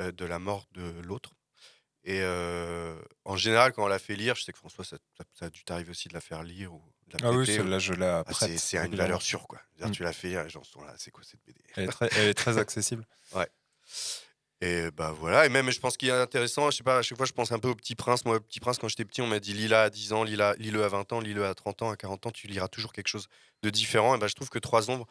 euh, 0.00 0.10
de 0.10 0.24
la 0.24 0.40
mort 0.40 0.66
de 0.72 0.82
l'autre. 1.04 1.34
Et 2.02 2.20
euh, 2.22 3.00
en 3.24 3.36
général, 3.36 3.72
quand 3.72 3.84
on 3.84 3.86
l'a 3.86 4.00
fait 4.00 4.16
lire, 4.16 4.34
je 4.34 4.42
sais 4.42 4.52
que 4.52 4.58
François, 4.58 4.84
ça, 4.84 4.96
ça- 5.16 5.24
ça 5.32 5.46
a 5.46 5.50
dû 5.50 5.62
t'arriver 5.64 5.90
aussi 5.90 6.08
de 6.08 6.14
la 6.14 6.20
faire 6.20 6.42
lire 6.42 6.74
ou 6.74 6.82
de 7.06 7.16
la 7.18 7.28
Ah 7.28 7.32
oui, 7.32 7.46
celle-là, 7.46 7.78
je 7.78 7.92
la 7.94 8.18
Ah, 8.18 8.24
prête. 8.24 8.50
c'est, 8.50 8.58
c'est 8.58 8.76
une 8.84 8.96
valeur 8.96 9.22
sûre, 9.22 9.46
quoi. 9.46 9.60
C'est-à-dire, 9.76 9.90
Mm. 9.90 9.96
Tu 9.96 10.02
l'as 10.02 10.12
fait 10.12 10.28
lire, 10.28 10.42
les 10.42 10.50
gens 10.50 10.64
sont 10.64 10.82
là, 10.82 10.92
c'est 10.98 11.12
quoi 11.12 11.22
cette 11.22 11.40
BD 11.46 11.60
Elle 11.76 11.84
est 11.84 11.86
très, 11.92 12.08
elle 12.16 12.28
est 12.28 12.34
très 12.34 12.58
accessible. 12.58 13.06
Et 14.64 14.90
bah 14.92 15.12
voilà, 15.12 15.44
et 15.44 15.50
même 15.50 15.70
je 15.70 15.78
pense 15.78 15.98
qu'il 15.98 16.08
est 16.08 16.12
intéressant, 16.12 16.70
je 16.70 16.78
sais 16.78 16.82
pas, 16.82 16.96
à 16.96 17.02
chaque 17.02 17.18
fois 17.18 17.26
je 17.26 17.32
pense 17.32 17.52
un 17.52 17.58
peu 17.58 17.68
au 17.68 17.74
Petit 17.74 17.94
Prince. 17.94 18.24
Moi, 18.24 18.36
au 18.36 18.40
Petit 18.40 18.60
Prince, 18.60 18.78
quand 18.78 18.88
j'étais 18.88 19.04
petit, 19.04 19.20
on 19.20 19.26
m'a 19.26 19.38
dit 19.38 19.52
lis-le 19.52 19.76
à 19.76 19.90
10 19.90 20.14
ans, 20.14 20.24
lis-le 20.24 20.54
lis-le 20.56 20.82
à 20.82 20.88
20 20.88 21.12
ans, 21.12 21.20
lis-le 21.20 21.44
à 21.44 21.52
30 21.52 21.82
ans, 21.82 21.90
à 21.90 21.96
40 21.96 22.28
ans, 22.28 22.30
tu 22.30 22.46
liras 22.46 22.68
toujours 22.68 22.94
quelque 22.94 23.08
chose 23.08 23.28
de 23.62 23.68
différent. 23.68 24.14
Et 24.14 24.18
bah, 24.18 24.26
je 24.26 24.34
trouve 24.34 24.48
que 24.48 24.58
Trois 24.58 24.90
Ombres, 24.90 25.06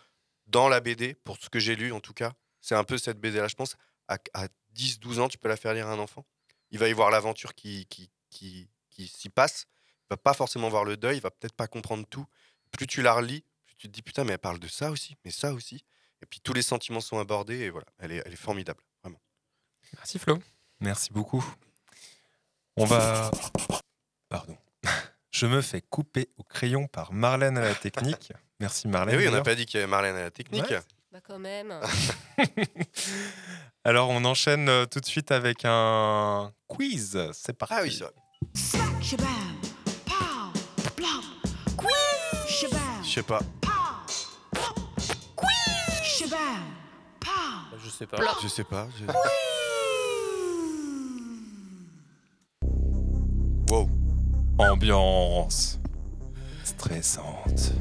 dans 0.48 0.70
la 0.70 0.80
BD, 0.80 1.13
pour 1.24 1.38
ce 1.38 1.50
que 1.50 1.60
j'ai 1.60 1.76
lu 1.76 1.92
en 1.92 2.00
tout 2.00 2.13
cas, 2.16 2.34
c'est 2.62 2.74
un 2.74 2.84
peu 2.84 2.98
cette 2.98 3.20
BD-là. 3.20 3.48
Je 3.48 3.54
pense 3.54 3.76
à, 4.08 4.18
à 4.34 4.48
10-12 4.76 5.20
ans, 5.20 5.28
tu 5.28 5.38
peux 5.38 5.50
la 5.50 5.58
faire 5.58 5.76
lire 5.76 5.88
à 5.88 5.92
un 5.92 6.00
enfant. 6.00 6.26
Il 6.72 6.80
va 6.80 6.89
y 6.89 6.94
voir 6.94 7.12
l'aventure 7.12 7.54
qui, 7.54 7.86
qui, 7.86 8.10
qui, 8.32 8.68
qui 8.89 9.08
s'y 9.08 9.30
passe. 9.30 9.68
Il 10.06 10.08
va 10.10 10.18
pas 10.18 10.34
forcément 10.34 10.70
voir 10.70 10.84
le 10.84 10.98
deuil, 10.98 11.18
il 11.18 11.22
va 11.22 11.30
peut-être 11.30 11.54
pas 11.54 11.68
comprendre 11.68 12.08
tout. 12.10 12.26
Plus 12.72 12.88
tu 12.88 13.04
la 13.04 13.13
relis, 13.13 13.44
plus 13.68 13.76
tu 13.76 13.88
te 13.88 13.94
dis 13.94 14.02
putain, 14.02 14.24
mais 14.24 14.32
elle 14.34 14.39
parle 14.39 14.58
de 14.58 14.68
ça 14.68 14.89
aussi, 14.89 15.16
mais 15.24 15.30
ça 15.30 15.54
aussi. 15.54 15.84
Et 16.24 16.26
puis 16.26 16.39
tous 16.39 16.54
les 16.54 16.63
sentiments 16.63 17.02
sont 17.02 17.20
abordés 17.20 17.60
et 17.60 17.70
voilà, 17.70 17.86
elle 18.00 18.13
est, 18.13 18.24
elle 18.26 18.34
est 18.34 18.36
formidable. 18.36 18.82
Merci 19.95 20.19
Flo. 20.19 20.39
Merci 20.79 21.12
beaucoup. 21.12 21.43
On 22.77 22.86
va. 22.86 23.32
Pardon. 24.29 24.58
Je 25.32 25.45
me 25.47 25.62
fais 25.62 25.82
couper 25.82 26.29
au 26.38 26.43
crayon 26.43 26.88
par 26.88 27.12
Marlène 27.13 27.58
à 27.58 27.62
la 27.62 27.75
technique. 27.75 28.32
Merci 28.60 28.88
Marlène. 28.88 29.15
Mais 29.15 29.21
oui, 29.23 29.27
on 29.29 29.32
n'a 29.32 29.41
pas 29.41 29.56
dit 29.56 29.65
qu'il 29.65 29.79
y 29.79 29.84
avait 29.84 29.89
Marlène 29.89 30.15
à 30.15 30.21
la 30.23 30.32
technique. 30.32 30.69
Ouais. 30.69 30.79
Bah 31.12 31.19
quand 31.25 31.39
même. 31.39 31.73
Alors, 33.84 34.10
on 34.10 34.23
enchaîne 34.25 34.69
euh, 34.69 34.86
tout 34.86 34.99
de 34.99 35.06
suite 35.06 35.32
avec 35.32 35.62
un 35.65 36.51
quiz. 36.67 37.19
C'est 37.34 37.53
parti. 37.53 37.73
Ah 37.77 37.82
oui, 37.84 37.91
ça. 37.91 38.10
Je 43.03 43.10
sais 43.10 43.23
pas. 43.23 43.39
Je 47.84 47.89
sais 47.89 48.08
pas. 48.08 48.17
Je 48.41 48.47
sais 48.47 48.63
pas. 48.63 48.88
je- 48.97 49.06
Wow. 53.73 53.89
Ambiance 54.59 55.79
stressante. 56.63 57.73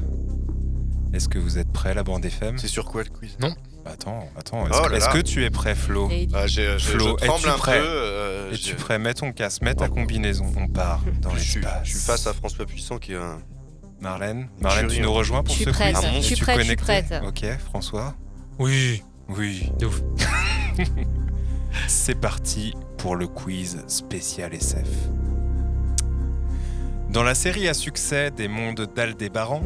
Est-ce 1.13 1.29
que 1.29 1.37
vous 1.37 1.59
êtes 1.59 1.71
prêts, 1.71 1.93
la 1.93 2.03
bande 2.03 2.25
FM 2.25 2.57
C'est 2.57 2.67
sur 2.67 2.85
quoi 2.85 3.03
le 3.03 3.09
quiz? 3.09 3.37
Non. 3.39 3.53
Attends, 3.85 4.27
attends. 4.35 4.65
Est-ce 4.65 5.07
Oh 5.09 5.13
que, 5.13 5.19
tu 5.19 5.43
es 5.43 5.51
prêt, 5.51 5.75
Flo? 5.75 6.09
Ah, 6.33 6.47
j'ai- 6.47 6.79
Flo, 6.79 7.15
es-tu 7.19 7.47
un 7.47 7.57
prêt? 7.57 7.77
euh, 7.79 8.51
Es-tu 8.51 8.73
prêt? 8.75 8.97
Mets 8.97 9.13
ton 9.13 9.31
casque, 9.33 9.61
mets 9.61 9.75
ta 9.75 9.87
combinaison. 9.87 10.45
On 10.57 10.67
part 10.67 11.01
dans 11.21 11.29
je, 11.35 11.39
suis, 11.39 11.59
l'espace. 11.61 11.81
je 11.83 11.89
suis 11.91 11.99
face 11.99 12.25
à 12.25 12.33
François 12.33 12.65
Puissant 12.65 12.97
qui 12.97 13.13
est 13.13 13.17
un. 13.17 13.39
Marlène, 14.01 14.49
Marlène, 14.59 14.87
tu 14.87 14.99
nous 15.01 15.09
hein. 15.09 15.13
rejoins 15.13 15.43
pour 15.43 15.53
Je 15.53 15.59
suis 15.61 15.65
ce 15.65 15.69
prête, 15.69 15.95
quiz? 15.95 16.07
Je 16.15 16.19
suis 16.21 16.33
Es-tu 16.33 16.43
prête, 16.43 16.59
je 16.59 16.63
suis 16.65 16.75
prête. 16.75 17.13
Ok, 17.27 17.45
François? 17.65 18.15
Oui. 18.57 19.03
Oui. 19.29 19.71
De 19.79 19.85
ouf. 19.85 20.01
C'est 21.87 22.15
parti 22.19 22.73
pour 22.97 23.15
le 23.15 23.27
quiz 23.27 23.83
spécial 23.87 24.53
SF. 24.55 24.87
Dans 27.13 27.21
la 27.21 27.35
série 27.35 27.67
à 27.67 27.75
succès 27.75 28.31
des 28.31 28.47
mondes 28.47 28.89
d'Aldébaran, 28.95 29.61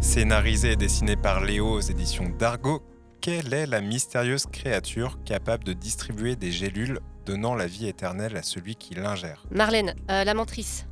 scénarisée 0.00 0.72
et 0.72 0.76
dessinée 0.76 1.14
par 1.14 1.44
Léo 1.44 1.68
aux 1.72 1.80
éditions 1.80 2.30
d'Argo, 2.38 2.82
quelle 3.20 3.52
est 3.52 3.66
la 3.66 3.82
mystérieuse 3.82 4.46
créature 4.46 5.18
capable 5.22 5.62
de 5.64 5.74
distribuer 5.74 6.36
des 6.36 6.50
gélules 6.50 7.00
donnant 7.26 7.54
la 7.54 7.66
vie 7.66 7.86
éternelle 7.86 8.34
à 8.34 8.42
celui 8.42 8.76
qui 8.76 8.94
l'ingère? 8.94 9.44
Marlène, 9.50 9.94
euh, 10.10 10.24
la 10.24 10.32
mentrice. 10.32 10.86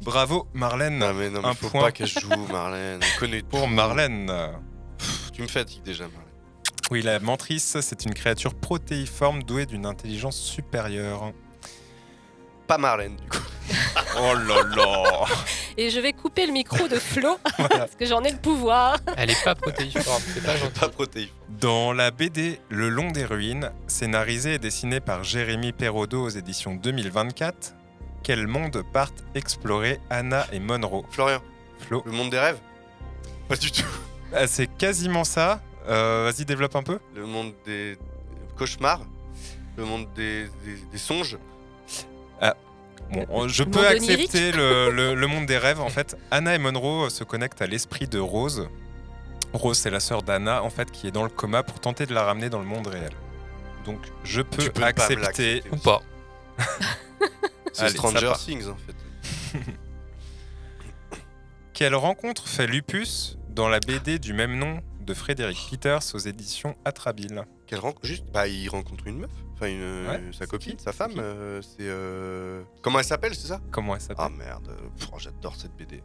Bravo 0.00 0.48
Marlène, 0.54 0.96
Non, 0.98 1.12
mais 1.12 1.28
non, 1.28 1.42
mais 1.42 1.48
un 1.48 1.54
faut 1.54 1.68
point 1.68 1.82
pas 1.82 1.92
qu'elle 1.92 2.06
joue, 2.06 2.46
Marlène. 2.50 3.00
On 3.02 3.20
connaît 3.20 3.42
pour 3.42 3.64
tout. 3.64 3.66
Marlène. 3.66 4.32
Pff, 4.96 5.32
Tu 5.32 5.42
me 5.42 5.48
fatigues 5.48 5.82
déjà, 5.82 6.04
Marlène. 6.04 6.32
Oui, 6.90 7.02
la 7.02 7.20
mentrice, 7.20 7.76
c'est 7.82 8.06
une 8.06 8.14
créature 8.14 8.54
protéiforme 8.54 9.42
douée 9.42 9.66
d'une 9.66 9.84
intelligence 9.84 10.38
supérieure. 10.38 11.30
Pas 12.66 12.78
Marlène, 12.78 13.16
du 13.16 13.28
coup. 13.28 13.44
Oh 14.18 14.34
là 14.34 14.62
là 14.76 15.24
Et 15.76 15.88
je 15.90 15.98
vais 15.98 16.12
couper 16.12 16.46
le 16.46 16.52
micro 16.52 16.86
de 16.88 16.96
Flo 16.98 17.38
Voilà. 17.58 17.78
parce 17.78 17.94
que 17.94 18.04
j'en 18.06 18.22
ai 18.22 18.30
le 18.30 18.36
pouvoir. 18.38 18.98
Elle 19.16 19.30
est 19.30 19.44
pas 19.44 19.54
protéiforme, 19.54 20.22
c'est 20.34 20.44
pas 20.44 20.56
gentil. 20.56 20.78
Pas 20.80 20.88
protéiforme. 20.88 21.36
Dans 21.48 21.92
la 21.92 22.10
BD 22.10 22.60
Le 22.68 22.88
Long 22.88 23.10
des 23.10 23.24
Ruines, 23.24 23.70
scénarisée 23.86 24.54
et 24.54 24.58
dessinée 24.58 25.00
par 25.00 25.24
Jérémy 25.24 25.72
Perraudot 25.72 26.24
aux 26.24 26.28
éditions 26.28 26.74
2024, 26.74 27.74
quel 28.22 28.46
monde 28.46 28.82
partent 28.92 29.24
explorer 29.34 29.98
Anna 30.10 30.46
et 30.52 30.60
Monroe 30.60 31.04
Florian, 31.10 31.40
Flo 31.78 32.02
le 32.06 32.12
monde 32.12 32.30
des 32.30 32.38
rêves? 32.38 32.58
Pas 33.48 33.56
du 33.56 33.72
tout. 33.72 33.82
Ah, 34.34 34.46
C'est 34.46 34.66
quasiment 34.66 35.24
ça. 35.24 35.60
Euh, 35.88 36.30
Vas-y, 36.30 36.44
développe 36.44 36.76
un 36.76 36.82
peu. 36.82 36.98
Le 37.14 37.26
monde 37.26 37.52
des 37.66 37.98
cauchemars 38.56 39.00
Le 39.76 39.84
monde 39.84 40.06
des, 40.14 40.44
des, 40.64 40.76
des 40.92 40.98
songes 40.98 41.38
Bon, 43.12 43.46
je 43.48 43.62
Le 43.64 43.70
peux 43.70 43.86
accepter 43.86 44.52
le, 44.52 44.90
le- 44.90 45.14
le 45.14 45.26
monde 45.26 45.46
des 45.46 45.58
rêves. 45.58 45.80
En 45.80 45.88
fait, 45.90 46.16
Anna 46.30 46.54
et 46.54 46.58
Monroe 46.58 47.10
se 47.10 47.24
connectent 47.24 47.60
à 47.62 47.66
l'esprit 47.66 48.06
de 48.06 48.18
Rose. 48.18 48.68
Rose, 49.52 49.76
c'est 49.76 49.90
la 49.90 50.00
sœur 50.00 50.22
d'Anna, 50.22 50.62
en 50.62 50.70
fait, 50.70 50.90
qui 50.90 51.06
est 51.06 51.10
dans 51.10 51.22
le 51.24 51.28
coma 51.28 51.62
pour 51.62 51.78
tenter 51.80 52.06
de 52.06 52.14
la 52.14 52.24
ramener 52.24 52.48
dans 52.48 52.58
le 52.60 52.64
monde 52.64 52.86
réel. 52.86 53.12
Donc, 53.84 53.98
je 54.24 54.40
peux, 54.40 54.62
accepter. 54.82 55.16
l'accepter 55.16 55.62
Ou 55.72 55.76
pas. 55.76 56.00
C'est 57.74 57.88
Stranger. 57.90 58.32
Things, 58.38 58.68
en 58.68 58.76
fait. 58.76 59.58
Quelle 61.72 61.94
rencontre 61.94 62.46
fait 62.46 62.66
Lupus 62.66 63.36
dans 63.50 63.68
la 63.68 63.80
BD 63.80 64.18
du 64.18 64.32
même 64.32 64.56
nom 64.58 64.80
de 65.00 65.14
Frédéric 65.14 65.58
Peters 65.70 66.14
aux 66.14 66.18
éditions 66.18 66.76
Atrabile? 66.84 67.44
Quelle 67.72 67.80
rencontre 67.80 68.06
Juste, 68.06 68.24
bah, 68.30 68.46
il 68.46 68.68
rencontre 68.68 69.06
une 69.06 69.20
meuf. 69.20 69.30
Enfin, 69.54 69.68
une, 69.68 70.06
Ouais, 70.06 70.20
sa 70.38 70.44
copine, 70.46 70.78
sa 70.78 70.92
femme. 70.92 71.12
euh, 71.16 71.62
c'est. 71.62 71.76
euh, 71.80 72.62
Comment 72.82 72.98
elle 72.98 73.06
s'appelle, 73.06 73.34
c'est 73.34 73.46
ça? 73.48 73.62
Comment 73.70 73.94
elle 73.94 74.02
s'appelle? 74.02 74.16
Ah 74.18 74.28
merde, 74.28 74.68
euh, 74.68 74.88
pff, 74.98 75.08
j'adore 75.16 75.56
cette 75.56 75.74
BD. 75.74 76.02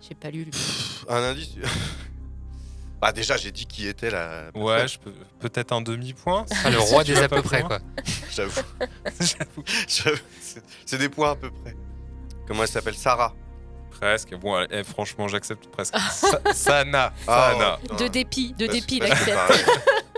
J'ai 0.00 0.14
pas 0.14 0.30
lu. 0.30 0.44
Pff, 0.44 1.04
Un 1.08 1.16
indice 1.16 1.48
Bah, 3.02 3.10
déjà, 3.10 3.36
j'ai 3.36 3.50
dit 3.50 3.66
qui 3.66 3.88
était 3.88 4.08
la. 4.08 4.50
Ouais, 4.54 4.76
personne, 4.76 4.88
je 4.88 4.98
peux 5.00 5.12
peut-être 5.40 5.72
un 5.72 5.80
demi-point. 5.80 6.46
Ah, 6.64 6.70
le 6.70 6.78
roi 6.78 7.02
des 7.02 7.16
à 7.16 7.28
peu 7.28 7.42
près, 7.42 7.64
quoi. 7.64 7.80
J'avoue. 8.30 8.60
J'avoue, 9.88 10.16
c'est- 10.86 10.96
des 10.96 11.08
points 11.08 11.32
à 11.32 11.34
peu 11.34 11.50
près. 11.50 11.74
Comment 12.46 12.62
elle 12.62 12.68
s'appelle? 12.68 12.94
Sarah. 12.94 13.34
Presque. 13.90 14.36
Bon, 14.36 14.64
franchement, 14.84 15.26
j'accepte 15.26 15.66
presque. 15.72 15.96
Sa- 15.98 16.40
Sana. 16.54 17.12
Ah, 17.26 17.78
Sana. 17.82 17.96
De 17.98 18.06
dépit, 18.06 18.52
de 18.54 18.68
dépit, 18.68 19.00
c'est 19.00 19.08
il 19.08 19.08
pas- 19.10 19.16
c'est 19.16 19.32
accepte. 19.32 19.36
pareil. 19.48 19.64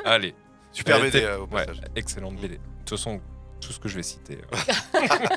Allez. 0.04 0.34
Super 0.76 1.00
BD 1.00 1.08
était- 1.18 1.24
euh, 1.26 1.38
au 1.38 1.42
Ouais, 1.46 1.64
passage. 1.66 1.80
excellente 1.96 2.36
BD. 2.36 2.56
De 2.56 2.60
toute 2.84 2.98
façon, 2.98 3.20
tout 3.60 3.72
ce 3.72 3.78
que 3.80 3.88
je 3.88 3.96
vais 3.96 4.02
citer. 4.02 4.38
euh. 4.38 4.56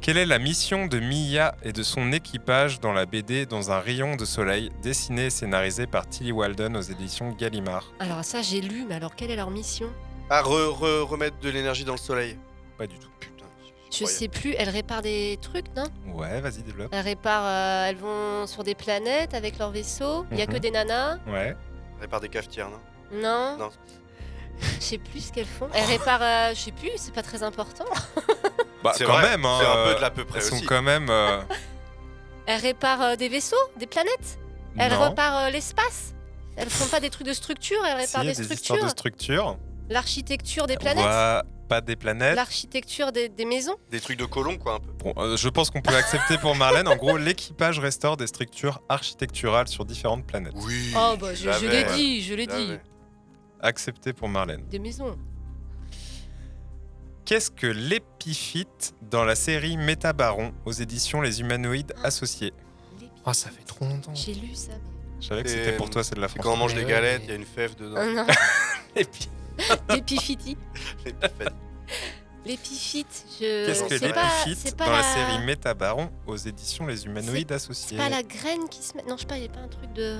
Quelle 0.00 0.16
est 0.16 0.26
la 0.26 0.38
mission 0.38 0.86
de 0.86 1.00
Mia 1.00 1.54
et 1.62 1.72
de 1.72 1.82
son 1.82 2.12
équipage 2.12 2.80
dans 2.80 2.92
la 2.92 3.04
BD 3.04 3.44
Dans 3.46 3.70
un 3.72 3.80
rayon 3.80 4.16
de 4.16 4.24
soleil, 4.24 4.70
dessinée 4.82 5.26
et 5.26 5.30
scénarisée 5.30 5.86
par 5.86 6.08
Tilly 6.08 6.32
Walden 6.32 6.76
aux 6.76 6.80
éditions 6.82 7.30
Gallimard 7.32 7.92
Alors 7.98 8.24
ça, 8.24 8.40
j'ai 8.40 8.60
lu, 8.60 8.86
mais 8.88 8.94
alors 8.94 9.14
quelle 9.14 9.30
est 9.30 9.36
leur 9.36 9.50
mission? 9.50 9.88
Ah, 10.30 10.42
re- 10.42 10.72
re- 10.78 11.02
remettre 11.02 11.38
de 11.40 11.50
l'énergie 11.50 11.84
dans 11.84 11.92
le 11.92 11.98
soleil. 11.98 12.38
Pas 12.78 12.86
du 12.86 12.98
tout. 12.98 13.08
Putain. 13.20 13.44
Je 13.92 14.04
sais 14.04 14.28
plus. 14.28 14.54
Elles 14.56 14.68
réparent 14.70 15.02
des 15.02 15.38
trucs, 15.42 15.66
non? 15.76 15.84
Ouais, 16.14 16.40
vas-y, 16.40 16.62
développe. 16.62 16.88
Elles 16.92 17.00
réparent. 17.04 17.44
euh, 17.46 17.86
elles 17.88 17.96
vont 17.96 18.46
sur 18.46 18.62
des 18.64 18.74
planètes 18.74 19.34
avec 19.34 19.58
leur 19.58 19.70
vaisseau. 19.72 20.26
Il 20.30 20.38
y 20.38 20.42
a 20.42 20.46
Mhm. 20.46 20.52
que 20.54 20.58
des 20.58 20.70
nanas? 20.70 21.18
Ouais. 21.26 21.56
Répare 22.00 22.20
des 22.20 22.28
cafetières, 22.28 22.70
non? 22.70 22.78
Non. 23.12 23.56
Non. 23.58 23.70
Je 24.80 24.84
sais 24.84 24.98
plus 24.98 25.20
ce 25.28 25.32
qu'elles 25.32 25.46
font. 25.46 25.68
Elles 25.72 25.84
réparent. 25.84 26.20
euh, 26.22 26.50
je 26.54 26.60
sais 26.60 26.72
plus. 26.72 26.90
C'est 26.96 27.14
pas 27.14 27.22
très 27.22 27.42
important. 27.42 27.84
Bah, 28.84 28.92
C'est 28.96 29.04
quand 29.04 29.14
vrai, 29.14 29.30
même. 29.30 29.44
Hein, 29.44 29.58
c'est 29.60 29.66
un 29.66 29.72
peu 29.74 29.90
euh, 29.90 29.94
de 29.96 30.00
l'à 30.00 30.10
peu 30.10 30.24
près 30.24 30.38
Elles 30.38 30.44
sont 30.44 30.54
aussi. 30.54 30.64
quand 30.66 30.82
même. 30.82 31.08
euh, 31.10 31.40
Elles 32.46 32.60
réparent 32.60 33.02
euh, 33.02 33.16
des 33.16 33.28
vaisseaux, 33.28 33.56
des 33.76 33.88
planètes. 33.88 34.38
Elles 34.78 34.92
non. 34.92 35.08
réparent 35.08 35.38
euh, 35.46 35.50
l'espace. 35.50 36.14
Elles 36.56 36.70
font 36.70 36.86
pas 36.86 37.00
des 37.00 37.10
trucs 37.10 37.26
de 37.26 37.32
structure. 37.32 37.76
Elles 37.84 38.06
Si, 38.06 38.16
réparent 38.16 38.22
des 38.22 38.34
des 38.34 38.52
histoires 38.52 38.78
structures. 38.78 38.84
de 38.84 38.88
structure. 38.88 39.58
L'architecture 39.90 40.66
des 40.68 40.76
planètes. 40.76 41.04
pas 41.68 41.80
des 41.80 41.96
planètes. 41.96 42.36
L'architecture 42.36 43.10
des, 43.10 43.28
des 43.28 43.44
maisons 43.44 43.74
Des 43.90 44.00
trucs 44.00 44.18
de 44.18 44.24
colons, 44.26 44.56
quoi, 44.58 44.74
un 44.74 44.78
peu. 44.80 44.92
Bon, 44.92 45.12
euh, 45.16 45.36
je 45.36 45.48
pense 45.48 45.70
qu'on 45.70 45.82
peut 45.82 45.96
accepter 45.96 46.38
pour 46.38 46.54
Marlène. 46.54 46.86
En 46.86 46.94
gros, 46.96 47.16
l'équipage 47.16 47.80
restaure 47.80 48.16
des 48.16 48.28
structures 48.28 48.80
architecturales 48.88 49.66
sur 49.66 49.84
différentes 49.84 50.24
planètes. 50.24 50.52
Oui. 50.54 50.92
Oh, 50.96 51.16
bah, 51.20 51.34
je, 51.34 51.66
l'ai 51.66 51.82
dit, 51.96 52.22
je 52.22 52.34
l'ai 52.34 52.46
dit. 52.46 52.78
Accepté 53.60 54.12
pour 54.12 54.28
Marlène. 54.28 54.64
Des 54.68 54.78
maisons. 54.78 55.16
Qu'est-ce 57.24 57.50
que 57.50 57.66
l'épiphyte 57.66 58.94
dans 59.10 59.24
la 59.24 59.34
série 59.34 59.76
Métabaron 59.76 60.52
aux 60.64 60.72
éditions 60.72 61.20
Les 61.20 61.40
Humanoïdes 61.40 61.92
Associés? 62.02 62.54
Oh, 63.26 63.32
ça 63.34 63.50
fait 63.50 63.64
trop 63.64 63.84
longtemps. 63.84 64.14
J'ai 64.14 64.32
lu 64.34 64.54
ça. 64.54 64.72
Je 65.20 65.26
savais 65.26 65.42
que 65.42 65.48
c'était 65.50 65.76
pour 65.76 65.90
toi, 65.90 66.02
c'est 66.04 66.14
de 66.14 66.20
la 66.20 66.28
C'est 66.28 66.34
France. 66.34 66.46
quand 66.46 66.52
on 66.54 66.56
mange 66.56 66.74
des 66.74 66.84
ouais, 66.84 66.90
galettes, 66.90 67.20
mais- 67.22 67.26
il 67.26 67.30
y 67.30 67.32
a 67.32 67.36
une 67.36 67.44
fève 67.44 67.74
dedans. 67.74 68.24
Puis, 68.94 69.28
l'épiphytie. 69.90 70.56
L'épiphyte, 72.46 73.24
je. 73.40 73.66
qu'est-ce 73.66 73.82
que 73.82 73.98
c'est 73.98 74.06
l'épiphyte 74.06 74.56
c'est 74.58 74.76
dans 74.78 74.86
la... 74.86 74.98
la 74.98 75.02
série 75.02 75.44
Métabaron 75.44 76.10
aux 76.26 76.36
éditions 76.36 76.86
Les 76.86 77.04
Humanoïdes 77.04 77.48
C'est 77.48 77.54
Associés? 77.54 77.96
pas 77.98 78.08
la 78.08 78.22
graine 78.22 78.68
qui 78.70 78.82
se 78.82 78.96
met. 78.96 79.02
Non, 79.02 79.16
je 79.16 79.22
sais 79.22 79.26
pas, 79.26 79.36
il 79.36 79.42
n'y 79.42 79.48
a 79.48 79.52
pas 79.52 79.60
un 79.60 79.68
truc 79.68 79.92
de. 79.92 80.18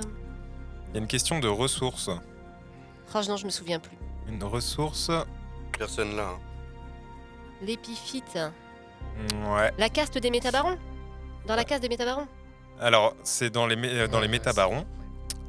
Il 0.90 0.94
y 0.94 0.98
a 0.98 1.00
une 1.00 1.06
question 1.06 1.38
de 1.38 1.48
ressources. 1.48 2.10
Oh, 3.14 3.20
non, 3.28 3.36
je 3.36 3.44
me 3.46 3.50
souviens 3.50 3.78
plus. 3.78 3.96
Une 4.28 4.42
ressource. 4.44 5.10
Personne 5.78 6.16
là. 6.16 6.30
hein. 6.34 6.38
L'épiphyte. 7.62 8.38
Ouais. 9.46 9.72
La 9.78 9.88
caste 9.88 10.18
des 10.18 10.30
métabarons? 10.30 10.76
Dans 11.46 11.56
la 11.56 11.64
caste 11.64 11.82
des 11.82 11.88
métabarons? 11.88 12.26
Alors, 12.80 13.14
c'est 13.24 13.50
dans 13.50 13.66
les, 13.66 13.76
mé- 13.76 13.88
euh, 13.92 14.06
dans 14.06 14.20
les 14.20 14.26
Ouais, 14.26 14.32
métabarons, 14.32 14.84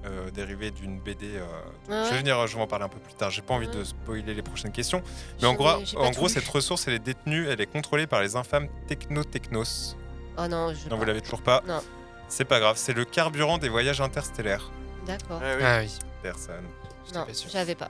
euh, 0.05 0.31
dérivé 0.31 0.71
d'une 0.71 0.99
BD. 0.99 1.35
euh, 1.35 1.43
Ah 1.43 1.65
Je 1.87 1.91
vais 1.91 2.11
ouais 2.11 2.17
venir, 2.19 2.47
je 2.47 2.55
vais 2.55 2.61
en 2.63 2.67
parler 2.67 2.85
un 2.85 2.89
peu 2.89 2.99
plus 2.99 3.13
tard. 3.13 3.29
J'ai 3.29 3.41
pas 3.43 3.53
envie 3.53 3.67
Ouais. 3.67 3.73
de 3.75 3.83
spoiler 3.83 4.33
les 4.33 4.41
prochaines 4.41 4.71
questions. 4.71 5.03
Mais 5.41 5.47
en 5.47 5.53
gros, 5.53 5.79
ai- 5.81 5.85
j'ai 5.85 5.97
pas 5.97 6.03
en 6.03 6.09
tout 6.11 6.15
gros 6.17 6.27
lu. 6.27 6.33
cette 6.33 6.47
ressource, 6.47 6.87
elle 6.87 6.95
est 6.95 6.99
détenue, 6.99 7.47
elle 7.47 7.61
est 7.61 7.71
contrôlée 7.71 8.07
par 8.07 8.21
les 8.21 8.35
infâmes 8.35 8.67
techno-technos. 8.87 9.95
Oh 10.37 10.47
non, 10.47 10.73
je. 10.73 10.89
Non, 10.89 10.97
vous 10.97 11.05
l'avez 11.05 11.21
toujours 11.21 11.41
pas 11.43 11.61
Non. 11.67 11.81
C'est 12.27 12.45
pas 12.45 12.59
grave, 12.59 12.77
c'est 12.77 12.93
le 12.93 13.05
carburant 13.05 13.57
des 13.57 13.69
voyages 13.69 14.01
interstellaires. 14.01 14.71
D'accord. 15.05 15.41
Ah 15.43 15.53
oui. 15.57 15.63
Ah 15.63 15.79
oui. 15.81 15.91
Personne. 16.23 16.65
Non, 17.13 17.25
pas 17.25 17.33
sûr. 17.33 17.49
j'avais 17.51 17.75
pas. 17.75 17.89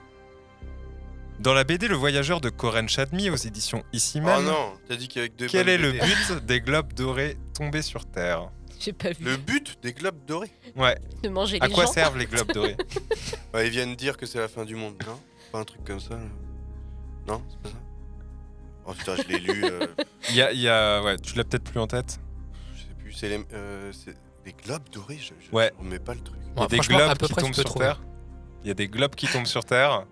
Dans 1.39 1.53
la 1.53 1.63
BD 1.63 1.87
Le 1.87 1.95
Voyageur 1.95 2.41
de 2.41 2.49
Corinne 2.49 2.89
Chadmi 2.89 3.29
aux 3.29 3.35
éditions 3.37 3.83
Ici 3.93 4.19
Oh 4.23 4.41
non, 4.41 4.73
t'as 4.89 4.97
dit 4.97 5.07
qu'avec 5.07 5.35
deux 5.37 5.47
quel 5.47 5.69
est 5.69 5.77
le 5.77 5.93
BD. 5.93 6.05
but 6.05 6.45
des 6.45 6.59
globes 6.61 6.91
dorés 6.93 7.37
tombés 7.57 7.81
sur 7.81 8.05
Terre? 8.05 8.49
J'ai 8.79 8.91
pas 8.93 9.11
vu. 9.11 9.23
Le 9.25 9.37
but 9.37 9.77
des 9.81 9.93
globes 9.93 10.19
dorés? 10.25 10.51
Ouais, 10.75 10.97
De 11.23 11.29
manger 11.29 11.57
à 11.61 11.67
les 11.67 11.73
quoi 11.73 11.85
gens. 11.85 11.91
servent 11.93 12.17
les 12.17 12.25
globes 12.25 12.51
dorés? 12.51 12.75
Bah, 13.53 13.63
Ils 13.63 13.71
viennent 13.71 13.95
dire 13.95 14.17
que 14.17 14.25
c'est 14.25 14.39
la 14.39 14.47
fin 14.49 14.65
du 14.65 14.75
monde, 14.75 14.95
non? 15.07 15.19
Pas 15.51 15.59
un 15.59 15.63
truc 15.63 15.83
comme 15.85 15.99
ça 15.99 16.15
là 16.15 16.21
Non, 17.27 17.41
c'est 17.49 17.59
pas 17.59 17.69
ça? 17.69 17.75
Oh 18.85 18.93
putain, 18.93 19.15
je 19.15 19.27
l'ai 19.29 19.39
lu. 19.39 19.63
euh, 19.65 19.87
Il 20.29 20.35
y 20.35 20.41
a, 20.41 20.51
il 20.51 20.59
y 20.59 20.67
a- 20.69 21.01
ouais, 21.03 21.17
tu 21.19 21.35
l'as 21.35 21.43
peut-être 21.43 21.63
plus 21.71 21.79
en 21.79 21.87
tête? 21.87 22.19
Je 22.75 22.81
sais 22.81 22.93
plus. 22.97 23.13
C'est 23.13 23.29
les, 23.29 23.45
euh, 23.53 23.91
c'est 23.93 24.15
des 24.43 24.53
globes 24.53 24.89
dorés. 24.91 25.17
Je, 25.19 25.33
je, 25.39 25.55
Ouais. 25.55 25.71
je 25.77 25.83
remets 25.83 25.99
pas 25.99 26.13
le 26.15 26.21
truc. 26.21 26.37
Des 26.69 26.75
franchement, 26.75 26.97
à 26.97 27.05
globes 27.05 27.17
peu 27.17 27.27
qui 27.27 27.33
près, 27.33 27.41
tu 27.41 27.45
tombent 27.47 27.55
peux 27.55 27.61
sur 27.61 27.69
trouver. 27.69 27.85
Terre? 27.85 28.01
Il 28.63 28.67
y 28.67 28.71
a 28.71 28.73
des 28.73 28.87
globes 28.87 29.15
qui 29.15 29.27
tombent 29.27 29.45
sur 29.47 29.63
Terre. 29.65 30.05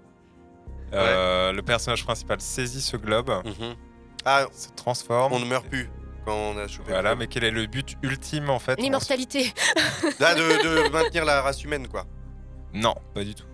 Euh, 0.93 1.51
Le 1.51 1.61
personnage 1.61 2.03
principal 2.05 2.39
saisit 2.39 2.81
ce 2.81 2.95
globe, 2.97 3.29
Mhm. 3.45 3.75
Ah, 4.25 4.45
se 4.51 4.69
transforme. 4.75 5.33
on 5.33 5.39
ne 5.39 5.45
meurt 5.45 5.67
plus 5.67 5.89
quand 6.25 6.33
on 6.33 6.57
a 6.57 6.67
chopé. 6.67 6.91
Voilà, 6.91 7.15
mais 7.15 7.27
quel 7.27 7.43
est 7.43 7.51
le 7.51 7.65
but 7.65 7.95
ultime 8.03 8.49
en 8.49 8.59
fait 8.59 8.79
L'immortalité. 8.79 9.53
globe. 10.01 10.13
Là, 10.19 10.35
de, 10.35 10.41
de 10.85 10.89
maintenir 10.89 11.25
la 11.25 11.41
race 11.41 11.63
humaine, 11.63 11.87
quoi. 11.87 12.05
Non, 12.73 12.95
pas 13.13 13.23
du 13.23 13.35
tout. 13.35 13.45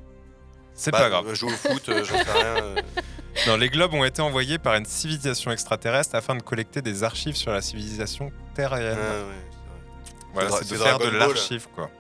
C'est 0.75 0.89
Bah, 0.91 0.99
pas 1.01 1.10
grave. 1.10 1.27
euh, 1.27 1.36
Jouer 1.36 1.53
au 1.53 1.56
foot, 1.56 1.88
euh, 1.89 2.03
j'en 2.03 2.17
sais 2.17 2.32
rien. 2.32 2.63
euh. 2.63 2.75
Non, 3.47 3.58
les 3.58 3.69
globes 3.69 3.93
ont 3.95 4.03
été 4.03 4.21
envoyés 4.21 4.60
par 4.60 4.75
une 4.75 4.86
civilisation 4.86 5.51
extraterrestre 5.51 6.13
afin 6.15 6.36
de 6.36 6.43
collecter 6.43 6.84
des 6.84 7.03
archives 7.03 7.36
sur 7.36 7.51
la 7.51 7.62
civilisation 7.62 8.32
Ah, 8.32 8.51
terrienne. 8.56 8.97
ouais, 8.97 9.23
Voilà, 10.34 10.49
Dra- 10.49 10.58
c'est 10.60 10.69
de 10.69 10.75
c'est 10.77 10.84
faire 10.84 10.99
de 10.99 11.06
Ball. 11.10 11.17
l'archive, 11.17 11.67
quoi. 11.75 11.89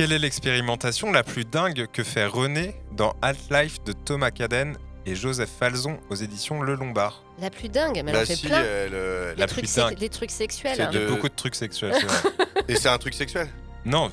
Quelle 0.00 0.12
est 0.14 0.18
l'expérimentation 0.18 1.12
la 1.12 1.22
plus 1.22 1.44
dingue 1.44 1.86
que 1.92 2.02
fait 2.02 2.24
René 2.24 2.74
dans 2.92 3.12
Half-Life 3.20 3.84
de 3.84 3.92
Thomas 3.92 4.30
Caden 4.30 4.78
et 5.04 5.14
Joseph 5.14 5.50
Falzon 5.58 6.00
aux 6.08 6.14
éditions 6.14 6.62
Le 6.62 6.74
Lombard? 6.74 7.22
La 7.38 7.50
plus 7.50 7.68
dingue, 7.68 8.00
mais 8.02 8.10
elle 8.10 8.16
Bah 8.16 8.22
en 8.22 8.24
fait 8.24 8.34
si, 8.36 8.46
plein. 8.46 8.60
elle, 8.62 8.94
euh, 8.94 9.34
la 9.36 9.46
trucs, 9.46 9.64
plus 9.66 9.76
dingue. 9.76 9.98
des 9.98 10.08
trucs 10.08 10.30
sexuels. 10.30 10.72
C'est 10.76 10.82
hein. 10.84 10.88
Il 10.90 10.98
y 11.00 11.02
a 11.02 11.04
de- 11.06 11.10
beaucoup 11.10 11.28
de 11.28 11.34
trucs 11.34 11.54
sexuels, 11.54 11.92
c'est 12.00 12.06
vrai. 12.06 12.32
Et 12.68 12.76
c'est 12.76 12.88
un 12.88 12.96
truc 12.96 13.12
sexuel? 13.12 13.50
Non, 13.84 14.10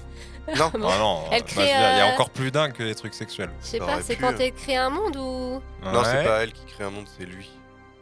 Non 0.58 0.72
Bon. 0.78 0.90
ah 0.92 0.98
non. 0.98 1.24
Elle 1.32 1.40
bah, 1.44 1.48
crée, 1.48 1.64
Il 1.64 1.70
y 1.70 1.72
a 1.72 2.10
euh, 2.10 2.14
encore 2.14 2.32
plus 2.32 2.52
dingue 2.52 2.74
que 2.74 2.84
les 2.84 2.94
trucs 2.94 3.14
sexuels. 3.14 3.52
Je 3.62 3.68
sais 3.68 3.80
pas, 3.80 4.02
c'est 4.02 4.18
pu, 4.18 4.24
quand 4.24 4.32
hein. 4.32 4.36
elle 4.42 4.52
crée 4.52 4.76
un 4.76 4.90
monde 4.90 5.16
ou. 5.16 5.62
Non, 5.86 6.04
c'est 6.04 6.18
Ouais. 6.18 6.26
pas 6.26 6.44
elle 6.44 6.52
qui 6.52 6.66
crée 6.66 6.84
un 6.84 6.90
monde, 6.92 7.08
c'est 7.18 7.24
lui. 7.26 7.50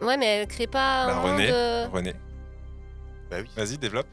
Ouais, 0.02 0.18
mais 0.18 0.26
elle 0.40 0.48
crée 0.48 0.66
pas 0.66 1.06
Bah, 1.06 1.18
un 1.18 1.20
René. 1.22 1.44
monde. 1.44 1.52
euh, 1.54 1.88
René, 1.94 2.14
Bah 3.30 3.38
oui. 3.42 3.50
vas-y, 3.56 3.78
développe. 3.78 4.08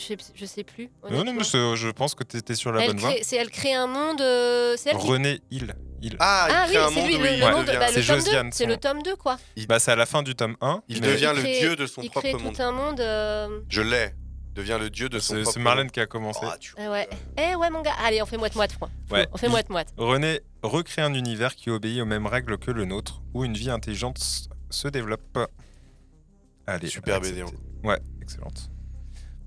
Je 0.00 0.06
sais, 0.06 0.16
je 0.34 0.46
sais 0.46 0.64
plus. 0.64 0.88
Non, 1.10 1.24
non, 1.24 1.34
mais 1.34 1.44
je 1.44 1.90
pense 1.90 2.14
que 2.14 2.24
tu 2.24 2.38
étais 2.38 2.54
sur 2.54 2.72
la 2.72 2.80
elle 2.82 2.88
bonne 2.92 3.00
voie. 3.00 3.10
crée, 3.10 3.22
c'est 3.22 3.36
elle 3.36 3.50
crée 3.50 3.74
un 3.74 3.86
monde. 3.86 4.20
euh, 4.22 4.74
C'est 4.78 4.90
elle 4.90 4.96
qui. 4.96 5.06
René 5.06 5.40
Il. 5.50 5.74
Il. 6.00 6.16
Ah, 6.18 6.46
il 6.48 6.54
Ah 6.54 6.64
crée 6.66 6.70
oui, 6.70 6.76
un 6.84 6.88
c'est 6.88 6.94
monde 6.94 7.06
lui, 7.08 7.16
où 7.16 7.18
le, 7.20 7.30
il 7.32 7.38
le 7.40 7.44
Ouais. 7.44 7.52
monde. 7.52 7.66
devient... 7.66 7.78
bah, 7.78 7.86
C'est 7.90 8.00
le 8.00 8.06
tome 8.06 8.16
Josiane, 8.16 8.46
2, 8.48 8.52
c'est 8.56 8.64
son 8.64 8.70
le 8.70 8.76
tome 8.78 9.02
2, 9.02 9.16
quoi. 9.16 9.38
Bah, 9.68 9.78
c'est 9.78 9.90
à 9.92 9.96
la 9.96 10.06
fin 10.06 10.22
du 10.22 10.34
tome 10.34 10.56
1. 10.62 10.82
Il 10.88 11.00
mais 11.02 11.06
devient 11.08 11.32
Il 11.32 11.36
le 11.36 11.42
crée- 11.42 11.58
dieu 11.60 11.76
de 11.76 11.86
son 11.86 12.00
Il 12.00 12.08
propre 12.10 12.26
crée 12.28 12.38
monde. 12.42 12.54
tout 12.56 12.62
un 12.62 12.72
monde. 12.72 13.00
euh, 13.00 13.60
Je 13.68 13.82
l'ai. 13.82 14.14
Devient 14.54 14.78
le 14.80 14.88
dieu 14.88 15.08
de 15.10 15.18
son 15.18 15.34
C'est 15.34 15.42
propre 15.42 15.54
c'est 15.54 15.60
Marlène 15.60 15.84
monde. 15.84 15.92
qui 15.92 16.00
a 16.00 16.06
commencé. 16.06 16.40
Ah, 16.42 16.56
tu- 16.58 16.74
ah 16.78 16.90
ouais. 16.90 17.08
Eh 17.38 17.54
ouais, 17.56 17.68
mon 17.70 17.82
gars. 17.82 17.92
Allez, 18.02 18.22
on 18.22 18.26
fait 18.26 18.38
moite-moite, 18.38 18.72
moi. 18.80 18.88
Ouais. 19.10 19.28
On 19.32 19.36
fait 19.36 19.46
Il- 19.46 19.50
moite-moite. 19.50 19.88
René 19.98 20.40
recrée 20.62 21.02
un 21.02 21.12
univers 21.12 21.54
qui 21.54 21.68
obéit 21.70 22.00
aux 22.00 22.06
mêmes 22.06 22.26
règles 22.26 22.56
que 22.56 22.70
le 22.70 22.86
nôtre, 22.86 23.20
où 23.34 23.44
une 23.44 23.54
vie 23.54 23.70
intelligente 23.70 24.18
se 24.70 24.88
développe. 24.88 25.38
Allez, 26.66 26.88
Super. 26.88 27.20
BD, 27.20 27.44
Ouais, 27.84 27.98
excellente. 28.22 28.70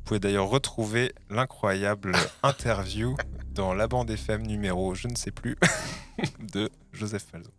Vous 0.04 0.08
pouvez 0.08 0.20
d'ailleurs 0.20 0.50
retrouver 0.50 1.14
l'incroyable 1.30 2.12
interview 2.44 3.16
dans 3.54 3.74
la 3.74 3.88
bande 3.88 4.10
FM 4.10 4.42
numéro 4.46 4.96
je 4.96 5.08
ne 5.08 5.16
sais 5.16 5.32
plus 5.32 5.56
de 6.54 6.70
Joseph 6.92 7.26
Falzo. 7.32 7.52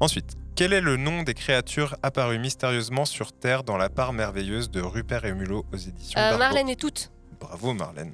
Ensuite, 0.00 0.34
quel 0.54 0.74
est 0.74 0.82
le 0.82 0.98
nom 0.98 1.22
des 1.22 1.32
créatures 1.32 1.96
apparues 2.02 2.38
mystérieusement 2.38 3.06
sur 3.06 3.32
Terre 3.32 3.64
dans 3.64 3.78
la 3.78 3.88
part 3.88 4.12
merveilleuse 4.12 4.70
de 4.70 4.82
Rupert 4.82 5.24
et 5.24 5.32
Mulot 5.32 5.64
aux 5.72 5.76
éditions 5.78 6.20
Euh, 6.20 6.36
Marlène 6.36 6.68
et 6.68 6.76
toutes. 6.76 7.10
Bravo 7.40 7.72
Marlène. 7.72 8.12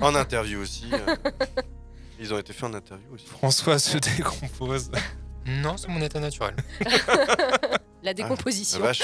En 0.00 0.14
interview 0.14 0.60
aussi. 0.60 0.86
euh. 0.94 1.14
Ils 2.18 2.32
ont 2.32 2.38
été 2.38 2.54
faits 2.54 2.70
en 2.70 2.74
interview 2.74 3.12
aussi. 3.12 3.26
François 3.26 3.78
se 3.78 3.98
décompose. 3.98 4.90
Non, 5.46 5.76
c'est 5.76 5.88
mon 5.88 6.00
état 6.00 6.20
naturel. 6.20 6.54
La 6.80 7.78
La 8.02 8.14
décomposition. 8.14 8.80
vache. 8.80 9.02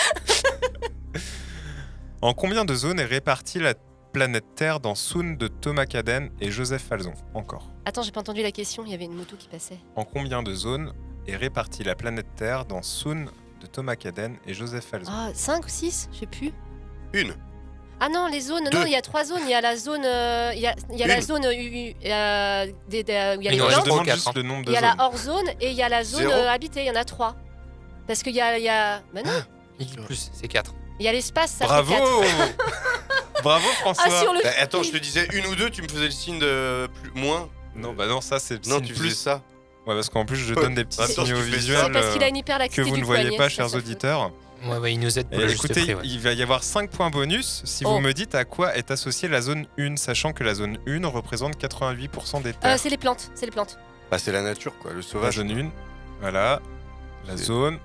En 2.27 2.35
combien 2.35 2.65
de 2.65 2.75
zones 2.75 2.99
est 2.99 3.05
répartie 3.05 3.61
la 3.61 3.75
planète 4.13 4.47
Terre 4.57 4.81
dans 4.81 4.97
Soon 4.97 5.35
de 5.37 5.47
Thomas 5.47 5.87
Caden 5.87 6.29
et 6.41 6.51
Joseph 6.51 6.83
Falzon 6.83 7.13
Encore? 7.35 7.71
Attends, 7.85 8.03
j'ai 8.03 8.11
pas 8.11 8.19
entendu 8.19 8.43
la 8.43 8.51
question. 8.51 8.83
Il 8.85 8.91
y 8.91 8.95
avait 8.95 9.05
une 9.05 9.15
moto 9.15 9.37
qui 9.37 9.47
passait. 9.47 9.79
En 9.95 10.05
combien 10.05 10.43
de 10.43 10.53
zones 10.53 10.93
est 11.29 11.37
répartie 11.37 11.85
la 11.85 11.95
planète 11.95 12.27
Terre 12.35 12.65
dans 12.65 12.83
Soon 12.83 13.27
de 13.61 13.67
Thomas 13.69 13.95
Caden 13.95 14.39
et 14.45 14.55
Joseph 14.55 14.85
Falzon? 14.87 15.13
Ah, 15.15 15.29
5 15.35 15.67
ou 15.67 15.69
6 15.69 16.09
Je 16.13 16.19
sais 16.19 16.27
plus. 16.27 16.53
Une. 17.13 17.33
Ah 18.01 18.09
non, 18.09 18.27
les 18.27 18.41
zones. 18.41 18.65
Deux. 18.73 18.77
Non, 18.81 18.87
il 18.87 18.91
y 18.91 18.97
a 18.97 19.03
trois 19.03 19.23
zones. 19.25 19.43
Il 19.45 19.51
y 19.51 19.55
a 19.55 19.61
la 19.61 19.77
zone. 19.77 20.03
euh, 20.05 20.51
Il 20.53 20.61
y 20.61 20.67
a, 20.67 20.75
il 20.91 20.99
y 20.99 21.05
a 21.05 21.07
la 21.07 21.19
Une. 21.19 21.23
zone 21.23 21.45
euh, 21.45 21.53
u- 21.55 21.91
u- 21.91 21.95
euh, 22.07 22.67
des- 22.89 23.05
des- 23.05 23.37
où 23.39 23.41
il 23.41 23.45
y 23.45 23.49
a 23.49 23.53
Il 23.53 23.57
les 23.59 23.61
en 23.61 23.67
reste 23.67 23.79
Je 23.79 23.85
plantes. 23.85 23.85
deux. 23.85 23.91
demande 23.93 24.07
quatre, 24.07 24.17
juste 24.17 24.27
hein. 24.27 24.33
le 24.35 24.43
nombre 24.43 24.65
de 24.65 24.71
Il 24.73 24.75
y 24.75 24.77
a 24.77 24.81
zones. 24.81 24.97
la 24.99 25.05
hors 25.05 25.17
zone 25.17 25.49
et 25.61 25.71
il 25.71 25.77
y 25.77 25.83
a 25.83 25.89
la 25.89 26.03
zone 26.03 26.21
Zéro. 26.23 26.33
euh, 26.33 26.49
habitée. 26.51 26.81
Il 26.81 26.87
y 26.87 26.91
en 26.91 26.97
a 26.97 27.05
trois. 27.05 27.37
Parce 28.09 28.23
qu'il 28.25 28.35
y 28.35 28.41
a, 28.41 28.59
il 28.59 28.65
y 28.65 28.69
a. 28.69 29.01
Bah 29.15 29.23
non, 29.25 29.31
X 29.79 29.95
plus, 30.05 30.31
c'est 30.35 30.49
4. 30.49 30.75
Il 30.99 31.05
y 31.07 31.09
a 31.09 31.13
l'espace. 31.13 31.53
Ça 31.59 31.65
Bravo 31.67 32.23
fait. 32.23 32.57
Bravo 33.43 33.67
François 33.81 34.05
Ah 34.09 34.21
sur 34.23 34.33
le. 34.33 34.43
Bah, 34.43 34.51
attends, 34.61 34.83
je 34.83 34.91
te 34.91 34.97
disais 34.97 35.29
une 35.33 35.47
ou 35.47 35.55
deux, 35.55 35.71
tu 35.71 35.83
me 35.83 35.89
faisais 35.89 36.07
le 36.07 36.11
signe 36.11 36.39
de 36.39 36.89
plus, 36.89 37.11
moins. 37.21 37.49
Non, 37.75 37.93
bah 37.93 38.07
non, 38.07 38.21
ça 38.21 38.39
c'est 38.39 38.67
Non, 38.67 38.77
signe 38.77 38.87
tu 38.87 38.95
plus. 38.95 39.05
faisais 39.11 39.15
ça. 39.15 39.43
Ouais, 39.87 39.95
parce 39.95 40.09
qu'en 40.09 40.25
plus 40.25 40.37
je 40.37 40.53
donne 40.55 40.75
des 40.75 40.85
petits 40.85 41.01
Attends, 41.01 41.25
signaux 41.27 41.41
visuels 41.41 41.93
parce 41.93 42.09
qu'il 42.13 42.23
a 42.23 42.27
euh, 42.27 42.29
une 42.31 42.37
hyperlaxité 42.39 42.83
que 42.83 42.89
vous 42.89 42.97
ne 42.97 43.05
voyez 43.05 43.23
poignet, 43.25 43.37
pas, 43.37 43.49
chers 43.49 43.73
auditeurs. 43.75 44.33
Ouais, 44.65 44.79
ouais, 44.79 44.95
il 44.95 44.99
nous 44.99 45.17
aide 45.19 45.29
pour 45.29 45.39
Et 45.39 45.53
écoutez, 45.53 45.75
prix. 45.83 45.95
ouais. 45.95 46.01
il 46.03 46.19
va 46.19 46.33
y 46.33 46.43
avoir 46.43 46.65
5 46.65 46.91
points 46.91 47.11
bonus 47.11 47.61
si 47.65 47.85
Oh. 47.87 47.91
vous 47.91 48.01
me 48.01 48.13
dites 48.13 48.35
à 48.35 48.45
quoi 48.47 48.75
est 48.75 48.91
associée 48.91 49.29
la 49.29 49.43
zone 49.43 49.67
1, 49.79 49.97
sachant 49.97 50.33
que 50.33 50.43
la 50.43 50.55
zone 50.55 50.79
1 50.89 51.07
représente 51.07 51.57
88% 51.63 52.43
des 52.43 52.53
terres. 52.55 52.73
Euh, 52.73 52.77
c'est 52.79 52.89
les 52.89 52.97
plantes. 52.97 53.31
C'est 53.35 53.45
les 53.47 53.53
plantes. 53.53 53.79
Bah, 54.11 54.19
c'est 54.19 54.33
la 54.33 54.43
nature, 54.43 54.73
quoi. 54.81 54.91
Le 54.93 54.97
la 54.97 55.03
sauvage. 55.03 55.35
zone 55.37 55.51
1, 55.51 55.71
voilà. 56.23 56.61
La 57.29 57.37
zone. 57.37 57.79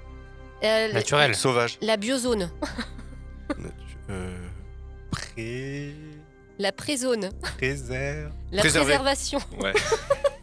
Euh, 0.63 0.87
le- 0.87 0.93
Naturel. 0.93 1.35
Sauvage. 1.35 1.77
La 1.81 1.97
biozone. 1.97 2.49
Euh, 4.09 4.37
Pré... 5.11 5.93
La 6.59 6.71
prézone. 6.71 7.29
Préserve. 7.57 8.31
La 8.51 8.61
Préserver. 8.61 8.85
préservation. 8.89 9.39
Ouais. 9.59 9.73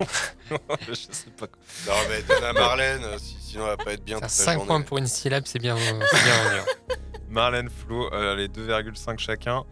je 0.88 0.94
sais 0.94 1.30
pas 1.36 1.46
quoi. 1.46 1.58
Non, 1.86 1.94
mais 2.08 2.22
donne 2.22 2.44
à 2.44 2.52
Marlène, 2.52 3.04
euh, 3.04 3.18
si- 3.18 3.36
sinon 3.40 3.64
elle 3.64 3.76
va 3.76 3.84
pas 3.84 3.92
être 3.92 4.04
bien 4.04 4.16
toute 4.16 4.22
la 4.22 4.28
5 4.28 4.52
journée. 4.54 4.66
points 4.66 4.80
pour 4.82 4.98
une 4.98 5.06
syllabe, 5.06 5.44
c'est 5.46 5.58
bien, 5.60 5.76
c'est 5.76 6.24
bien 6.24 6.42
vendu. 6.44 6.56
hein. 6.60 6.94
Marlène, 7.30 7.68
Flo, 7.70 8.12
euh, 8.12 8.34
les 8.34 8.48
2,5 8.48 9.18
chacun. 9.18 9.62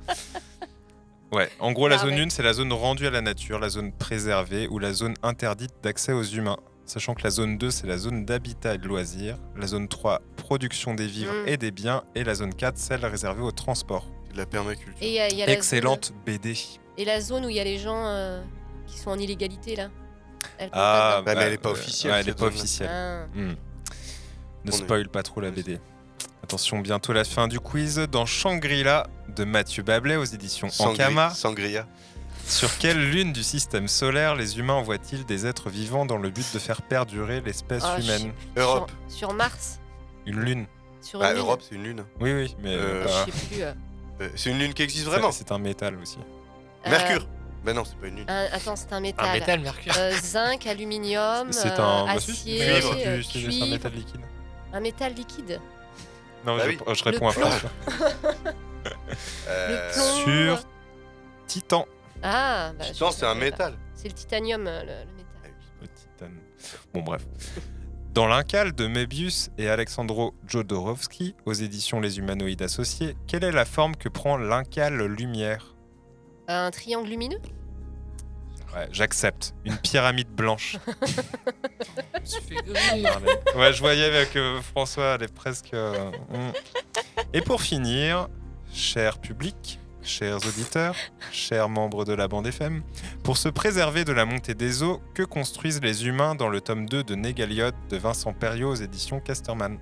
Ouais, 1.33 1.51
en 1.59 1.73
gros, 1.73 1.89
la 1.89 1.97
Parfait. 1.97 2.11
zone 2.11 2.21
1, 2.27 2.31
c'est 2.31 2.43
la 2.45 2.53
zone 2.53 2.73
rendue 2.73 3.07
à 3.07 3.11
la 3.11 3.23
nature, 3.23 3.59
la 3.59 3.69
zone 3.69 3.93
préservée 3.93 4.69
ou 4.69 4.79
la 4.79 4.93
zone 4.93 5.15
interdite 5.23 5.73
d'accès 5.83 6.13
aux 6.13 6.23
humains. 6.23 6.59
Sachant 6.87 7.15
que 7.15 7.23
la 7.23 7.31
zone 7.31 7.59
2, 7.59 7.71
c'est 7.71 7.87
la 7.87 7.99
zone 7.99 8.25
d'habitat 8.25 8.75
et 8.75 8.79
de 8.79 8.87
loisirs, 8.87 9.37
la 9.57 9.67
zone 9.67 9.89
3, 9.89 10.23
production 10.37 10.95
des 10.95 11.07
vivres 11.07 11.33
Mm. 11.45 11.49
et 11.49 11.57
des 11.57 11.71
biens, 11.71 12.03
et 12.15 12.25
la 12.25 12.35
zone 12.35 12.55
4, 12.55 12.79
celle 12.79 13.05
réservée 13.05 13.43
au 13.43 13.51
transport. 13.53 14.07
La 14.35 14.47
permaculture. 14.47 14.95
Et 15.01 15.09
il 15.09 15.15
y 15.15 15.21
a, 15.21 15.29
il 15.29 15.37
y 15.37 15.43
a 15.43 15.47
la 15.47 15.53
Excellente 15.53 16.13
BD. 16.27 16.57
et 16.99 17.05
la 17.05 17.21
zone 17.21 17.47
où 17.47 17.49
il 17.49 17.57
y 17.57 17.61
a 17.61 17.65
les 17.65 17.79
gens 17.79 18.07
euh, 18.07 18.43
qui 18.87 18.99
sont 18.99 19.11
en 19.11 19.19
illégalité, 19.19 19.77
là. 19.77 19.89
Elle 20.59 20.69
Ah. 20.73 21.23
Bah, 21.25 21.35
mais 21.35 21.43
elle 21.43 21.53
est 21.55 21.59
pas 21.59 21.71
officielle, 21.71 22.13
ouais, 22.13 22.19
elle 22.21 22.27
est 22.29 22.31
cette 22.31 22.39
pas 22.39 22.47
officielle. 22.47 22.91
Ah. 22.93 23.27
Hmm. 23.35 23.41
Ne 23.49 23.55
On 24.67 24.69
est- 24.69 24.73
spoil 24.73 25.09
pas 25.09 25.23
trop 25.23 25.41
la 25.41 25.51
BD. 25.51 25.79
Attention, 26.43 26.79
bientôt 26.79 27.13
la 27.13 27.25
fin 27.25 27.49
du 27.49 27.59
quiz 27.59 27.97
dans 28.11 28.27
Shangri-La 28.27 29.09
de 29.35 29.45
Mathieu 29.45 29.83
Bablet 29.83 30.17
aux 30.17 30.25
éditions 30.25 30.69
Sangri- 30.69 30.93
Ankama. 31.03 31.31
Sangria. 31.31 31.87
Sur 32.47 32.79
quelle 32.79 33.11
lune 33.11 33.33
du 33.33 33.43
système 33.43 33.89
solaire 33.89 34.35
les 34.37 34.59
humains 34.59 34.75
envoient-ils 34.75 35.25
des 35.27 35.47
êtres 35.47 35.69
vivants 35.69 36.07
dans 36.07 36.17
le 36.19 36.31
but 36.31 36.47
de 36.55 36.59
faire 36.59 36.81
perdurer 36.83 37.41
l'espèce 37.41 37.83
Ah, 37.85 37.99
humaine 38.01 38.33
Europe. 38.57 38.91
Sur, 39.09 39.19
sur 39.19 39.33
Mars 39.35 39.81
Une 40.27 40.41
lune 40.41 40.67
Sur 41.03 41.19
Bah, 41.21 41.31
une 41.31 41.37
lune 41.37 41.45
Europe, 41.45 41.63
c'est 41.69 41.75
une 41.75 41.83
lune. 41.83 42.05
Oui, 42.21 42.33
oui, 42.33 42.57
mais 42.63 42.71
Euh, 42.75 43.05
bah, 43.05 43.11
Je 43.27 43.33
sais 43.33 43.47
plus. 43.49 43.63
euh. 43.63 43.73
Euh, 44.23 44.29
C'est 44.37 44.51
une 44.51 44.59
lune 44.59 44.73
qui 44.75 44.83
existe 44.83 45.07
vraiment. 45.07 45.33
c'est 45.33 45.51
un 45.53 45.59
métal 45.59 45.97
aussi. 46.01 46.19
Mercure. 46.89 47.27
Ben 47.65 47.75
non, 47.75 47.85
c'est 47.85 47.97
pas 47.99 48.07
une 48.07 48.17
lune. 48.17 48.27
Euh, 48.31 48.47
un- 48.49 48.57
attends, 48.57 48.77
c'est 48.77 48.93
un 48.93 49.01
métal. 49.01 49.27
Un 49.29 49.33
métal, 49.33 49.61
mercure. 49.61 49.93
Euh, 49.99 50.13
zinc, 50.23 50.67
aluminium, 50.69 51.53
C'est 51.53 51.69
euh, 51.81 51.83
un, 51.83 52.07
bah 52.07 52.21
si, 52.21 52.31
acier, 52.31 52.59
du- 52.59 52.71
euh, 52.71 53.23
c'est- 53.23 53.33
c'est 53.33 53.39
un 53.47 53.49
cuivre. 53.51 53.67
métal 53.67 53.93
liquide. 53.93 54.21
Un 54.73 54.81
métal 54.81 55.15
liquide. 55.15 55.61
Non, 56.47 56.57
Bah 56.57 56.63
je, 56.65 56.69
oui. 56.71 56.79
je 56.95 57.05
réponds 57.05 57.29
à. 57.29 57.33
Euh, 59.49 59.93
plomb. 59.93 60.25
Sur 60.57 60.61
Titan. 61.49 61.87
Ah, 62.23 62.73
bah, 62.79 62.85
je 62.87 62.93
Titan, 62.93 63.11
c'est 63.11 63.27
un 63.27 63.35
savais 63.35 63.51
pas. 63.51 63.57
métal. 63.71 63.79
C'est 63.95 64.09
le 64.09 64.15
titanium, 64.15 64.67
euh, 64.67 64.81
le, 64.83 64.87
le 65.11 65.13
métal. 65.17 65.55
Le 65.81 65.89
titane. 65.89 66.37
Bon, 66.93 67.03
bref. 67.03 67.23
Dans 68.13 68.27
l'incal 68.27 68.73
de 68.73 68.87
Möbius 68.87 69.51
et 69.59 69.69
Alexandro 69.69 70.35
Jodorowsky 70.47 71.35
aux 71.45 71.53
éditions 71.53 72.01
Les 72.01 72.19
Humanoïdes 72.19 72.63
Associés, 72.63 73.15
quelle 73.27 73.45
est 73.45 73.53
la 73.53 73.67
forme 73.67 73.95
que 73.95 74.09
prend 74.09 74.39
l'incal 74.39 75.03
lumière? 75.05 75.75
Un 76.49 76.71
triangle 76.71 77.11
lumineux? 77.11 77.41
Ouais, 78.75 78.89
j'accepte. 78.91 79.55
Une 79.67 79.77
pyramide 79.77 80.29
blanche. 80.31 80.77
Je 81.07 82.21
me 82.21 82.25
suis 82.25 82.43
fait 82.43 82.55
griller. 82.57 83.09
Ouais, 83.55 83.73
je 83.73 83.81
voyais 83.81 84.05
avec 84.05 84.35
euh, 84.37 84.61
François, 84.63 85.15
elle 85.15 85.23
est 85.25 85.33
presque. 85.35 85.73
euh, 85.75 86.11
hmm. 86.31 86.53
Et 87.33 87.41
pour 87.41 87.63
finir, 87.63 88.29
cher 88.73 89.19
public, 89.19 89.79
chers 90.07 90.37
auditeurs, 90.47 90.95
chers 91.33 91.69
membres 91.69 92.05
de 92.05 92.13
la 92.15 92.29
bande 92.29 92.47
FM, 92.47 92.83
pour 93.25 93.37
se 93.37 93.49
préserver 93.49 94.05
de 94.05 94.13
la 94.13 94.25
montée 94.25 94.55
des 94.55 94.83
eaux, 94.83 95.01
que 95.15 95.23
construisent 95.23 95.81
les 95.83 96.07
humains 96.07 96.35
dans 96.35 96.49
le 96.49 96.61
tome 96.61 96.89
2 96.89 97.03
de 97.03 97.15
Négaliot 97.15 97.71
de 97.91 97.97
Vincent 97.97 98.33
Perriot 98.33 98.71
aux 98.71 98.75
éditions 98.77 99.21
Casterman 99.21 99.79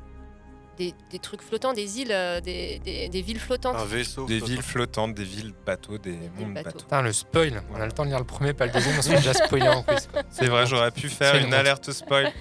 des, 0.77 0.93
des 1.13 1.21
trucs 1.21 1.41
flottants, 1.41 1.73
des 1.73 2.01
îles, 2.01 2.11
euh, 2.11 2.41
des, 2.41 2.81
des- 2.85 3.09
des 3.09 3.23
villes 3.23 3.39
flottantes. 3.39 3.77
Un 3.77 3.85
vaisseau. 3.85 4.27
Des 4.27 4.39
flottant. 4.39 4.47
villes 4.53 4.63
flottantes, 4.63 5.15
des 5.15 5.23
villes 5.23 5.53
bateaux, 5.65 5.99
des 5.99 6.19
mondes 6.37 6.53
bateaux. 6.53 6.65
bateaux. 6.65 6.79
Putain, 6.81 7.03
le 7.03 7.13
spoil. 7.13 7.63
On 7.73 7.81
a 7.81 7.87
le 7.87 7.93
temps 7.93 8.03
de 8.03 8.09
lire 8.09 8.19
le 8.19 8.25
premier, 8.25 8.55
pas 8.55 8.67
le 8.67 8.73
deuxième. 8.73 8.99
On 8.99 9.03
se 9.03 9.09
fait 9.11 9.17
déjà 9.19 9.35
spoiler 9.47 9.69
en 9.69 9.85
quiz. 9.85 10.09
quoi. 10.13 10.23
C'est 10.31 10.49
vrai, 10.49 10.67
j'aurais 10.67 10.91
pu 10.91 11.09
faire 11.09 11.37
une 11.37 11.55
alerte 11.55 11.93
spoil. 11.93 12.33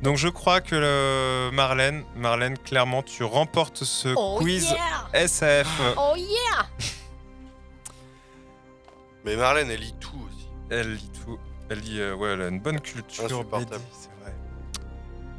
Donc 0.00 0.16
je 0.16 0.28
crois 0.28 0.60
que 0.60 0.76
le... 0.76 1.50
Marlène, 1.56 2.04
Marlène, 2.14 2.56
clairement, 2.56 3.02
tu 3.02 3.24
remportes 3.24 3.82
ce 3.82 4.14
Oh 4.16 4.38
quiz 4.40 4.70
yeah 4.70 5.22
SF. 5.24 5.66
Oh 5.96 6.12
yeah 6.14 6.68
Mais 9.26 9.36
Marlène, 9.36 9.70
elle 9.70 9.80
lit 9.80 9.94
tout 10.00 10.16
aussi. 10.26 10.46
Elle 10.70 10.94
lit 10.94 11.10
tout. 11.24 11.38
Elle 11.68 11.80
lit, 11.80 12.00
euh, 12.00 12.14
ouais, 12.14 12.30
elle 12.30 12.42
a 12.42 12.48
une 12.48 12.60
bonne 12.60 12.80
culture 12.80 13.24
BD, 13.24 13.34
Insupportable. 13.34 13.84
c'est 13.92 14.08
vrai. 14.22 14.32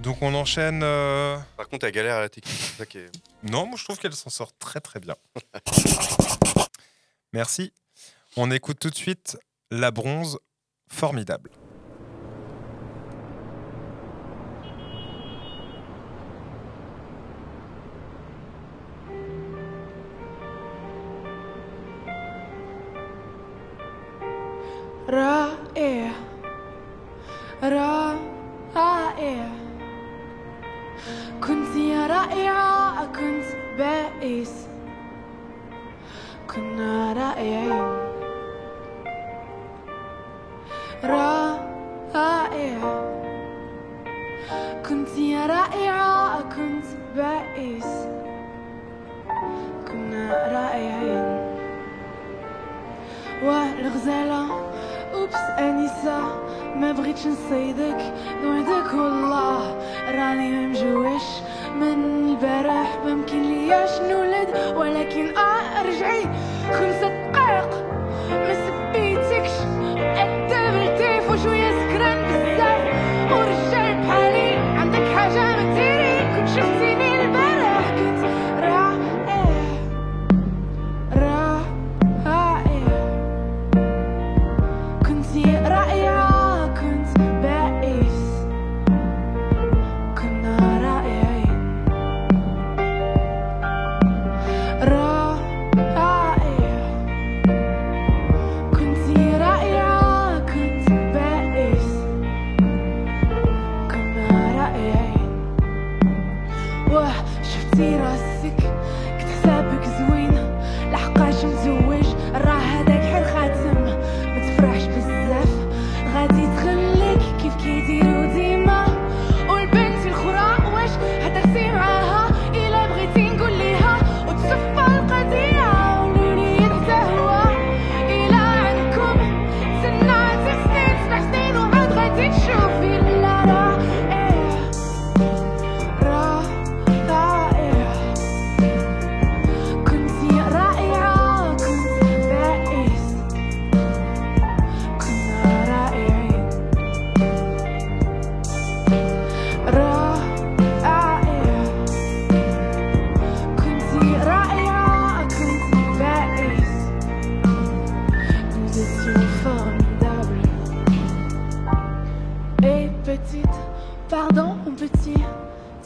Donc 0.01 0.21
on 0.21 0.33
enchaîne. 0.35 0.81
euh, 0.83 1.37
Par 1.55 1.67
contre, 1.69 1.85
elle 1.87 1.93
galère 1.93 2.17
à 2.17 2.21
la 2.21 2.29
technique. 2.29 2.55
C'est 2.59 2.77
ça 2.77 2.85
qui 2.85 2.97
est- 2.99 3.11
Non, 3.43 3.65
moi 3.65 3.77
je 3.77 3.83
trouve 3.85 3.97
qu'elle 3.97 4.13
s'en 4.13 4.29
sort 4.29 4.51
très 4.59 4.81
très 4.81 4.99
bien. 4.99 5.15
Merci. 7.33 7.71
On 8.35 8.51
écoute 8.51 8.77
tout 8.79 8.89
de 8.89 8.95
suite 8.95 9.37
La 9.71 9.89
Bronze, 9.91 10.37
formidable. 10.91 11.49
رائع. 25.09 26.11
رائع. 27.63 29.49
كنت 31.43 31.75
يا 31.75 32.07
رائعة 32.07 33.05
كنت 33.05 33.45
بائس. 33.77 34.67
كنا 36.55 37.13
رائعين. 37.13 37.83
رائع. 41.03 42.79
كنت 44.89 45.17
يا 45.17 45.45
رائعة 45.45 46.41
كنت 46.41 46.85
بائس. 47.15 48.07
كنا 49.87 50.47
رائعين. 50.51 51.57
والغزالة 53.43 54.67
أنسة 55.35 56.19
ما 56.75 56.91
بغيتش 56.91 57.27
نصيدك 57.27 58.13
نوعدك 58.43 58.93
والله 58.93 59.75
راني 60.15 60.67
مجوش 60.67 61.23
من 61.75 61.93
البارح 62.29 62.97
ممكن 63.05 63.41
لياش 63.41 63.89
نولد 64.01 64.75
ولكن 64.77 65.37
آه 65.37 65.81
رجعي 65.83 66.23
خمسة 66.71 67.06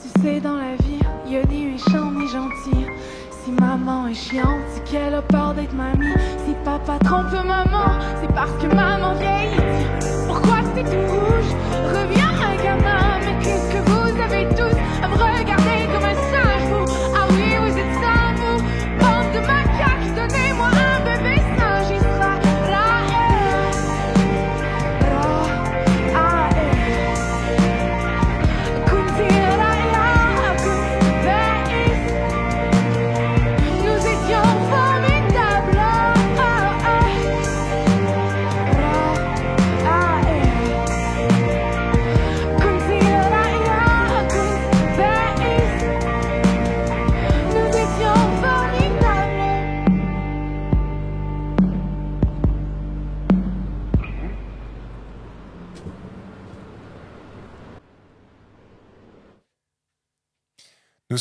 Tu 0.02 0.22
sais 0.22 0.40
dans 0.40 0.56
la 0.56 0.76
vie, 0.78 1.00
y 1.28 1.38
a 1.38 1.44
ni 1.44 1.66
méchant 1.66 2.12
ni 2.12 2.28
gentil 2.28 2.88
Si 3.44 3.52
maman 3.52 4.08
est 4.08 4.16
chiante, 4.16 4.62
c'est 4.74 4.84
qu'elle 4.84 5.14
a 5.14 5.22
peur 5.22 5.54
d'être 5.54 5.74
mamie. 5.74 6.14
Si 6.46 6.56
papa 6.66 6.98
trompe 7.04 7.32
maman, 7.46 8.00
c'est 8.20 8.34
parce 8.34 8.52
que 8.54 8.68
maman 8.76 9.14
vieillit. 9.14 9.86
Pourquoi 10.28 10.58
t'es 10.74 10.84
tout 10.84 10.90
rouge 10.90 11.52
Reviens 11.86 12.32
ma 12.32 12.64
gamin. 12.64 13.20
Mais 13.26 13.44
qu'est-ce 13.44 13.76
que 13.76 13.90
vous 13.92 14.01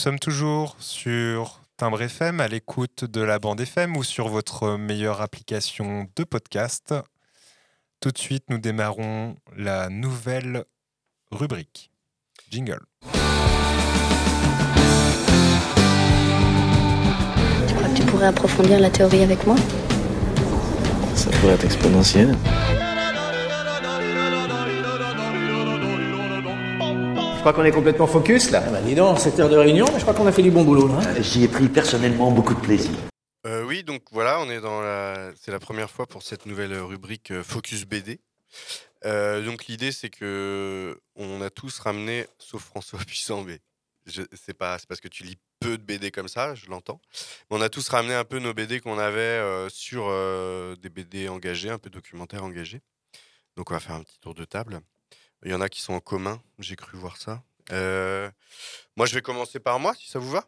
sommes 0.01 0.19
toujours 0.19 0.77
sur 0.79 1.61
Timbre 1.77 2.01
FM, 2.01 2.41
à 2.41 2.49
l'écoute 2.49 3.05
de 3.05 3.21
la 3.21 3.39
bande 3.39 3.61
FM 3.61 3.99
ou 3.99 4.03
sur 4.03 4.29
votre 4.29 4.79
meilleure 4.79 5.21
application 5.21 6.09
de 6.17 6.25
podcast. 6.25 6.95
Tout 8.01 8.11
de 8.11 8.17
suite, 8.17 8.45
nous 8.49 8.57
démarrons 8.57 9.37
la 9.55 9.91
nouvelle 9.91 10.65
rubrique. 11.31 11.91
Jingle. 12.51 12.81
Tu 17.69 17.75
crois 17.75 17.89
que 17.91 17.97
tu 17.97 18.03
pourrais 18.05 18.29
approfondir 18.29 18.81
la 18.81 18.89
théorie 18.89 19.23
avec 19.23 19.47
moi? 19.47 19.57
Ça 21.15 21.29
pourrait 21.29 21.53
être 21.53 21.67
exponentiel. 21.67 22.39
Je 27.41 27.43
crois 27.43 27.55
qu'on 27.55 27.65
est 27.65 27.73
complètement 27.73 28.07
focus 28.07 28.51
là. 28.51 28.61
bah 28.61 28.83
dis 28.83 28.95
donc, 28.95 29.19
cette 29.19 29.41
heure 29.41 29.49
de 29.49 29.57
réunion, 29.57 29.87
je 29.97 30.03
crois 30.03 30.13
qu'on 30.13 30.27
a 30.27 30.33
fait 30.33 30.43
du 30.43 30.51
bon 30.51 30.63
boulot 30.63 30.89
là. 30.89 31.23
J'y 31.23 31.43
ai 31.43 31.49
pris 31.49 31.71
personnellement 31.71 32.31
beaucoup 32.31 32.53
de 32.53 32.61
plaisir. 32.61 32.91
Euh, 33.47 33.65
oui, 33.65 33.83
donc 33.83 34.03
voilà, 34.13 34.41
on 34.41 34.51
est 34.51 34.61
dans 34.61 34.83
la. 34.83 35.31
C'est 35.41 35.51
la 35.51 35.59
première 35.59 35.91
fois 35.91 36.05
pour 36.05 36.23
cette 36.23 36.45
nouvelle 36.45 36.79
rubrique 36.79 37.31
euh, 37.31 37.43
Focus 37.43 37.87
BD. 37.87 38.21
Euh, 39.07 39.43
donc 39.43 39.69
l'idée, 39.69 39.91
c'est 39.91 40.11
que 40.11 41.01
on 41.17 41.41
a 41.41 41.49
tous 41.49 41.79
ramené, 41.79 42.27
sauf 42.39 42.63
François 42.63 42.99
Puissant, 43.07 43.43
mais 43.43 43.59
je... 44.05 44.21
c'est 44.35 44.53
pas, 44.53 44.79
c'est 44.79 44.87
parce 44.87 45.01
que 45.01 45.09
tu 45.09 45.23
lis 45.23 45.39
peu 45.61 45.79
de 45.79 45.83
BD 45.83 46.11
comme 46.11 46.29
ça, 46.29 46.55
je 46.55 46.69
l'entends. 46.69 47.01
Mais 47.51 47.57
on 47.57 47.63
a 47.63 47.71
tous 47.71 47.89
ramené 47.89 48.13
un 48.13 48.25
peu 48.25 48.39
nos 48.39 48.53
BD 48.53 48.81
qu'on 48.81 48.99
avait 48.99 49.19
euh, 49.19 49.71
sur 49.71 50.09
euh, 50.09 50.77
des 50.77 50.91
BD 50.91 51.31
engagés, 51.31 51.71
un 51.71 51.79
peu 51.79 51.89
documentaires 51.89 52.45
engagés. 52.45 52.83
Donc 53.57 53.71
on 53.71 53.75
va 53.75 53.81
faire 53.81 53.97
un 53.97 54.03
petit 54.03 54.19
tour 54.21 54.35
de 54.35 54.45
table. 54.45 54.83
Il 55.45 55.51
y 55.51 55.55
en 55.55 55.61
a 55.61 55.69
qui 55.69 55.81
sont 55.81 55.95
en 55.95 56.01
commun, 56.01 56.43
j'ai 56.59 56.77
cru 56.77 56.97
voir 56.99 57.17
ça. 57.17 57.43
Euh, 57.73 58.31
Moi, 58.97 59.07
je 59.07 59.15
vais 59.15 59.23
commencer 59.23 59.59
par 59.61 59.79
moi, 59.81 59.95
si 59.95 60.09
ça 60.09 60.19
vous 60.19 60.31
va. 60.31 60.47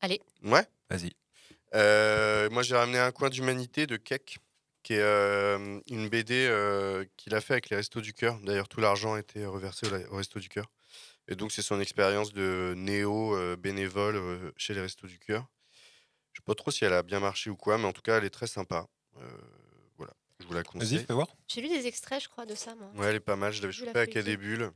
Allez. 0.00 0.20
Ouais. 0.42 0.66
Vas-y. 0.90 1.12
Euh, 1.74 2.50
moi, 2.50 2.62
j'ai 2.62 2.76
ramené 2.76 2.98
un 2.98 3.12
coin 3.12 3.30
d'humanité 3.30 3.86
de 3.86 3.96
Keck, 3.96 4.38
qui 4.82 4.94
est 4.94 5.00
euh, 5.00 5.80
une 5.88 6.08
BD 6.08 6.46
euh, 6.48 7.04
qu'il 7.16 7.34
a 7.34 7.40
fait 7.40 7.54
avec 7.54 7.70
les 7.70 7.76
Restos 7.76 8.00
du 8.00 8.12
Cœur. 8.12 8.38
D'ailleurs, 8.40 8.68
tout 8.68 8.80
l'argent 8.80 9.14
a 9.14 9.20
été 9.20 9.46
reversé 9.46 9.86
au, 9.86 10.12
au 10.14 10.16
Resto 10.16 10.40
du 10.40 10.48
Cœur. 10.48 10.66
Et 11.28 11.36
donc, 11.36 11.52
c'est 11.52 11.62
son 11.62 11.80
expérience 11.80 12.32
de 12.32 12.74
néo-bénévole 12.76 14.16
euh, 14.16 14.52
chez 14.56 14.74
les 14.74 14.80
Restos 14.80 15.06
du 15.06 15.18
Cœur. 15.18 15.46
Je 16.32 16.40
sais 16.40 16.44
pas 16.44 16.54
trop 16.54 16.70
si 16.70 16.84
elle 16.84 16.92
a 16.92 17.02
bien 17.02 17.20
marché 17.20 17.50
ou 17.50 17.56
quoi, 17.56 17.78
mais 17.78 17.84
en 17.86 17.92
tout 17.92 18.02
cas, 18.02 18.18
elle 18.18 18.24
est 18.24 18.30
très 18.30 18.46
sympa. 18.46 18.86
Euh, 20.40 20.42
je 20.42 20.48
vous 20.48 20.54
la 20.54 20.62
conseille. 20.62 20.96
Vas-y, 20.96 21.04
fais 21.06 21.12
voir. 21.14 21.28
J'ai 21.48 21.60
lu 21.60 21.68
des 21.68 21.86
extraits, 21.86 22.22
je 22.22 22.28
crois, 22.28 22.46
de 22.46 22.54
ça, 22.54 22.74
moi. 22.74 22.90
Ouais, 22.96 23.08
elle 23.08 23.16
est 23.16 23.20
pas 23.20 23.36
mal. 23.36 23.52
Je 23.52 23.62
l'avais 23.62 23.72
Vu 23.72 23.84
la 23.84 23.86
chopée 23.88 24.00
à. 24.00 24.06
Quai 24.06 24.22
des 24.22 24.36
Bulles. 24.36 24.70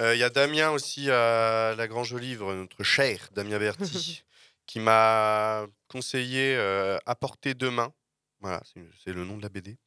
Euh, 0.00 0.14
Il 0.14 0.18
y 0.18 0.24
a 0.24 0.30
Damien 0.30 0.70
aussi 0.70 1.10
à 1.10 1.74
La 1.76 1.86
Grange 1.86 2.14
Livre, 2.14 2.54
notre 2.54 2.82
cher 2.82 3.28
Damien 3.32 3.58
Berti, 3.58 4.24
qui 4.66 4.80
m'a 4.80 5.66
conseillé 5.88 6.56
euh, 6.56 6.98
Apporter 7.06 7.54
demain. 7.54 7.92
Voilà, 8.40 8.60
c'est 9.02 9.12
le 9.12 9.24
nom 9.24 9.36
de 9.36 9.42
la 9.42 9.48
BD. 9.48 9.78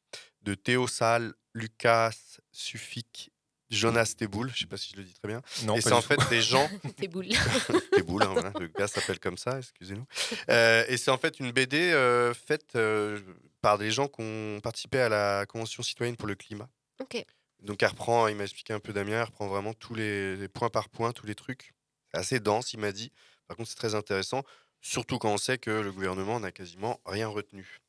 De 0.42 0.54
Théo 0.54 0.86
Salle, 0.88 1.34
Lucas 1.54 2.14
Suffic, 2.52 3.30
Jonas 3.70 4.14
Teboul. 4.16 4.50
Je 4.52 4.60
sais 4.60 4.66
pas 4.66 4.76
si 4.76 4.92
je 4.92 4.96
le 4.96 5.04
dis 5.04 5.14
très 5.14 5.28
bien. 5.28 5.42
Non, 5.64 5.76
Et 5.76 5.80
c'est 5.80 5.92
en 5.92 6.00
fait 6.02 6.18
des 6.30 6.40
gens. 6.42 6.68
Teboul. 6.96 7.28
Teboul, 7.92 8.22
hein, 8.22 8.30
voilà, 8.32 8.52
le 8.58 8.68
gars 8.68 8.88
s'appelle 8.88 9.20
comme 9.20 9.36
ça, 9.36 9.58
excusez-nous. 9.58 10.06
Euh, 10.48 10.84
et 10.88 10.96
c'est 10.96 11.10
en 11.10 11.18
fait 11.18 11.38
une 11.38 11.52
BD 11.52 11.92
euh, 11.92 12.32
faite 12.34 12.74
euh, 12.76 13.20
par 13.60 13.78
des 13.78 13.90
gens 13.90 14.08
qui 14.08 14.22
ont 14.22 14.60
participé 14.60 15.00
à 15.00 15.08
la 15.08 15.46
Convention 15.46 15.82
citoyenne 15.82 16.16
pour 16.16 16.28
le 16.28 16.34
climat. 16.34 16.68
Ok. 17.00 17.24
Donc 17.60 17.82
elle 17.82 17.88
reprend, 17.90 18.28
il 18.28 18.36
m'a 18.36 18.44
expliqué 18.44 18.72
un 18.72 18.80
peu 18.80 18.92
Damien, 18.92 19.18
elle 19.18 19.24
reprend 19.24 19.48
vraiment 19.48 19.74
tous 19.74 19.94
les, 19.94 20.36
les 20.36 20.48
points 20.48 20.70
par 20.70 20.88
point, 20.88 21.12
tous 21.12 21.26
les 21.26 21.34
trucs. 21.34 21.74
Assez 22.12 22.40
dense, 22.40 22.72
il 22.72 22.80
m'a 22.80 22.92
dit. 22.92 23.12
Par 23.46 23.56
contre, 23.56 23.70
c'est 23.70 23.76
très 23.76 23.94
intéressant, 23.94 24.42
surtout 24.80 25.18
quand 25.18 25.32
on 25.32 25.38
sait 25.38 25.58
que 25.58 25.70
le 25.70 25.92
gouvernement 25.92 26.38
n'a 26.40 26.52
quasiment 26.52 27.00
rien 27.04 27.28
retenu. 27.28 27.80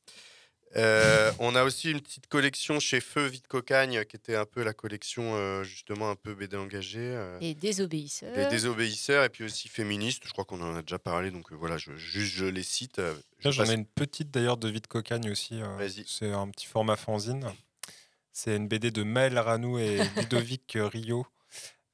Euh, 0.76 1.32
on 1.40 1.56
a 1.56 1.64
aussi 1.64 1.90
une 1.90 2.00
petite 2.00 2.28
collection 2.28 2.78
chez 2.78 3.00
Feu 3.00 3.26
Vite 3.26 3.48
Cocagne, 3.48 4.04
qui 4.04 4.14
était 4.16 4.36
un 4.36 4.44
peu 4.44 4.62
la 4.62 4.72
collection 4.72 5.34
euh, 5.34 5.64
justement 5.64 6.10
un 6.10 6.14
peu 6.14 6.34
BD 6.34 6.56
engagée. 6.56 6.98
euh, 7.00 7.38
Et 7.40 7.54
désobéisseurs. 7.54 8.36
les 8.36 8.46
désobéisseurs 8.46 9.24
et 9.24 9.28
puis 9.28 9.42
aussi 9.44 9.68
féministes. 9.68 10.22
Je 10.26 10.30
crois 10.30 10.44
qu'on 10.44 10.60
en 10.60 10.76
a 10.76 10.82
déjà 10.82 10.98
parlé, 11.00 11.30
donc 11.32 11.50
euh, 11.52 11.56
voilà, 11.56 11.76
je, 11.76 11.96
juste 11.96 12.34
je 12.36 12.44
les 12.44 12.62
cite. 12.62 12.98
euh, 13.00 13.14
je 13.40 13.48
Là, 13.48 13.50
J'en 13.50 13.62
passe- 13.62 13.70
ai 13.70 13.74
une 13.74 13.86
petite 13.86 14.30
d'ailleurs 14.30 14.56
de 14.58 14.68
Vite 14.68 14.86
Cocagne 14.86 15.30
aussi. 15.30 15.60
euh, 15.60 15.88
C'est 16.06 16.30
un 16.30 16.48
petit 16.48 16.66
format 16.66 16.96
fanzine. 16.96 17.52
C'est 18.32 18.54
une 18.54 18.68
BD 18.68 18.92
de 18.92 19.02
Maël 19.02 19.36
Ranou 19.38 19.78
et 19.78 19.98
Ludovic 20.16 20.72
Rio 20.76 21.26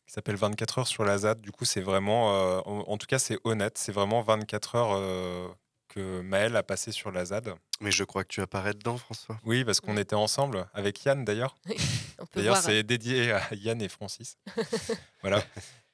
qui 0.07 0.13
s'appelle 0.13 0.37
24 0.37 0.79
heures 0.81 0.87
sur 0.87 1.05
la 1.05 1.17
ZAD. 1.19 1.41
Du 1.41 1.51
coup, 1.51 1.65
c'est 1.65 1.81
vraiment, 1.81 2.35
euh, 2.35 2.61
en, 2.67 2.85
en 2.87 2.99
tout 2.99 3.07
cas, 3.07 3.19
c'est 3.19 3.39
honnête. 3.45 3.79
C'est 3.79 3.91
vraiment 3.93 4.21
24 4.21 4.75
heures 4.77 4.93
euh, 4.93 5.49
que 5.97 6.21
Maël 6.21 6.55
a 6.57 6.63
passé 6.63 6.93
sur 6.93 7.11
la 7.11 7.25
ZAD. 7.25 7.55
Mais 7.81 7.91
je 7.91 8.05
crois 8.05 8.23
que 8.25 8.29
tu 8.29 8.41
apparais 8.43 8.75
dedans, 8.75 8.97
François. 8.99 9.39
Oui, 9.45 9.65
parce 9.65 9.81
qu'on 9.81 9.97
était 9.97 10.15
ensemble 10.15 10.67
avec 10.75 11.03
Yann 11.05 11.25
d'ailleurs. 11.25 11.57
D'ailleurs, 12.35 12.57
c'est 12.59 12.83
dédié 12.83 13.33
à 13.33 13.43
Yann 13.55 13.81
et 13.83 13.89
Francis. 13.89 14.39
voilà. 15.23 15.43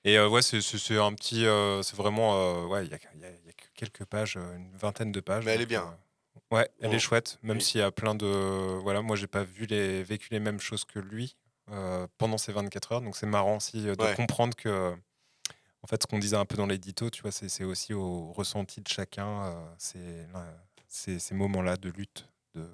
Et 0.04 0.18
euh, 0.18 0.28
ouais, 0.28 0.42
c'est- 0.42 0.58
un 0.98 1.12
petit. 1.14 1.46
euh, 1.46 1.82
c'est 1.82 1.96
vraiment. 1.96 2.34
euh, 2.36 2.66
ouais, 2.66 2.84
il 2.86 2.90
y 2.90 2.94
a, 2.94 2.98
y 2.98 3.24
a- 3.24 3.30
il 3.42 3.46
y 3.46 3.48
a 3.48 3.52
que 3.52 3.64
quelques 3.74 4.04
pages, 4.04 4.36
euh, 4.36 4.56
une 4.56 4.76
vingtaine 4.76 5.12
de 5.12 5.20
pages. 5.20 5.44
Mais 5.44 5.52
elle 5.52 5.60
est 5.62 5.64
donc, 5.66 5.68
bien. 5.68 5.96
euh, 6.52 6.56
ouais, 6.56 6.68
elle 6.80 6.90
Oh. 6.90 6.94
est 6.94 6.98
chouette, 6.98 7.38
même 7.42 7.58
Oui. 7.58 7.62
s'il 7.62 7.80
y 7.80 7.84
a 7.84 7.90
plein 7.92 8.14
de. 8.14 8.26
Voilà, 8.82 9.02
moi, 9.02 9.16
j'ai 9.16 9.26
pas 9.28 9.44
vu 9.44 9.66
les, 9.66 10.02
vécu 10.02 10.28
les 10.32 10.40
mêmes 10.40 10.60
choses 10.60 10.84
que 10.84 10.98
lui 10.98 11.36
euh, 11.70 12.06
pendant 12.18 12.38
ces 12.38 12.52
24 12.52 12.92
heures. 12.92 13.00
Donc, 13.00 13.16
c'est 13.16 13.26
marrant 13.26 13.56
aussi 13.56 13.82
de 13.82 13.90
Ouais. 14.00 14.14
comprendre 14.14 14.56
que. 14.56 14.94
En 15.82 15.88
fait, 15.88 16.02
ce 16.02 16.06
qu'on 16.06 16.18
disait 16.18 16.36
un 16.36 16.44
peu 16.44 16.56
dans 16.56 16.66
l'édito, 16.66 17.10
tu 17.10 17.22
vois, 17.22 17.32
c'est 17.32 17.64
aussi 17.64 17.92
au 17.92 18.32
ressenti 18.32 18.80
de 18.80 18.88
chacun. 18.88 19.44
euh, 19.96 20.56
ces 20.88 21.34
moments-là 21.34 21.76
de 21.76 21.88
lutte. 21.90 22.28
De... 22.54 22.68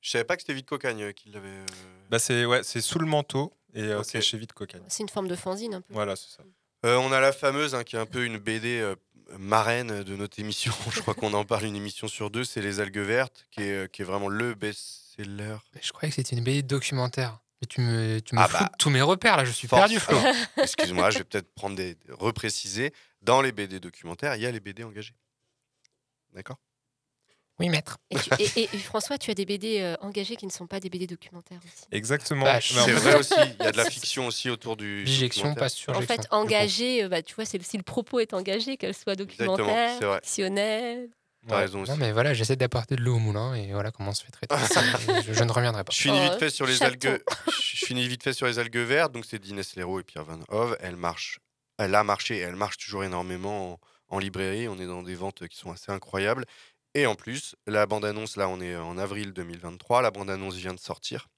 Je 0.00 0.10
savais 0.10 0.24
pas 0.24 0.34
que 0.36 0.42
c'était 0.42 0.54
Vite 0.54 0.66
Cocagne 0.66 1.02
euh, 1.02 1.12
qui 1.12 1.28
l'avait. 1.30 1.46
euh, 1.48 1.66
Bah, 2.10 2.18
c'est 2.18 2.44
ouais, 2.44 2.62
c'est 2.64 2.80
sous 2.80 2.98
le 2.98 3.06
manteau 3.06 3.52
et 3.74 3.82
euh, 3.82 4.02
c'est 4.02 4.20
chez 4.20 4.36
Vite 4.38 4.52
Cocagne. 4.52 4.82
C'est 4.88 5.02
une 5.04 5.08
forme 5.08 5.28
de 5.28 5.36
fanzine, 5.36 5.74
un 5.74 5.80
peu. 5.80 5.92
Voilà, 5.94 6.16
c'est 6.16 6.30
ça. 6.36 6.42
Euh, 6.84 6.96
on 6.96 7.12
a 7.12 7.20
la 7.20 7.32
fameuse, 7.32 7.74
hein, 7.76 7.84
qui 7.84 7.94
est 7.94 7.98
un 8.00 8.06
peu 8.06 8.24
une 8.24 8.38
BD 8.38 8.80
euh, 8.80 8.96
marraine 9.38 10.02
de 10.02 10.16
notre 10.16 10.40
émission. 10.40 10.72
Je 10.90 11.00
crois 11.00 11.14
qu'on 11.14 11.32
en 11.34 11.44
parle 11.44 11.64
une 11.66 11.76
émission 11.76 12.08
sur 12.08 12.30
deux. 12.30 12.42
C'est 12.42 12.60
Les 12.62 12.80
Algues 12.80 12.98
Vertes, 12.98 13.46
qui 13.52 13.62
est, 13.62 13.84
euh, 13.84 13.86
qui 13.86 14.02
est 14.02 14.04
vraiment 14.04 14.28
le 14.28 14.54
best-seller. 14.54 15.58
Je 15.80 15.92
croyais 15.92 16.10
que 16.10 16.16
c'était 16.16 16.34
une 16.34 16.42
BD 16.42 16.62
documentaire. 16.64 17.38
Mais 17.62 17.66
tu 17.68 17.80
me, 17.80 18.18
tu 18.20 18.34
me 18.34 18.40
Ah 18.40 18.48
fous 18.48 18.54
bah, 18.54 18.72
tous 18.76 18.90
mes 18.90 19.00
repères 19.02 19.36
là, 19.36 19.44
je 19.44 19.52
suis 19.52 19.68
Force. 19.68 19.82
perdu, 19.82 20.00
Flo. 20.00 20.18
Excuse-moi, 20.62 21.10
je 21.10 21.18
vais 21.18 21.24
peut-être 21.24 21.54
prendre 21.54 21.76
des 21.76 21.96
repréciser. 22.08 22.92
Dans 23.22 23.40
les 23.40 23.52
BD 23.52 23.78
documentaires, 23.78 24.34
il 24.34 24.42
y 24.42 24.46
a 24.46 24.50
les 24.50 24.58
BD 24.58 24.82
engagés. 24.82 25.14
D'accord? 26.32 26.56
Oui, 27.60 27.68
maître. 27.68 27.98
Et, 28.10 28.18
tu- 28.18 28.30
et- 28.40 28.62
et- 28.62 28.68
et 28.74 28.78
François, 28.78 29.16
tu 29.16 29.30
as 29.30 29.34
des 29.34 29.44
BD 29.44 29.78
euh, 29.80 29.94
engagés 30.00 30.34
qui 30.34 30.44
ne 30.46 30.50
sont 30.50 30.66
pas 30.66 30.80
des 30.80 30.90
BD 30.90 31.06
documentaires 31.06 31.60
aussi? 31.64 31.84
Exactement. 31.92 32.46
En 32.46 32.60
C'est 32.60 32.90
vrai 32.92 33.14
aussi, 33.14 33.34
il 33.38 33.62
y 33.64 33.66
a 33.68 33.70
de 33.70 33.76
la 33.76 33.84
fiction 33.90 34.26
aussi 34.26 34.50
autour 34.50 34.76
du. 34.76 35.04
Bijection, 35.04 35.42
documentaire. 35.42 35.62
pas 35.62 35.68
sur 35.68 35.96
En 35.96 36.02
fait, 36.02 36.26
engagé, 36.32 37.04
euh, 37.04 37.08
bah, 37.08 37.22
tu 37.22 37.36
vois, 37.36 37.44
c'est 37.44 37.62
si 37.62 37.76
le 37.76 37.84
propos 37.84 38.18
est 38.18 38.34
engagé, 38.34 38.76
qu'elle 38.76 38.94
soit 38.94 39.14
documentaire, 39.14 39.98
c'est 40.00 40.04
vrai. 40.06 40.20
fictionnelle. 40.24 41.10
T'as 41.48 41.56
raison 41.58 41.82
aussi. 41.82 41.90
Non, 41.90 41.96
mais 41.96 42.12
voilà, 42.12 42.34
j'essaie 42.34 42.56
d'apporter 42.56 42.94
de 42.96 43.00
l'eau 43.02 43.16
au 43.16 43.18
moulin 43.18 43.54
et 43.54 43.72
voilà 43.72 43.90
comment 43.90 44.10
on 44.10 44.14
se 44.14 44.24
fait 44.24 44.30
traiter. 44.30 44.54
je, 45.26 45.32
je 45.32 45.44
ne 45.44 45.50
reviendrai 45.52 45.82
pas. 45.84 45.92
Je 45.92 46.00
finis 46.02 46.18
Oh, 46.20 46.30
vite 46.30 46.38
fait 46.38 46.50
sur 46.50 46.66
les 46.66 46.76
chaton. 46.76 47.08
algues. 47.08 47.22
Je 47.48 47.86
finis 47.86 48.06
vite 48.08 48.22
fait 48.22 48.32
sur 48.32 48.46
les 48.46 48.58
algues 48.58 48.76
vertes. 48.76 49.12
Donc 49.12 49.24
c'est 49.24 49.38
d'Inès 49.38 49.74
Leroux 49.76 50.00
et 50.00 50.04
Pierre 50.04 50.24
Van 50.24 50.38
Hove. 50.48 50.76
Elle 50.80 50.96
marche. 50.96 51.40
Elle 51.78 51.94
a 51.94 52.04
marché. 52.04 52.36
et 52.36 52.40
Elle 52.40 52.56
marche 52.56 52.76
toujours 52.78 53.02
énormément 53.04 53.72
en, 53.72 54.16
en 54.16 54.18
librairie. 54.18 54.68
On 54.68 54.78
est 54.78 54.86
dans 54.86 55.02
des 55.02 55.14
ventes 55.16 55.46
qui 55.48 55.56
sont 55.56 55.72
assez 55.72 55.90
incroyables. 55.90 56.44
Et 56.94 57.06
en 57.06 57.14
plus, 57.14 57.56
la 57.66 57.86
bande 57.86 58.04
annonce 58.04 58.36
là, 58.36 58.48
on 58.48 58.60
est 58.60 58.76
en 58.76 58.96
avril 58.98 59.32
2023. 59.32 60.02
La 60.02 60.10
bande 60.10 60.30
annonce 60.30 60.54
vient 60.56 60.74
de 60.74 60.78
sortir. 60.80 61.28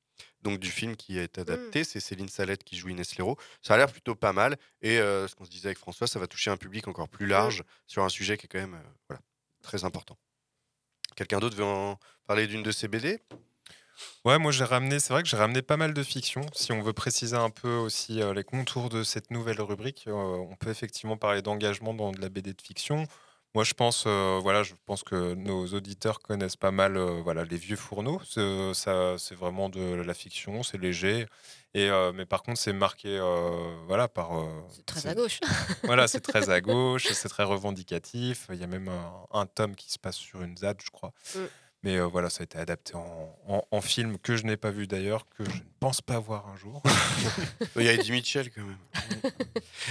donc 0.42 0.58
du 0.58 0.70
film 0.70 0.96
qui 0.96 1.18
est 1.18 1.38
adapté. 1.38 1.82
C'est 1.84 2.00
Céline 2.00 2.28
Salette 2.28 2.62
qui 2.64 2.76
joue 2.76 2.88
Inès 2.90 3.16
Léraud. 3.16 3.38
Ça 3.62 3.74
a 3.74 3.76
l'air 3.78 3.90
plutôt 3.90 4.14
pas 4.16 4.32
mal. 4.34 4.56
Et 4.82 4.98
euh, 4.98 5.26
ce 5.28 5.34
qu'on 5.34 5.44
se 5.46 5.50
disait 5.50 5.68
avec 5.68 5.78
François, 5.78 6.06
ça 6.06 6.18
va 6.18 6.26
toucher 6.26 6.50
un 6.50 6.56
public 6.58 6.88
encore 6.88 7.08
plus 7.08 7.26
large 7.26 7.62
sur 7.86 8.02
un 8.04 8.10
sujet 8.10 8.36
qui 8.36 8.44
est 8.44 8.48
quand 8.48 8.58
même 8.58 8.74
euh, 8.74 8.88
voilà, 9.08 9.22
très 9.64 9.84
important. 9.84 10.16
Quelqu'un 11.16 11.40
d'autre 11.40 11.56
veut 11.56 11.64
en 11.64 11.98
parler 12.26 12.46
d'une 12.46 12.62
de 12.62 12.70
ces 12.70 12.88
BD? 12.88 13.20
Ouais, 14.24 14.38
moi 14.38 14.50
j'ai 14.50 14.64
ramené, 14.64 14.98
c'est 14.98 15.12
vrai 15.12 15.22
que 15.22 15.28
j'ai 15.28 15.36
ramené 15.36 15.62
pas 15.62 15.76
mal 15.76 15.94
de 15.94 16.02
fiction. 16.02 16.42
Si 16.52 16.72
on 16.72 16.82
veut 16.82 16.92
préciser 16.92 17.36
un 17.36 17.50
peu 17.50 17.76
aussi 17.76 18.20
euh, 18.20 18.34
les 18.34 18.42
contours 18.42 18.88
de 18.88 19.02
cette 19.02 19.30
nouvelle 19.30 19.60
rubrique, 19.60 20.04
euh, 20.08 20.12
on 20.12 20.56
peut 20.56 20.70
effectivement 20.70 21.16
parler 21.16 21.42
d'engagement 21.42 21.94
dans 21.94 22.10
de 22.10 22.20
la 22.20 22.28
BD 22.28 22.52
de 22.52 22.62
fiction. 22.62 23.06
Moi 23.54 23.62
je 23.62 23.72
pense, 23.74 24.04
euh, 24.06 24.40
voilà, 24.42 24.64
je 24.64 24.74
pense 24.84 25.04
que 25.04 25.34
nos 25.34 25.66
auditeurs 25.68 26.18
connaissent 26.20 26.56
pas 26.56 26.72
mal, 26.72 26.96
euh, 26.96 27.20
voilà, 27.22 27.44
les 27.44 27.56
vieux 27.56 27.76
fourneaux. 27.76 28.20
C'est, 28.28 28.74
ça, 28.74 29.16
c'est 29.16 29.36
vraiment 29.36 29.68
de 29.68 29.94
la 29.94 30.14
fiction, 30.14 30.62
c'est 30.64 30.78
léger. 30.78 31.26
Et 31.74 31.88
euh, 31.88 32.12
mais 32.12 32.26
par 32.26 32.42
contre 32.42 32.58
c'est 32.58 32.72
marqué, 32.72 33.18
voilà, 33.86 34.08
par. 34.08 34.30
Très 34.86 35.00
c'est- 35.00 35.08
à 35.08 35.14
gauche. 35.14 35.40
voilà, 35.84 36.08
c'est 36.08 36.20
très 36.20 36.50
à 36.50 36.60
gauche, 36.60 37.06
c'est 37.12 37.28
très 37.28 37.44
revendicatif. 37.44 38.46
Il 38.50 38.56
y 38.56 38.64
a 38.64 38.66
même 38.66 38.88
un, 38.88 39.40
un 39.40 39.46
tome 39.46 39.76
qui 39.76 39.90
se 39.92 39.98
passe 39.98 40.16
sur 40.16 40.42
une 40.42 40.56
ZAD, 40.56 40.78
je 40.84 40.90
crois. 40.90 41.12
Mm. 41.34 41.38
Mais 41.84 41.96
euh, 41.98 42.06
voilà, 42.06 42.30
ça 42.30 42.40
a 42.40 42.44
été 42.44 42.58
adapté 42.58 42.94
en, 42.94 43.36
en- 43.46 43.62
en 43.70 43.80
film 43.80 44.18
que 44.18 44.36
je 44.36 44.44
n'ai 44.44 44.56
pas 44.56 44.70
vu 44.70 44.86
d'ailleurs, 44.86 45.26
que 45.36 45.44
je 45.44 45.50
ne 45.50 45.60
pense 45.80 46.00
pas 46.00 46.18
voir 46.18 46.48
un 46.48 46.56
jour. 46.56 46.82
Il 47.76 47.82
y 47.82 47.88
a 47.88 47.92
Eddie 47.92 48.10
Mitchell 48.12 48.50
quand 48.50 48.62
même. 48.62 48.78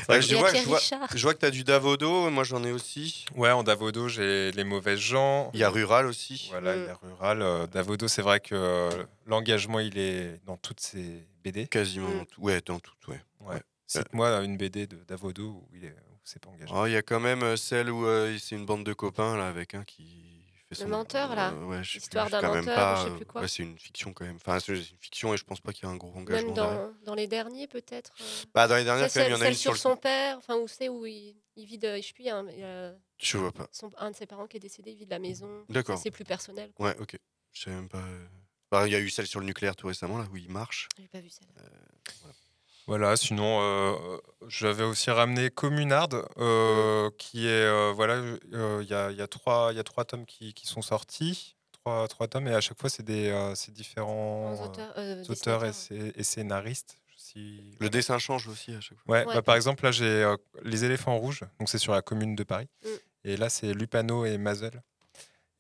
vrai 0.08 0.22
je, 0.22 0.36
vois, 0.36 0.50
Pierre 0.52 0.64
je, 0.64 0.68
vois, 0.70 0.78
Richard. 0.80 1.08
je 1.16 1.22
vois 1.22 1.34
que 1.34 1.39
tu 1.39 1.46
as 1.46 1.52
du 1.52 1.64
Davodo, 1.64 2.30
moi 2.30 2.44
j'en 2.44 2.64
ai 2.64 2.72
aussi. 2.72 3.26
Ouais, 3.36 3.52
en 3.52 3.64
Davodo, 3.64 4.08
j'ai 4.08 4.52
Les 4.54 4.64
Mauvais 4.64 4.98
gens. 4.98 5.52
Il 5.54 5.60
y 5.60 5.64
a 5.64 5.70
Rural 5.70 6.06
aussi. 6.08 6.48
Voilà, 6.52 6.76
Mm. 6.76 6.80
il 6.80 6.86
y 6.86 6.89
a 6.89 6.96
Rural. 6.96 7.41
Euh, 7.41 7.68
Davodo, 7.68 8.08
c'est 8.08 8.22
vrai 8.22 8.39
que 8.39 8.56
euh, 8.56 9.04
l'engagement, 9.28 9.80
il 9.80 9.98
est 9.98 10.39
dans 10.46 10.58
toutes 10.58 10.80
ces 10.80 11.26
BD. 11.44 11.68
Quasiment 11.68 12.10
Mm. 12.10 12.18
dans 12.18 12.26
tout. 12.26 12.41
Ouais, 12.41 12.62
dans 12.66 12.80
tout, 12.80 12.94
ouais. 13.08 13.22
Ouais. 13.41 13.62
Cite-moi 13.86 14.41
une 14.44 14.58
BD 14.58 14.88
de 14.88 14.98
Davodo 15.08 15.44
où 15.48 15.68
il 15.76 15.86
est, 15.86 15.89
où 15.91 16.18
c'est 16.24 16.41
pas 16.41 16.50
engagé. 16.50 16.72
Oh, 16.76 16.86
Il 16.88 16.94
y 16.94 16.96
a 16.98 17.04
quand 17.04 17.20
même 17.20 17.56
celle 17.58 17.91
où 17.91 18.06
euh, 18.08 18.36
c'est 18.39 18.56
une 18.56 18.66
bande 18.66 18.84
de 18.84 18.94
copains 18.94 19.38
là 19.38 19.48
avec 19.48 19.76
un 19.76 19.84
qui 19.84 20.32
fait 20.74 20.80
son. 20.82 20.86
Le 20.86 20.91
menteur, 20.91 21.36
là 21.36 21.51
Euh, 21.51 21.65
ouais, 21.65 21.84
je 21.84 21.99
sais 21.99 21.99
plus, 22.09 22.15
d'un 22.15 22.30
quand 22.41 22.53
même 22.53 22.65
menteur, 22.65 22.93
ou 22.93 22.97
je 22.97 23.03
sais 23.03 23.09
euh, 23.11 23.15
plus 23.17 23.26
quoi. 23.26 23.41
ouais, 23.41 23.47
c'est 23.47 23.63
une 23.63 23.78
fiction 23.80 24.13
quand 24.13 24.26
même. 24.26 24.36
Enfin, 24.38 24.59
c'est 24.59 24.74
une 24.78 24.84
fiction 24.99 25.34
et 25.34 25.38
je 25.38 25.43
pense 25.43 25.59
pas 25.61 25.74
qu'il 25.74 25.86
y 25.86 25.88
a 25.88 25.91
un 25.91 25.97
gros 25.97 26.11
engagement. 26.17 26.47
Même 26.47 26.53
derrière. 26.55 26.88
dans, 26.89 26.93
dans 27.05 27.15
les 27.15 27.28
derniers, 27.28 27.67
peut-être. 27.67 28.13
euh, 28.21 28.26
Bah, 28.53 28.67
dans 28.67 28.76
les 28.76 28.84
dernières, 28.84 29.09
celle, 29.09 29.24
quand 29.24 29.30
même, 29.30 29.32
il 29.32 29.32
y 29.32 29.38
en 29.38 29.41
a 29.41 29.45
celle 29.45 29.53
une 29.53 29.57
sur 29.57 29.76
sur 29.78 29.89
le- 29.89 29.95
son 29.95 29.97
père, 30.01 30.38
enfin, 30.38 30.55
où 30.57 30.67
c'est 30.67 30.89
où 30.89 31.05
il, 31.05 31.36
il 31.55 31.65
vit 31.65 31.78
de. 31.78 31.95
Je 31.97 32.01
sais 32.01 32.13
plus, 32.13 32.24
il 32.24 32.28
y 32.28 32.30
a 32.30 32.38
un- 32.38 32.49
il 32.49 32.59
y 32.59 32.63
a 32.63 32.93
Je 33.19 33.38
vois 33.38 33.51
pas. 33.51 33.67
son- 33.71 33.91
un 33.97 34.11
de 34.11 34.15
ses 34.15 34.26
parents 34.26 34.47
qui 34.47 34.57
est 34.57 34.59
décédé, 34.59 34.91
il 34.91 34.97
vit 34.97 35.05
de 35.05 35.11
la 35.11 35.19
maison. 35.19 35.47
Ça, 35.67 35.74
D'accord. 35.74 35.99
C'est 35.99 36.11
plus 36.11 36.26
personnel. 36.26 36.71
Ouais, 36.80 36.95
ok. 36.99 37.17
Je 37.53 37.61
sais 37.61 37.69
même 37.69 37.89
pas. 37.89 37.99
euh. 37.99 38.28
Bah, 38.71 38.88
Il 38.88 38.91
y 38.91 38.95
a 38.95 38.99
eu 38.99 39.09
celle 39.11 39.28
sur 39.28 39.39
le 39.39 39.45
nucléaire 39.45 39.76
tout 39.76 39.86
récemment 39.86 40.17
là 40.17 40.26
où 40.32 40.36
il 40.38 40.49
marche. 40.49 40.89
J'ai 40.97 41.07
pas 41.07 41.21
vu 41.21 41.30
celle 41.30 41.47
Voilà, 41.55 42.34
sinon, 43.15 43.59
euh, 43.61 44.17
j'avais 44.47 44.84
aussi 44.84 45.09
ramené 45.11 45.49
Communard, 45.49 46.09
euh, 46.38 47.09
qui 47.17 47.47
est. 47.47 47.49
euh, 47.65 47.91
voilà, 47.95 48.15
euh, 48.15 48.79
il 48.81 48.89
y, 48.89 48.93
a, 48.93 49.11
y 49.11 49.21
a 49.21 49.27
trois 49.27 49.69
il 49.71 49.77
y 49.77 49.79
a 49.79 49.84
trois 49.84 50.05
tomes 50.05 50.25
qui, 50.25 50.53
qui 50.53 50.67
sont 50.67 50.81
sortis. 50.81 51.55
Trois, 51.71 52.07
trois 52.07 52.27
tomes, 52.27 52.47
et 52.47 52.53
à 52.53 52.61
chaque 52.61 52.79
fois, 52.79 52.89
c'est 52.89 53.03
des 53.03 53.29
euh, 53.29 53.55
c'est 53.55 53.73
différents 53.73 54.53
auteurs, 54.63 54.93
euh, 54.97 55.23
auteurs 55.27 55.65
et, 55.65 56.23
scénaristes. 56.23 56.97
Si- 57.17 57.75
Le 57.79 57.89
dessin 57.89 58.19
change 58.19 58.47
aussi 58.47 58.73
à 58.73 58.79
chaque 58.81 58.97
fois. 58.99 59.13
Ouais, 59.15 59.25
Ouais. 59.25 59.34
bah, 59.36 59.41
par 59.41 59.55
exemple, 59.55 59.84
là, 59.84 59.91
j'ai 59.91 60.05
euh, 60.23 60.36
Les 60.63 60.84
éléphants 60.86 61.17
rouges, 61.17 61.41
donc 61.59 61.69
c'est 61.69 61.77
sur 61.77 61.93
la 61.93 62.01
commune 62.01 62.36
de 62.36 62.43
Paris. 62.43 62.67
Mm. 62.84 62.88
Et 63.25 63.38
là, 63.38 63.49
c'est 63.49 63.73
Lupano 63.73 64.25
et 64.25 64.38
Mazel. 64.38 64.81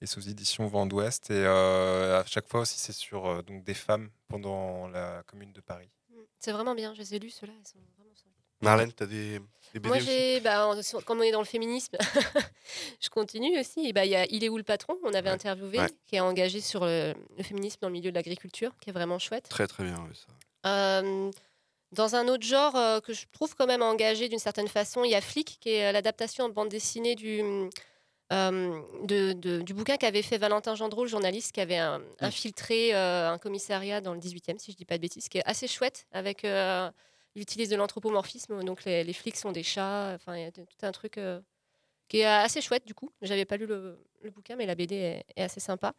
Et 0.01 0.05
c'est 0.05 0.17
aux 0.17 0.21
éditions 0.21 0.67
Vent 0.67 0.85
d'Ouest. 0.85 1.29
Et 1.31 1.33
euh, 1.45 2.19
à 2.21 2.25
chaque 2.25 2.47
fois 2.49 2.61
aussi, 2.61 2.77
c'est 2.79 2.91
sur 2.93 3.25
euh, 3.25 3.41
donc 3.41 3.63
des 3.63 3.73
femmes 3.73 4.09
pendant 4.27 4.87
la 4.89 5.23
commune 5.25 5.53
de 5.53 5.61
Paris. 5.61 5.89
C'est 6.43 6.51
vraiment 6.51 6.75
bien, 6.75 6.93
je 6.93 6.99
les 6.99 7.15
ai 7.15 7.19
lus, 7.19 7.29
ceux-là. 7.29 7.53
Ils 7.57 7.67
sont 7.67 7.77
vraiment 7.97 8.13
solides. 8.15 8.33
Marlène, 8.61 8.91
t'as 8.91 9.05
des, 9.05 9.39
des 9.73 9.79
BD 9.79 9.87
Moi, 9.87 9.99
j'ai, 9.99 10.41
bah, 10.41 10.81
sur- 10.83 11.03
comme 11.05 11.19
on 11.19 11.23
est 11.23 11.31
dans 11.31 11.39
le 11.39 11.45
féminisme, 11.45 11.95
je 13.01 13.09
continue 13.09 13.57
aussi. 13.59 13.93
Bah, 13.93 14.03
il 14.05 14.11
y 14.11 14.15
a 14.15 14.25
Il 14.29 14.43
est 14.43 14.49
où 14.49 14.57
le 14.57 14.63
patron? 14.63 14.97
On 15.03 15.13
avait 15.13 15.29
Ouais. 15.29 15.35
interviewé, 15.35 15.79
Ouais. 15.79 15.87
qui 16.05 16.17
est 16.17 16.19
engagé 16.19 16.59
sur 16.59 16.85
le, 16.85 17.13
le 17.37 17.43
féminisme 17.43 17.77
dans 17.81 17.87
le 17.87 17.93
milieu 17.93 18.11
de 18.11 18.15
l'agriculture, 18.15 18.71
qui 18.81 18.89
est 18.89 18.93
vraiment 18.93 19.19
chouette. 19.19 19.47
Très 19.49 19.67
très 19.67 19.83
bien. 19.85 19.95
ça. 20.13 20.69
Euh, 20.69 21.31
dans 21.93 22.15
un 22.15 22.27
autre 22.27 22.43
genre 22.45 22.75
euh, 22.75 22.99
que 22.99 23.13
je 23.13 23.25
trouve 23.31 23.55
quand 23.55 23.67
même 23.67 23.81
engagé 23.81 24.27
d'une 24.27 24.39
certaine 24.39 24.67
façon, 24.67 25.03
il 25.05 25.11
y 25.11 25.15
a 25.15 25.21
Flic, 25.21 25.57
qui 25.61 25.69
est 25.69 25.85
euh, 25.87 25.91
l'adaptation 25.93 26.45
en 26.45 26.49
bande 26.49 26.69
dessinée 26.69 27.15
du, 27.15 27.41
euh, 28.31 28.79
de- 29.03 29.33
de- 29.33 29.61
du 29.61 29.73
bouquin 29.73 29.97
qu'avait 29.97 30.21
fait 30.21 30.37
Valentin 30.37 30.75
Gendreau, 30.75 31.03
le 31.03 31.09
journaliste, 31.09 31.51
qui 31.51 31.61
avait 31.61 31.77
infiltré 32.19 32.95
euh, 32.95 33.29
un 33.31 33.37
commissariat 33.37 34.01
dans 34.01 34.13
le 34.13 34.19
18e, 34.19 34.57
si 34.59 34.71
je 34.71 34.77
dis 34.77 34.85
pas 34.85 34.97
de 34.97 35.01
bêtises, 35.01 35.27
qui 35.29 35.37
est 35.39 35.43
assez 35.45 35.67
chouette, 35.67 36.07
avec 36.11 36.45
euh, 36.45 36.89
il 37.35 37.41
utilise 37.41 37.69
de 37.69 37.75
l'anthropomorphisme, 37.75 38.63
donc 38.63 38.85
les, 38.85 39.03
les 39.03 39.13
flics 39.13 39.35
sont 39.37 39.51
des 39.51 39.63
chats, 39.63 40.11
enfin 40.15 40.35
il 40.37 40.41
y 40.43 40.45
a 40.45 40.51
tout 40.51 40.63
un 40.83 40.91
truc 40.91 41.17
euh, 41.17 41.41
qui 42.07 42.19
est 42.19 42.25
assez 42.25 42.61
chouette 42.61 42.85
du 42.85 42.93
coup. 42.93 43.11
J'avais 43.21 43.45
pas 43.45 43.57
lu 43.57 43.65
le, 43.65 43.99
le 44.21 44.29
bouquin, 44.31 44.55
mais 44.55 44.65
la 44.65 44.75
BD 44.75 44.95
est, 44.95 45.25
est 45.35 45.43
assez 45.43 45.59
sympa. 45.59 45.93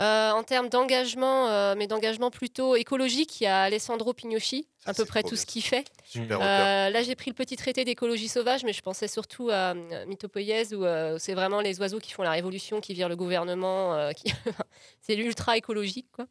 Euh, 0.00 0.30
en 0.30 0.42
termes 0.42 0.68
d'engagement, 0.68 1.48
euh, 1.48 1.74
mais 1.76 1.86
d'engagement 1.86 2.30
plutôt 2.30 2.74
écologique, 2.74 3.40
il 3.40 3.44
y 3.44 3.46
a 3.46 3.62
Alessandro 3.62 4.14
Pignosci, 4.14 4.66
à 4.86 4.94
peu 4.94 5.04
près 5.04 5.22
tout 5.22 5.36
ce 5.36 5.44
qu'il 5.44 5.62
fait. 5.62 5.86
Super 6.04 6.40
Euh, 6.40 6.88
là, 6.88 7.02
j'ai 7.02 7.14
pris 7.14 7.30
le 7.30 7.34
petit 7.34 7.56
traité 7.56 7.84
d'écologie 7.84 8.28
sauvage, 8.28 8.64
mais 8.64 8.72
je 8.72 8.80
pensais 8.80 9.08
surtout 9.08 9.50
à 9.50 9.74
Mythopoïèse, 10.06 10.74
où 10.74 10.84
c'est 11.18 11.34
vraiment 11.34 11.60
les 11.60 11.80
oiseaux 11.80 11.98
qui 11.98 12.12
font 12.12 12.22
la 12.22 12.30
révolution, 12.30 12.80
qui 12.80 12.94
virent 12.94 13.10
le 13.10 13.16
gouvernement. 13.16 14.10
qui... 14.14 14.32
c'est 15.02 15.16
l'ultra 15.16 15.56
écologique, 15.56 16.08
quoi. 16.12 16.26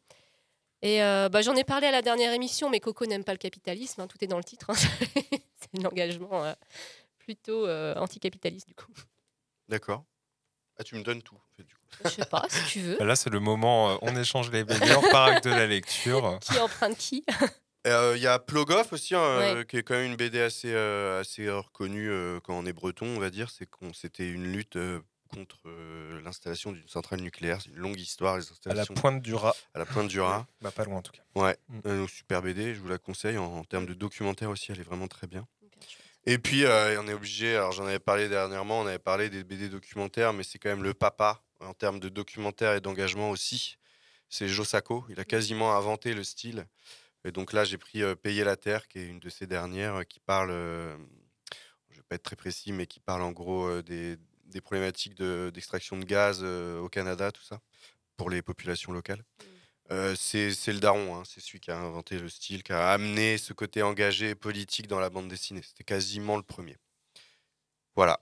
Et 0.82 1.02
euh, 1.02 1.28
bah, 1.28 1.42
j'en 1.42 1.54
ai 1.56 1.64
parlé 1.64 1.86
à 1.86 1.90
la 1.90 2.02
dernière 2.02 2.32
émission, 2.32 2.70
mais 2.70 2.80
Coco 2.80 3.04
n'aime 3.04 3.24
pas 3.24 3.32
le 3.32 3.38
capitalisme, 3.38 4.00
hein, 4.00 4.06
tout 4.06 4.22
est 4.24 4.26
dans 4.26 4.38
le 4.38 4.44
titre. 4.44 4.70
hein. 4.70 4.74
c'est 4.74 5.78
un 5.78 5.84
engagement 5.84 6.44
euh, 6.44 6.54
plutôt 7.18 7.66
euh, 7.66 7.94
anticapitaliste, 7.96 8.66
du 8.66 8.74
coup. 8.74 8.92
D'accord. 9.68 10.04
Ah, 10.78 10.84
tu 10.84 10.94
me 10.94 11.02
donnes 11.02 11.22
tout. 11.22 11.38
du. 11.58 11.76
Je 12.04 12.08
sais 12.10 12.24
pas, 12.24 12.44
si 12.48 12.64
tu 12.66 12.80
veux. 12.80 12.98
Là, 13.04 13.16
c'est 13.16 13.30
le 13.30 13.40
moment, 13.40 13.90
euh, 13.92 13.96
on 14.02 14.16
échange 14.16 14.50
les 14.50 14.64
BD, 14.64 14.86
on 14.94 15.14
avec 15.16 15.42
de 15.44 15.50
la 15.50 15.66
lecture. 15.66 16.38
Qui 16.40 16.58
emprunte 16.58 16.96
qui? 16.96 17.24
Euh, 17.86 18.14
Il 18.16 18.22
y 18.22 18.26
a 18.26 18.38
Plogoff 18.38 18.92
aussi, 18.92 19.14
hein, 19.14 19.38
Ouais. 19.38 19.54
euh, 19.56 19.64
qui 19.64 19.78
est 19.78 19.82
quand 19.82 19.94
même 19.94 20.06
une 20.10 20.16
BD 20.16 20.40
assez, 20.40 20.72
euh, 20.72 21.20
assez 21.20 21.48
reconnue 21.50 22.10
euh, 22.10 22.38
quand 22.40 22.54
on 22.58 22.66
est 22.66 22.72
breton, 22.72 23.06
on 23.06 23.18
va 23.20 23.30
dire. 23.30 23.50
C'est 23.50 23.66
qu'on 23.66 23.92
c'était 23.94 24.28
une 24.28 24.52
lutte 24.52 24.76
euh, 24.76 25.00
contre 25.34 25.56
euh, 25.66 26.20
l'installation 26.22 26.72
d'une 26.72 26.88
centrale 26.88 27.20
nucléaire. 27.20 27.58
C'est 27.62 27.70
une 27.70 27.76
longue 27.78 27.98
histoire, 28.00 28.36
les 28.36 28.42
À 28.42 28.46
la 28.46 28.52
installations. 28.52 28.94
pointe 28.94 29.22
du 29.22 29.34
rat. 29.34 29.54
À 29.74 29.78
la 29.78 29.86
pointe 29.86 30.08
du 30.08 30.20
rat. 30.20 30.46
Bah, 30.60 30.70
pas 30.70 30.84
loin 30.84 30.96
en 30.98 31.02
tout 31.02 31.12
cas. 31.12 31.22
Ouais, 31.34 31.56
Mm. 31.68 31.78
euh, 31.86 32.00
donc 32.00 32.10
super 32.10 32.42
BD, 32.42 32.74
je 32.74 32.80
vous 32.80 32.88
la 32.88 32.98
conseille. 32.98 33.38
En, 33.38 33.44
en 33.46 33.64
termes 33.64 33.86
de 33.86 33.94
documentaire 33.94 34.50
aussi, 34.50 34.72
elle 34.72 34.80
est 34.80 34.84
vraiment 34.84 35.08
très 35.08 35.26
bien. 35.26 35.46
Et 36.26 36.36
puis, 36.36 36.64
euh, 36.64 37.00
on 37.00 37.08
est 37.08 37.14
obligé, 37.14 37.56
alors 37.56 37.72
j'en 37.72 37.86
avais 37.86 37.98
parlé 37.98 38.28
dernièrement, 38.28 38.80
on 38.80 38.86
avait 38.86 38.98
parlé 38.98 39.30
des 39.30 39.42
BD 39.42 39.70
documentaires, 39.70 40.34
mais 40.34 40.42
c'est 40.42 40.58
quand 40.58 40.68
même 40.68 40.82
le 40.82 40.92
papa 40.92 41.40
en 41.60 41.74
termes 41.74 42.00
de 42.00 42.08
documentaire 42.08 42.74
et 42.74 42.80
d'engagement 42.80 43.30
aussi. 43.30 43.76
C'est 44.28 44.48
Josako, 44.48 45.04
il 45.08 45.18
a 45.20 45.24
quasiment 45.24 45.74
inventé 45.76 46.14
le 46.14 46.24
style. 46.24 46.66
Et 47.24 47.32
donc 47.32 47.52
là, 47.52 47.64
j'ai 47.64 47.78
pris 47.78 48.02
euh, 48.02 48.14
Payer 48.14 48.44
la 48.44 48.56
Terre, 48.56 48.88
qui 48.88 48.98
est 48.98 49.06
une 49.06 49.20
de 49.20 49.28
ces 49.28 49.46
dernières, 49.46 49.96
euh, 49.96 50.02
qui 50.04 50.20
parle, 50.20 50.50
euh, 50.50 50.96
je 51.90 51.96
vais 51.96 52.02
pas 52.08 52.14
être 52.14 52.22
très 52.22 52.36
précis, 52.36 52.72
mais 52.72 52.86
qui 52.86 53.00
parle 53.00 53.22
en 53.22 53.32
gros 53.32 53.82
des, 53.82 54.16
des 54.46 54.60
problématiques 54.60 55.14
de- 55.14 55.50
d'extraction 55.52 55.98
de, 55.98 56.04
gaz 56.04 56.42
au 56.42 56.88
Canada, 56.88 57.30
tout 57.32 57.42
ça, 57.42 57.60
pour 58.16 58.30
les 58.30 58.42
populations 58.42 58.92
locales. 58.92 59.24
Euh, 59.92 60.14
c'est 60.14 60.52
c'est 60.52 60.72
le 60.72 60.78
daron, 60.78 61.16
hein, 61.16 61.22
c'est 61.24 61.40
celui 61.40 61.58
qui 61.58 61.70
a 61.72 61.78
inventé 61.78 62.18
le 62.18 62.28
style, 62.28 62.62
qui 62.62 62.72
a 62.72 62.92
amené 62.92 63.38
ce 63.38 63.52
côté 63.52 63.82
engagé 63.82 64.30
et 64.30 64.34
politique 64.36 64.86
dans 64.86 65.00
la 65.00 65.10
bande 65.10 65.28
dessinée. 65.28 65.62
C'était 65.62 65.84
quasiment 65.84 66.36
le 66.36 66.44
premier. 66.44 66.76
Voilà. 67.96 68.20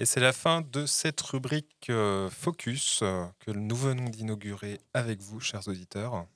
Et 0.00 0.06
c'est 0.06 0.18
la 0.18 0.32
fin 0.32 0.60
de 0.60 0.86
cette 0.86 1.20
rubrique 1.20 1.86
euh, 1.88 2.28
Focus 2.28 3.00
euh, 3.02 3.26
que 3.38 3.52
nous 3.52 3.76
venons 3.76 4.08
d'inaugurer 4.08 4.80
avec 4.92 5.20
vous, 5.20 5.38
chers 5.38 5.68
auditeurs. 5.68 6.26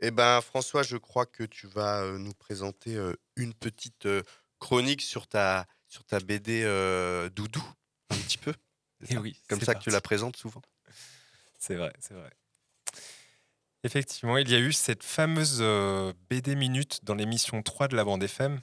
Eh 0.00 0.12
ben, 0.12 0.40
François, 0.40 0.84
je 0.84 0.96
crois 0.96 1.26
que 1.26 1.42
tu 1.42 1.66
vas 1.66 2.02
euh, 2.02 2.18
nous 2.18 2.32
présenter 2.34 2.96
une 3.34 3.54
petite 3.54 4.06
chronique 4.60 5.02
sur 5.02 5.26
ta, 5.26 5.66
sur 5.88 6.04
ta 6.04 6.20
BD 6.20 6.62
Doudou, 7.34 7.64
un 8.10 8.16
petit 8.16 8.38
peu. 8.38 8.54
C'est 9.00 9.14
Eh 9.14 9.18
oui, 9.18 9.36
Comme 9.48 9.60
ça 9.60 9.74
que 9.74 9.82
tu 9.82 9.90
la 9.90 10.00
présentes 10.00 10.36
souvent. 10.36 10.62
C'est 11.58 11.74
vrai, 11.74 11.92
c'est 11.98 12.14
vrai. 12.14 12.30
Effectivement, 13.82 14.38
il 14.38 14.48
y 14.48 14.54
a 14.54 14.60
eu 14.60 14.72
cette 14.72 15.02
fameuse 15.02 15.60
BD 16.30 16.54
Minute 16.54 17.00
dans 17.02 17.16
l'émission 17.16 17.62
3 17.62 17.88
de 17.88 17.96
la 17.96 18.04
bande 18.04 18.22
FM. 18.22 18.60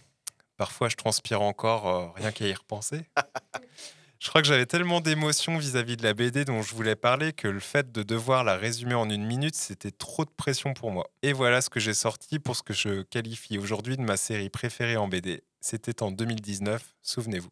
Parfois, 0.59 0.89
je 0.89 0.97
transpire 0.97 1.41
encore 1.41 1.87
euh, 1.87 2.07
rien 2.17 2.33
qu'à 2.33 2.45
y 2.45 2.53
repenser. 2.53 3.05
Je 4.19 4.27
crois 4.27 4.41
que 4.41 4.47
j'avais 4.49 4.65
tellement 4.65 4.99
d'émotions 4.99 5.57
vis-à-vis 5.57 5.95
de 5.95 6.03
la 6.03 6.13
BD 6.13 6.43
dont 6.43 6.61
je 6.61 6.75
voulais 6.75 6.97
parler 6.97 7.31
que 7.31 7.47
le 7.47 7.61
fait 7.61 7.93
de 7.93 8.03
devoir 8.03 8.43
la 8.43 8.57
résumer 8.57 8.93
en 8.93 9.09
une 9.09 9.25
minute, 9.25 9.55
c'était 9.55 9.91
trop 9.91 10.25
de 10.25 10.29
pression 10.29 10.73
pour 10.73 10.91
moi. 10.91 11.09
Et 11.23 11.31
voilà 11.31 11.61
ce 11.61 11.69
que 11.69 11.79
j'ai 11.79 11.93
sorti 11.93 12.37
pour 12.37 12.57
ce 12.57 12.63
que 12.63 12.73
je 12.73 13.03
qualifie 13.03 13.57
aujourd'hui 13.57 13.95
de 13.95 14.01
ma 14.01 14.17
série 14.17 14.49
préférée 14.49 14.97
en 14.97 15.07
BD. 15.07 15.41
C'était 15.61 16.03
en 16.03 16.11
2019, 16.11 16.83
souvenez-vous. 17.01 17.47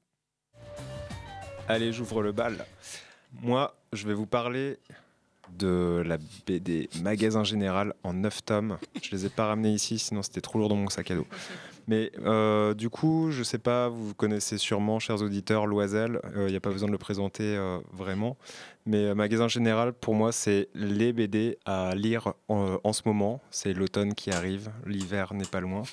Allez, 1.70 1.94
j'ouvre 1.94 2.22
le 2.22 2.34
bal. 2.34 2.66
Moi, 3.32 3.74
je 3.94 4.06
vais 4.06 4.14
vous 4.14 4.28
parler 4.28 4.78
de 5.58 6.04
la 6.06 6.18
BD 6.46 6.90
Magasin 7.02 7.46
Général 7.46 7.94
en 8.04 8.12
9 8.12 8.44
tomes. 8.44 8.78
Je 9.02 9.12
les 9.12 9.26
ai 9.26 9.30
pas 9.30 9.48
ramenés 9.48 9.72
ici, 9.72 9.98
sinon 9.98 10.22
c'était 10.22 10.42
trop 10.42 10.60
lourd 10.60 10.68
dans 10.68 10.76
mon 10.76 10.90
sac 10.90 11.12
à 11.12 11.16
dos. 11.16 11.28
Mais 11.88 12.12
euh, 12.26 12.74
du 12.74 12.90
coup, 12.90 13.32
je 13.32 13.44
sais 13.44 13.58
pas, 13.58 13.88
vous 13.88 14.14
connaissez 14.14 14.58
sûrement, 14.58 15.00
chers 15.00 15.22
auditeurs, 15.22 15.66
Loisel. 15.66 16.20
Il 16.36 16.48
n'y 16.48 16.56
a 16.56 16.60
pas 16.60 16.72
besoin 16.72 16.88
de 16.88 16.92
le 16.92 16.98
présenter 16.98 17.56
euh, 17.56 17.80
vraiment. 17.94 18.38
Mais 18.86 19.06
euh, 19.06 19.16
Magasin 19.16 19.48
Général, 19.48 19.94
pour 19.94 20.14
moi, 20.14 20.32
c'est 20.32 20.68
les 20.76 21.14
BD 21.14 21.58
à 21.66 21.96
lire 21.96 22.34
en, 22.50 22.78
en 22.84 22.94
ce 22.94 23.04
moment. 23.06 23.42
C'est 23.52 23.74
l'automne 23.74 24.14
qui 24.14 24.32
arrive, 24.32 24.70
l'hiver 24.86 25.34
n'est 25.34 25.46
pas 25.46 25.62
loin. 25.62 25.84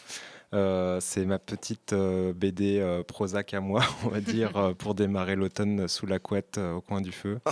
Euh, 0.55 0.99
c'est 1.01 1.25
ma 1.25 1.39
petite 1.39 1.93
euh, 1.93 2.33
BD 2.33 2.79
euh, 2.79 3.03
Prozac 3.03 3.55
à 3.55 3.61
moi, 3.61 3.83
on 4.05 4.09
va 4.09 4.21
dire, 4.21 4.57
euh, 4.57 4.75
pour 4.75 4.95
démarrer 4.95 5.35
l'automne 5.35 5.89
sous 5.89 6.07
la 6.07 6.19
couette 6.19 6.59
euh, 6.59 6.75
au 6.75 6.81
coin 6.81 7.01
du 7.01 7.13
feu. 7.13 7.39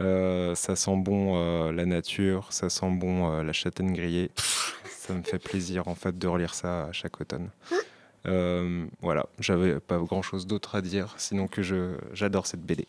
Euh, 0.00 0.56
ça 0.56 0.74
sent 0.74 0.96
bon 0.96 1.36
euh, 1.36 1.70
la 1.70 1.86
nature, 1.86 2.48
ça 2.50 2.68
sent 2.68 2.90
bon 2.90 3.30
euh, 3.30 3.44
la 3.44 3.52
châtaigne 3.52 3.92
grillée. 3.92 4.32
Ça 5.06 5.12
me 5.12 5.22
fait 5.22 5.38
plaisir 5.38 5.86
en 5.88 5.94
fait 5.94 6.18
de 6.18 6.26
relire 6.26 6.54
ça 6.54 6.84
à 6.84 6.92
chaque 6.92 7.20
automne. 7.20 7.50
Euh, 8.26 8.86
voilà, 9.02 9.26
j'avais 9.38 9.78
pas 9.80 9.98
grand 9.98 10.22
chose 10.22 10.46
d'autre 10.46 10.76
à 10.76 10.80
dire, 10.80 11.14
sinon 11.18 11.46
que 11.46 11.62
je 11.62 11.96
j'adore 12.14 12.46
cette 12.46 12.62
BD. 12.62 12.86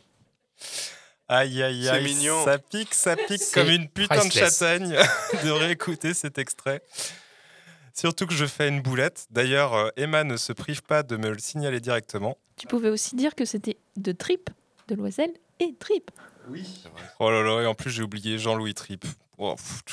Aïe 1.27 1.61
aïe 1.61 1.83
C'est 1.83 1.89
aïe, 1.89 2.03
mignon. 2.05 2.45
ça 2.45 2.57
pique, 2.57 2.93
ça 2.93 3.17
pique 3.17 3.41
C'est 3.41 3.59
comme 3.59 3.69
une 3.69 3.89
putain 3.89 4.25
de 4.25 4.31
châtaigne 4.31 4.95
de 5.43 5.49
réécouter 5.51 6.13
cet 6.13 6.37
extrait. 6.37 6.81
Surtout 7.93 8.27
que 8.27 8.33
je 8.33 8.45
fais 8.45 8.69
une 8.69 8.81
boulette. 8.81 9.25
D'ailleurs, 9.31 9.73
euh, 9.73 9.89
Emma 9.97 10.23
ne 10.23 10.37
se 10.37 10.53
prive 10.53 10.83
pas 10.83 11.03
de 11.03 11.17
me 11.17 11.29
le 11.29 11.39
signaler 11.39 11.79
directement. 11.79 12.37
Tu 12.55 12.67
pouvais 12.67 12.89
aussi 12.89 13.15
dire 13.15 13.35
que 13.35 13.43
c'était 13.43 13.77
de 13.97 14.11
Trip, 14.13 14.49
de 14.87 14.95
Loisel 14.95 15.31
et 15.59 15.73
Trip. 15.75 16.11
Oui. 16.49 16.83
Oh 17.19 17.29
là 17.31 17.41
là, 17.41 17.61
et 17.61 17.65
en 17.65 17.73
plus 17.73 17.89
j'ai 17.89 18.03
oublié 18.03 18.37
Jean-Louis 18.37 18.73
Tripp. 18.73 19.03
Oh, 19.37 19.55
pff. 19.55 19.89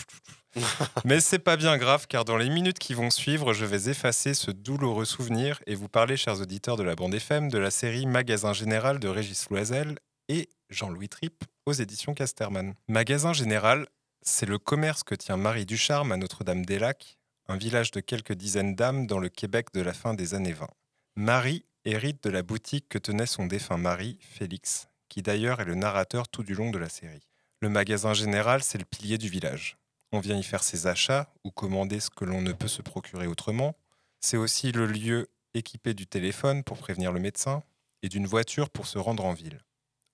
Mais 1.04 1.20
c'est 1.20 1.38
pas 1.38 1.56
bien 1.56 1.78
grave 1.78 2.06
car 2.08 2.24
dans 2.24 2.36
les 2.36 2.50
minutes 2.50 2.78
qui 2.78 2.94
vont 2.94 3.10
suivre, 3.10 3.52
je 3.52 3.64
vais 3.64 3.90
effacer 3.90 4.34
ce 4.34 4.50
douloureux 4.50 5.04
souvenir 5.04 5.60
et 5.66 5.74
vous 5.74 5.88
parler, 5.88 6.16
chers 6.16 6.40
auditeurs 6.40 6.76
de 6.76 6.82
la 6.82 6.94
bande 6.94 7.14
FM, 7.14 7.50
de 7.50 7.58
la 7.58 7.70
série 7.70 8.06
Magasin 8.06 8.52
Général 8.52 8.98
de 8.98 9.08
Régis 9.08 9.48
Loisel 9.50 9.98
et 10.28 10.48
Jean-Louis 10.70 11.08
Tripp 11.08 11.44
aux 11.66 11.72
éditions 11.72 12.14
Casterman. 12.14 12.74
Magasin 12.88 13.32
Général, 13.32 13.86
c'est 14.22 14.46
le 14.46 14.58
commerce 14.58 15.02
que 15.02 15.14
tient 15.14 15.36
Marie 15.36 15.66
Ducharme 15.66 16.12
à 16.12 16.16
Notre-Dame-des-Lacs, 16.16 17.18
un 17.48 17.56
village 17.56 17.90
de 17.90 18.00
quelques 18.00 18.34
dizaines 18.34 18.74
d'âmes 18.74 19.06
dans 19.06 19.18
le 19.18 19.28
Québec 19.28 19.68
de 19.74 19.80
la 19.80 19.92
fin 19.92 20.14
des 20.14 20.34
années 20.34 20.52
20. 20.52 20.68
Marie 21.16 21.64
hérite 21.84 22.22
de 22.22 22.30
la 22.30 22.42
boutique 22.42 22.88
que 22.88 22.98
tenait 22.98 23.26
son 23.26 23.46
défunt 23.46 23.76
mari, 23.76 24.18
Félix, 24.20 24.88
qui 25.08 25.22
d'ailleurs 25.22 25.60
est 25.60 25.64
le 25.64 25.74
narrateur 25.74 26.28
tout 26.28 26.42
du 26.42 26.54
long 26.54 26.70
de 26.70 26.78
la 26.78 26.88
série. 26.88 27.28
Le 27.60 27.68
magasin 27.68 28.14
général, 28.14 28.62
c'est 28.62 28.78
le 28.78 28.84
pilier 28.84 29.18
du 29.18 29.28
village. 29.28 29.76
On 30.12 30.20
vient 30.20 30.36
y 30.36 30.42
faire 30.42 30.62
ses 30.62 30.86
achats 30.86 31.32
ou 31.42 31.50
commander 31.50 31.98
ce 31.98 32.10
que 32.10 32.26
l'on 32.26 32.42
ne 32.42 32.52
peut 32.52 32.68
se 32.68 32.82
procurer 32.82 33.26
autrement. 33.26 33.74
C'est 34.20 34.36
aussi 34.36 34.70
le 34.70 34.86
lieu 34.86 35.30
équipé 35.54 35.94
du 35.94 36.06
téléphone 36.06 36.62
pour 36.64 36.76
prévenir 36.76 37.12
le 37.12 37.20
médecin 37.20 37.62
et 38.02 38.10
d'une 38.10 38.26
voiture 38.26 38.68
pour 38.68 38.86
se 38.86 38.98
rendre 38.98 39.24
en 39.24 39.32
ville. 39.32 39.60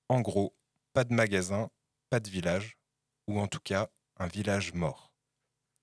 En 0.08 0.20
gros, 0.20 0.54
pas 0.92 1.02
de 1.02 1.12
magasin, 1.12 1.68
pas 2.10 2.20
de 2.20 2.30
village, 2.30 2.78
ou 3.26 3.40
en 3.40 3.48
tout 3.48 3.60
cas 3.60 3.88
un 4.18 4.28
village 4.28 4.72
mort. 4.72 5.12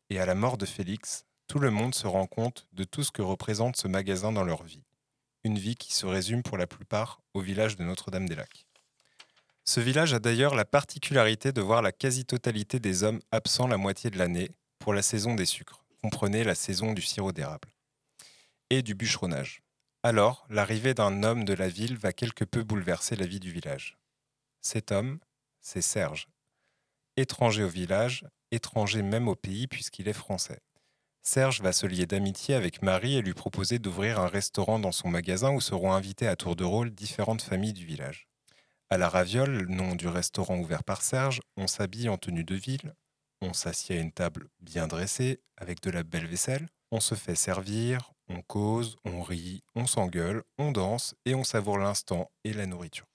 Et 0.09 0.19
à 0.19 0.25
la 0.25 0.35
mort 0.35 0.57
de 0.57 0.65
Félix, 0.65 1.25
tout 1.47 1.59
le 1.59 1.69
monde 1.69 1.93
se 1.93 2.07
rend 2.07 2.25
compte 2.25 2.67
de 2.71 2.83
tout 2.83 3.03
ce 3.03 3.11
que 3.11 3.21
représente 3.21 3.75
ce 3.75 3.87
magasin 3.87 4.31
dans 4.31 4.43
leur 4.43 4.63
vie. 4.63 4.83
Une 5.43 5.59
vie 5.59 5.75
qui 5.75 5.93
se 5.93 6.05
résume 6.05 6.41
pour 6.41 6.57
la 6.57 6.67
plupart 6.67 7.21
au 7.33 7.41
village 7.41 7.75
de 7.75 7.83
Notre-Dame-des-Lacs. 7.83 8.65
Ce 9.67 9.79
village 9.79 10.13
a 10.13 10.19
d'ailleurs 10.19 10.53
la 10.53 10.63
particularité 10.63 11.51
de 11.51 11.59
voir 11.59 11.81
la 11.81 11.91
quasi-totalité 11.91 12.79
des 12.79 13.01
hommes 13.01 13.19
absents 13.31 13.67
la 13.67 13.77
moitié 13.77 14.11
de 14.11 14.17
l'année 14.17 14.51
pour 14.77 14.93
la 14.93 15.01
saison 15.01 15.33
des 15.33 15.47
sucres, 15.47 15.83
comprenez 16.03 16.43
la 16.43 16.53
saison 16.53 16.93
du 16.93 17.01
sirop 17.01 17.31
d'érable, 17.31 17.69
et 18.69 18.83
du 18.83 18.93
bûcheronnage. 18.93 19.63
Alors, 20.03 20.45
l'arrivée 20.51 20.93
d'un 20.93 21.23
homme 21.23 21.45
de 21.45 21.53
la 21.53 21.67
ville 21.67 21.97
va 21.97 22.13
quelque 22.13 22.45
peu 22.45 22.63
bouleverser 22.63 23.15
la 23.15 23.25
vie 23.25 23.39
du 23.39 23.51
village. 23.51 23.97
Cet 24.61 24.91
homme, 24.91 25.17
c'est 25.61 25.81
Serge. 25.81 26.27
Étranger 27.17 27.63
au 27.63 27.69
village, 27.69 28.23
étranger 28.51 29.01
même 29.01 29.27
au 29.27 29.35
pays 29.35 29.65
puisqu'il 29.65 30.07
est 30.07 30.13
français. 30.13 30.61
Serge 31.23 31.61
va 31.61 31.73
se 31.73 31.87
lier 31.87 32.05
d'amitié 32.05 32.53
avec 32.53 32.83
Marie 32.83 33.15
et 33.15 33.23
lui 33.23 33.33
proposer 33.33 33.79
d'ouvrir 33.79 34.19
un 34.19 34.27
restaurant 34.27 34.77
dans 34.77 34.91
son 34.91 35.09
magasin 35.09 35.51
où 35.51 35.59
seront 35.59 35.91
invités 35.91 36.27
à 36.27 36.35
tour 36.35 36.55
de 36.55 36.63
rôle 36.63 36.91
différentes 36.91 37.41
familles 37.41 37.73
du 37.73 37.85
village. 37.85 38.27
À 38.91 38.99
la 38.99 39.09
Raviole, 39.09 39.65
nom 39.67 39.95
du 39.95 40.07
restaurant 40.07 40.59
ouvert 40.59 40.83
par 40.83 41.01
Serge, 41.01 41.41
on 41.57 41.65
s'habille 41.65 42.07
en 42.07 42.17
tenue 42.17 42.43
de 42.43 42.53
ville, 42.53 42.93
on 43.41 43.51
s'assied 43.51 43.97
à 43.97 43.99
une 43.99 44.11
table 44.11 44.47
bien 44.59 44.85
dressée, 44.85 45.41
avec 45.57 45.81
de 45.81 45.89
la 45.89 46.03
belle 46.03 46.27
vaisselle, 46.27 46.67
on 46.91 46.99
se 46.99 47.15
fait 47.15 47.33
servir, 47.33 48.11
on 48.29 48.43
cause, 48.43 48.97
on 49.03 49.23
rit, 49.23 49.63
on 49.73 49.87
s'engueule, 49.87 50.43
on 50.59 50.71
danse 50.71 51.15
et 51.25 51.33
on 51.33 51.43
savoure 51.43 51.79
l'instant 51.79 52.29
et 52.43 52.53
la 52.53 52.67
nourriture. 52.67 53.07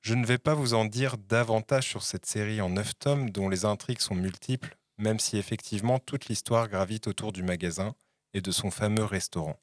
Je 0.00 0.14
ne 0.14 0.24
vais 0.24 0.38
pas 0.38 0.54
vous 0.54 0.72
en 0.72 0.86
dire 0.86 1.18
davantage 1.18 1.86
sur 1.86 2.02
cette 2.02 2.24
série 2.24 2.62
en 2.62 2.70
neuf 2.70 2.98
tomes 2.98 3.28
dont 3.28 3.50
les 3.50 3.66
intrigues 3.66 4.00
sont 4.00 4.14
multiples, 4.14 4.78
même 4.96 5.20
si 5.20 5.36
effectivement 5.36 5.98
toute 5.98 6.28
l'histoire 6.28 6.66
gravite 6.66 7.06
autour 7.08 7.32
du 7.32 7.42
magasin 7.42 7.94
et 8.32 8.40
de 8.40 8.50
son 8.50 8.70
fameux 8.70 9.04
restaurant. 9.04 9.60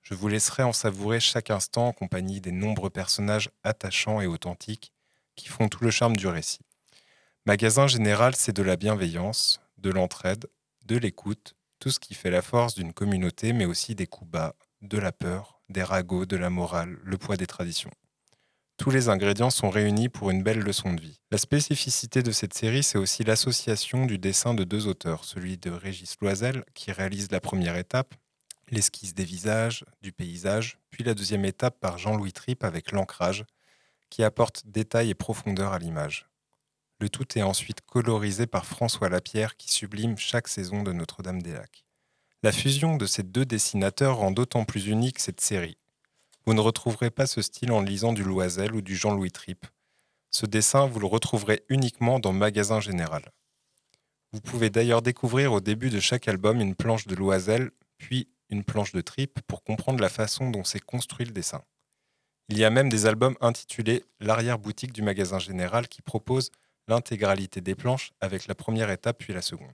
Je 0.00 0.14
vous 0.14 0.28
laisserai 0.28 0.62
en 0.62 0.72
savourer 0.72 1.20
chaque 1.20 1.50
instant 1.50 1.88
en 1.88 1.92
compagnie 1.92 2.40
des 2.40 2.52
nombreux 2.52 2.90
personnages 2.90 3.50
attachants 3.64 4.22
et 4.22 4.26
authentiques 4.26 4.93
qui 5.36 5.48
font 5.48 5.68
tout 5.68 5.84
le 5.84 5.90
charme 5.90 6.16
du 6.16 6.26
récit. 6.26 6.60
Magasin 7.46 7.86
général, 7.86 8.34
c'est 8.34 8.56
de 8.56 8.62
la 8.62 8.76
bienveillance, 8.76 9.60
de 9.78 9.90
l'entraide, 9.90 10.46
de 10.86 10.96
l'écoute, 10.96 11.54
tout 11.78 11.90
ce 11.90 12.00
qui 12.00 12.14
fait 12.14 12.30
la 12.30 12.42
force 12.42 12.74
d'une 12.74 12.92
communauté, 12.92 13.52
mais 13.52 13.66
aussi 13.66 13.94
des 13.94 14.06
coups 14.06 14.30
bas, 14.30 14.54
de 14.80 14.98
la 14.98 15.12
peur, 15.12 15.60
des 15.68 15.82
ragots, 15.82 16.26
de 16.26 16.36
la 16.36 16.50
morale, 16.50 16.98
le 17.02 17.18
poids 17.18 17.36
des 17.36 17.46
traditions. 17.46 17.90
Tous 18.76 18.90
les 18.90 19.08
ingrédients 19.08 19.50
sont 19.50 19.70
réunis 19.70 20.08
pour 20.08 20.30
une 20.30 20.42
belle 20.42 20.58
leçon 20.58 20.92
de 20.94 21.00
vie. 21.00 21.20
La 21.30 21.38
spécificité 21.38 22.22
de 22.22 22.32
cette 22.32 22.54
série, 22.54 22.82
c'est 22.82 22.98
aussi 22.98 23.22
l'association 23.22 24.04
du 24.04 24.18
dessin 24.18 24.52
de 24.52 24.64
deux 24.64 24.88
auteurs, 24.88 25.24
celui 25.24 25.58
de 25.58 25.70
Régis 25.70 26.16
Loisel, 26.20 26.64
qui 26.74 26.90
réalise 26.90 27.30
la 27.30 27.40
première 27.40 27.76
étape, 27.76 28.14
l'esquisse 28.70 29.14
des 29.14 29.24
visages, 29.24 29.84
du 30.02 30.12
paysage, 30.12 30.78
puis 30.90 31.04
la 31.04 31.14
deuxième 31.14 31.44
étape 31.44 31.78
par 31.78 31.98
Jean-Louis 31.98 32.32
Tripp 32.32 32.64
avec 32.64 32.90
l'ancrage, 32.90 33.44
qui 34.14 34.22
apporte 34.22 34.62
détail 34.66 35.10
et 35.10 35.14
profondeur 35.14 35.72
à 35.72 35.80
l'image. 35.80 36.28
Le 37.00 37.08
tout 37.08 37.36
est 37.36 37.42
ensuite 37.42 37.80
colorisé 37.80 38.46
par 38.46 38.64
François 38.64 39.08
Lapierre 39.08 39.56
qui 39.56 39.72
sublime 39.72 40.16
chaque 40.18 40.46
saison 40.46 40.84
de 40.84 40.92
Notre-Dame-des-Lacs. 40.92 41.84
La 42.44 42.52
fusion 42.52 42.96
de 42.96 43.06
ces 43.06 43.24
deux 43.24 43.44
dessinateurs 43.44 44.18
rend 44.18 44.30
d'autant 44.30 44.64
plus 44.64 44.86
unique 44.86 45.18
cette 45.18 45.40
série. 45.40 45.78
Vous 46.46 46.54
ne 46.54 46.60
retrouverez 46.60 47.10
pas 47.10 47.26
ce 47.26 47.42
style 47.42 47.72
en 47.72 47.80
lisant 47.80 48.12
du 48.12 48.22
Loisel 48.22 48.76
ou 48.76 48.82
du 48.82 48.94
Jean-Louis 48.94 49.32
Tripp. 49.32 49.66
Ce 50.30 50.46
dessin, 50.46 50.86
vous 50.86 51.00
le 51.00 51.06
retrouverez 51.06 51.64
uniquement 51.68 52.20
dans 52.20 52.32
Magasin 52.32 52.78
Général. 52.78 53.32
Vous 54.32 54.40
pouvez 54.40 54.70
d'ailleurs 54.70 55.02
découvrir 55.02 55.52
au 55.52 55.60
début 55.60 55.90
de 55.90 55.98
chaque 55.98 56.28
album 56.28 56.60
une 56.60 56.76
planche 56.76 57.08
de 57.08 57.16
Loisel, 57.16 57.72
puis 57.98 58.28
une 58.48 58.62
planche 58.62 58.92
de 58.92 59.00
Tripp 59.00 59.40
pour 59.48 59.64
comprendre 59.64 60.00
la 60.00 60.08
façon 60.08 60.50
dont 60.50 60.62
s'est 60.62 60.78
construit 60.78 61.26
le 61.26 61.32
dessin. 61.32 61.64
Il 62.48 62.58
y 62.58 62.64
a 62.64 62.70
même 62.70 62.88
des 62.88 63.06
albums 63.06 63.36
intitulés 63.40 64.04
L'arrière-boutique 64.20 64.92
du 64.92 65.02
magasin 65.02 65.38
général 65.38 65.88
qui 65.88 66.02
propose 66.02 66.50
l'intégralité 66.88 67.60
des 67.60 67.74
planches 67.74 68.12
avec 68.20 68.46
la 68.46 68.54
première 68.54 68.90
étape 68.90 69.18
puis 69.18 69.32
la 69.32 69.42
seconde. 69.42 69.72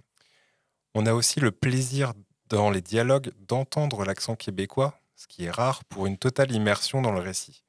On 0.95 1.07
a 1.07 1.13
aussi 1.13 1.41
le 1.41 1.51
plaisir 1.51 2.13
dans 2.49 2.71
les 2.71 2.81
dialogues 2.81 3.33
d'entendre 3.49 4.05
l'accent 4.05 4.37
québécois, 4.37 4.99
ce 5.17 5.27
qui 5.27 5.45
est 5.45 5.51
rare 5.51 5.85
pour 5.85 6.07
une 6.07 6.19
totale 6.19 6.53
immersion 6.53 7.03
dans 7.03 7.13
le 7.13 7.21
récit. 7.21 7.63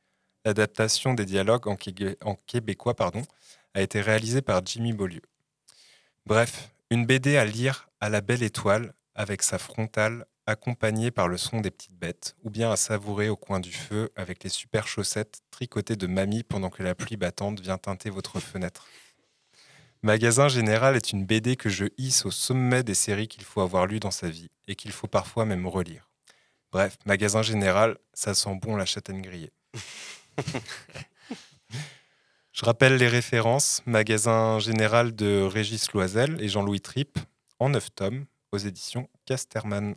L'adaptation 0.45 1.13
des 1.13 1.25
dialogues 1.25 1.67
en 1.67 2.35
québécois 2.35 2.95
pardon, 2.95 3.21
a 3.73 3.81
été 3.81 4.01
réalisée 4.01 4.41
par 4.41 4.65
Jimmy 4.65 4.93
Beaulieu. 4.93 5.21
Bref, 6.25 6.71
une 6.89 7.05
BD 7.05 7.37
à 7.37 7.45
lire 7.45 7.89
à 7.99 8.09
la 8.09 8.21
belle 8.21 8.43
étoile 8.43 8.93
avec 9.15 9.43
sa 9.43 9.57
frontale 9.57 10.25
accompagnée 10.47 11.11
par 11.11 11.27
le 11.27 11.37
son 11.37 11.61
des 11.61 11.71
petites 11.71 11.97
bêtes, 11.97 12.35
ou 12.43 12.49
bien 12.49 12.71
à 12.71 12.75
savourer 12.75 13.29
au 13.29 13.35
coin 13.35 13.59
du 13.59 13.71
feu 13.71 14.09
avec 14.15 14.43
les 14.43 14.49
super 14.49 14.87
chaussettes 14.87 15.41
tricotées 15.51 15.95
de 15.95 16.07
mamie 16.07 16.43
pendant 16.43 16.69
que 16.69 16.83
la 16.83 16.95
pluie 16.95 17.17
battante 17.17 17.59
vient 17.59 17.77
teinter 17.77 18.09
votre 18.09 18.39
fenêtre. 18.39 18.87
Magasin 20.03 20.47
Général 20.47 20.95
est 20.95 21.11
une 21.11 21.25
BD 21.25 21.55
que 21.55 21.69
je 21.69 21.85
hisse 21.97 22.25
au 22.25 22.31
sommet 22.31 22.83
des 22.83 22.95
séries 22.95 23.27
qu'il 23.27 23.43
faut 23.43 23.61
avoir 23.61 23.85
lues 23.85 23.99
dans 23.99 24.09
sa 24.11 24.29
vie 24.29 24.49
et 24.67 24.75
qu'il 24.75 24.91
faut 24.91 25.07
parfois 25.07 25.45
même 25.45 25.67
relire. 25.67 26.09
Bref, 26.71 26.97
Magasin 27.05 27.43
Général, 27.43 27.97
ça 28.13 28.33
sent 28.33 28.57
bon 28.61 28.75
la 28.75 28.85
châtaigne 28.85 29.21
grillée. 29.21 29.51
Je 32.51 32.65
rappelle 32.65 32.97
les 32.97 33.07
références. 33.07 33.81
Magasin 33.85 34.59
Général 34.59 35.15
de 35.15 35.41
Régis 35.41 35.91
Loisel 35.93 36.41
et 36.41 36.47
Jean-Louis 36.47 36.81
Tripp 36.81 37.17
en 37.59 37.69
9 37.69 37.95
tomes 37.95 38.25
aux 38.51 38.57
éditions 38.57 39.07
Casterman. 39.25 39.95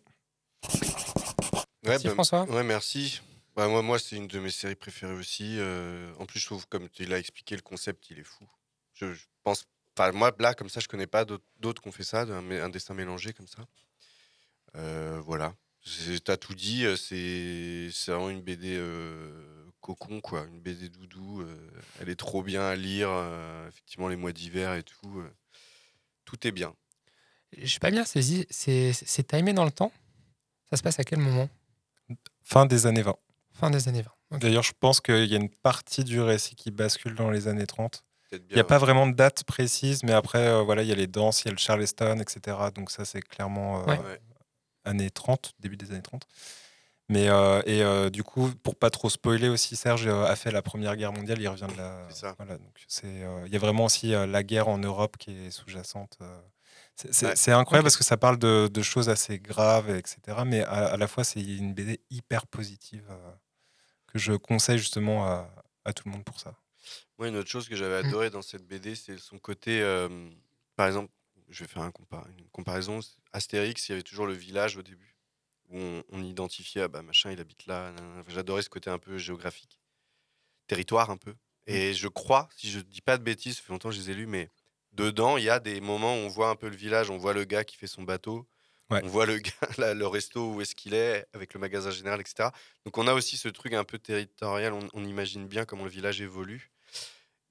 Merci, 1.85 2.09
François. 2.09 2.45
Ouais, 2.45 2.63
merci. 2.63 3.21
Bah, 3.57 3.69
moi, 3.69 3.83
moi 3.83 3.99
c'est 3.99 4.17
une 4.17 4.27
de 4.27 4.39
mes 4.39 4.51
séries 4.51 4.75
préférées 4.75 5.15
aussi. 5.15 5.57
Euh, 5.59 6.13
en 6.19 6.27
plus, 6.27 6.41
je 6.41 6.47
trouve, 6.47 6.67
comme 6.67 6.89
tu 6.89 7.05
l'as 7.05 7.19
expliqué, 7.19 7.55
le 7.55 7.63
concept, 7.63 8.11
il 8.11 8.19
est 8.19 8.25
fou. 8.25 8.47
Je, 8.95 9.13
je 9.13 9.25
pense 9.43 9.67
Enfin, 9.97 10.11
moi, 10.13 10.35
là, 10.41 10.55
comme 10.55 10.69
ça, 10.69 10.81
je 10.81 10.89
connais 10.89 11.07
pas 11.07 11.25
d'autres 11.25 11.81
qui 11.81 11.89
ont 11.89 11.93
fait 11.93 12.05
ça, 12.05 12.23
un, 12.23 12.51
un 12.51 12.69
dessin 12.69 12.95
mélangé 12.95 13.33
comme 13.33 13.47
ça. 13.47 13.65
Euh, 14.77 15.21
voilà. 15.25 15.55
T'as 16.25 16.37
tout 16.37 16.55
dit, 16.55 16.85
euh, 16.85 16.97
c'est 16.97 17.91
vraiment 18.11 18.31
une 18.31 18.43
BD 18.43 18.75
euh, 18.77 19.71
cocon, 19.81 20.21
quoi. 20.21 20.47
Une 20.47 20.61
BD 20.61 20.89
doudou. 20.89 21.47
elle 22.01 22.09
est 22.09 22.17
trop 22.17 22.43
bien 22.43 22.63
à 22.63 22.75
lire. 22.75 23.11
effectivement, 23.69 24.09
les 24.09 24.17
mois 24.17 24.33
d'hiver 24.33 24.75
et 24.75 24.83
tout. 24.83 25.23
tout 26.25 26.47
est 26.47 26.53
bien. 26.53 26.75
Je 27.57 27.73
sais 27.73 27.79
pas 27.79 27.93
bien, 27.93 28.05
c'est 28.05 29.27
timé 29.29 29.53
dans 29.53 29.65
le 29.65 29.71
temps 29.71 29.93
Ça 30.71 30.77
se 30.77 30.83
passe 30.83 30.99
à 30.99 31.05
quel 31.05 31.21
moment? 31.21 31.49
Fin 32.45 32.67
des 32.67 32.87
années 32.87 33.03
20. 33.03 33.15
Fin 33.53 33.71
des 33.71 33.89
années 33.89 34.03
20. 34.03 34.11
ok. 34.37 34.41
D'ailleurs, 34.41 34.63
je 34.63 34.73
pense 34.79 35.01
qu'il 35.01 35.25
y 35.27 35.35
a 35.35 35.39
une 35.39 35.49
partie 35.51 36.05
du 36.05 36.21
récit 36.21 36.55
qui 36.55 36.71
bascule 36.71 37.15
dans 37.15 37.31
les 37.31 37.49
années 37.49 37.67
30. 37.67 38.05
Peut-être 38.31 38.45
Il 38.51 38.55
n'y 38.55 38.61
a 38.61 38.65
pas 38.65 38.79
vraiment 38.79 39.07
de 39.07 39.13
date 39.15 39.45
précise, 39.45 40.03
mais 40.03 40.13
après, 40.13 40.47
euh, 40.49 40.63
voilà, 40.63 40.83
il 40.83 40.89
y 40.89 40.93
a 40.93 40.97
les 40.97 41.07
danses, 41.07 41.43
il 41.43 41.47
y 41.47 41.49
a 41.49 41.53
le 41.53 41.59
Charleston, 41.59 42.19
etc. 42.21 42.57
Donc 42.75 42.91
ça, 42.91 43.05
c'est 43.05 43.21
clairement 43.23 43.81
euh, 43.83 43.85
Ouais. 43.87 44.21
Années 44.85 45.11
30, 45.11 45.55
début 45.61 45.77
des 45.77 45.91
années 45.93 46.03
30. 46.03 46.27
Mais 47.11 47.29
euh, 47.29 47.61
et 47.67 47.83
euh, 47.83 48.09
du 48.11 48.23
coup, 48.23 48.51
pour 48.63 48.77
pas 48.77 48.89
trop 48.91 49.09
spoiler 49.11 49.49
aussi, 49.49 49.77
Serge 49.77 50.07
a 50.09 50.35
fait 50.37 50.51
la 50.51 50.63
Première 50.63 50.97
Guerre 50.97 51.13
mondiale. 51.13 51.41
Il 51.41 51.49
revient 51.49 51.67
de 51.71 51.77
la. 51.77 52.07
C'est 52.09 52.21
ça. 52.21 52.35
Voilà, 52.39 52.57
donc 52.57 52.83
c'est. 52.89 53.07
euh, 53.07 53.43
il 53.47 53.53
y 53.53 53.57
a 53.57 53.59
vraiment 53.59 53.85
aussi 53.85 54.15
euh, 54.15 54.27
la 54.27 54.43
guerre 54.43 54.69
en 54.69 54.79
Europe 54.79 55.17
qui 55.19 55.33
est 55.33 55.51
sous-jacente. 55.51 56.19
C'est 56.97 57.27
Ouais. 57.27 57.53
incroyable 57.53 57.85
parce 57.87 57.97
que 57.97 58.05
ça 58.05 58.17
parle 58.17 58.39
de, 58.39 58.69
de 58.69 58.83
choses 58.83 59.09
assez 59.09 59.39
graves, 59.39 59.91
etc. 59.91 60.45
Mais 60.45 60.63
à, 60.63 60.87
à 60.87 60.97
la 60.97 61.09
fois, 61.09 61.25
c'est 61.25 61.41
une 61.43 61.75
BD 61.75 62.01
hyper 62.11 62.47
positive 62.47 63.05
euh, 63.11 63.33
que 64.07 64.19
je 64.19 64.33
conseille 64.35 64.79
justement 64.79 65.27
à, 65.27 65.51
à 65.85 65.93
tout 65.93 66.05
le 66.07 66.13
monde 66.13 66.25
pour 66.25 66.39
ça. 66.41 66.55
Moi, 67.19 67.29
une 67.29 67.37
autre 67.37 67.51
chose 67.51 67.69
que 67.69 67.77
j'avais 67.77 68.03
Mm. 68.03 68.07
adoré 68.09 68.31
dans 68.31 68.43
cette 68.43 68.67
BD, 68.67 68.95
c'est 68.95 69.19
son 69.19 69.39
côté. 69.39 69.81
euh, 69.83 70.31
par 70.77 70.87
exemple, 70.87 71.11
je 71.49 71.65
vais 71.65 71.69
faire 71.69 71.83
un 71.83 71.91
compa- 71.91 72.27
une 72.39 72.49
comparaison. 72.51 73.01
Astérix, 73.33 73.89
il 73.89 73.93
y 73.93 73.95
avait 73.95 74.03
toujours 74.03 74.27
le 74.27 74.33
village 74.35 74.77
au 74.77 74.83
début, 74.83 75.17
où 75.71 75.79
on, 75.79 76.03
on 76.11 76.23
identifiait, 76.23 76.83
ah 76.83 76.89
bah 76.89 77.03
machin, 77.03 77.31
il 77.33 77.41
habite 77.41 77.67
là. 77.67 77.93
J'adorais 78.29 78.63
ce 78.63 78.69
côté 78.71 78.91
un 78.91 78.99
peu 78.99 79.19
géographique, 79.19 79.79
territoire 80.67 81.11
un 81.11 81.17
peu. 81.17 81.35
Et 81.67 81.95
je 81.95 82.09
crois, 82.09 82.49
si 82.57 82.71
je 82.71 82.81
dis 82.81 83.01
pas 83.01 83.19
de 83.19 83.23
bêtises, 83.25 83.57
ça 83.57 83.63
fait 83.63 83.73
longtemps 83.73 83.89
que 83.91 83.95
je 83.95 84.01
les 84.01 84.11
ai 84.11 84.15
lus, 84.15 84.27
mais 84.27 84.51
dedans, 84.95 85.37
il 85.37 85.45
y 85.45 85.51
a 85.51 85.61
des 85.61 85.81
moments 85.81 86.15
où 86.15 86.19
on 86.19 86.29
voit 86.29 86.49
un 86.51 86.57
peu 86.57 86.69
le 86.69 86.77
village, 86.77 87.11
on 87.11 87.19
voit 87.19 87.33
le 87.33 87.45
gars 87.45 87.65
qui 87.65 87.77
fait 87.77 87.87
son 87.87 88.03
bateau. 88.03 88.47
Ouais. 88.91 89.01
On 89.03 89.09
voit 89.09 89.25
le 89.27 89.39
gars, 89.39 89.51
là, 89.79 89.95
le 89.95 90.07
resto, 90.07 90.53
où 90.53 90.61
est-ce 90.61 90.75
qu'il 90.75 90.95
est, 90.95 91.27
avec 91.33 91.55
le 91.55 91.61
magasin 91.61 91.91
général, 91.91 92.21
etc. 92.21 92.51
Donc 92.85 92.99
on 92.99 93.07
a 93.07 93.15
aussi 93.15 93.37
ce 93.37 93.49
truc 93.49 93.73
un 93.73 93.85
peu 93.85 93.99
territorial, 93.99 94.73
on, 94.75 94.87
on 94.93 95.05
imagine 95.05 95.47
bien 95.47 95.65
comment 95.65 95.85
le 95.85 95.91
village 95.91 96.21
évolue. 96.21 96.71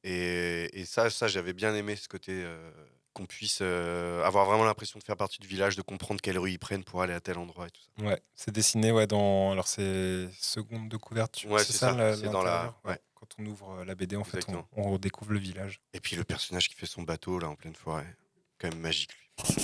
Et, 0.04 0.70
et 0.80 0.86
ça, 0.86 1.10
ça 1.10 1.28
j'avais 1.28 1.54
bien 1.54 1.74
aimé 1.76 1.96
ce 1.96 2.08
côté 2.08 2.32
euh, 2.34 2.72
qu'on 3.14 3.26
puisse 3.26 3.60
euh, 3.62 4.24
avoir 4.24 4.46
vraiment 4.46 4.64
l'impression 4.66 5.00
de 5.00 5.04
faire 5.04 5.16
partie 5.18 5.40
du 5.40 5.48
village, 5.48 5.76
de 5.76 5.82
comprendre 5.82 6.20
quelle 6.22 6.38
rue 6.38 6.52
ils 6.52 6.60
prennent 6.60 6.84
pour 6.84 7.02
aller 7.02 7.14
à 7.14 7.22
tel 7.22 7.38
endroit 7.38 7.68
et 7.68 7.72
tout 7.72 7.82
ça. 7.82 8.04
Ouais, 8.04 8.22
c'est 8.36 8.52
dessiné 8.52 8.92
ouais, 8.92 9.08
dans. 9.08 9.52
Alors, 9.52 9.68
c'est 9.68 10.30
seconde 10.40 10.90
de 10.90 10.98
couverture. 10.98 11.50
Ouais, 11.50 11.64
c'est 11.64 11.74
ça, 11.74 12.16
c'est 12.16 12.30
dans 12.30 12.44
la- 12.44 12.76
ouais. 12.86 13.00
Quand 13.24 13.42
on 13.42 13.46
ouvre 13.46 13.72
euh, 13.80 13.86
la 13.86 13.96
BD, 13.96 14.18
en 14.18 14.26
fait, 14.26 14.46
on, 14.76 14.92
redécouvre 14.92 15.32
le 15.32 15.40
village. 15.40 15.80
Et 15.94 16.02
puis 16.02 16.18
le 16.18 16.26
personnage 16.26 16.68
qui 16.68 16.76
fait 16.76 16.86
son 16.86 17.04
bateau 17.04 17.40
là 17.40 17.48
en 17.48 17.56
pleine 17.56 17.74
forêt, 17.74 18.18
quand 18.60 18.68
même 18.68 18.82
magique 18.82 19.12
lui. 19.14 19.56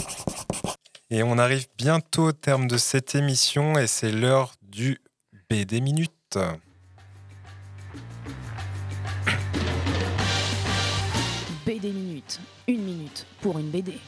Et 1.10 1.24
on 1.24 1.38
arrive 1.38 1.68
bientôt 1.78 2.28
au 2.28 2.32
terme 2.32 2.70
de 2.70 2.78
cette 2.78 3.16
émission 3.16 3.78
et 3.78 3.86
c'est 3.86 4.14
l'heure 4.14 4.54
du 4.62 5.02
BD 5.50 5.82
Minute. 5.82 6.40
BD 11.66 11.92
minute. 11.92 12.40
Une 12.66 12.82
minute 12.82 13.28
pour 13.42 13.60
une 13.60 13.72
BD. 13.72 14.00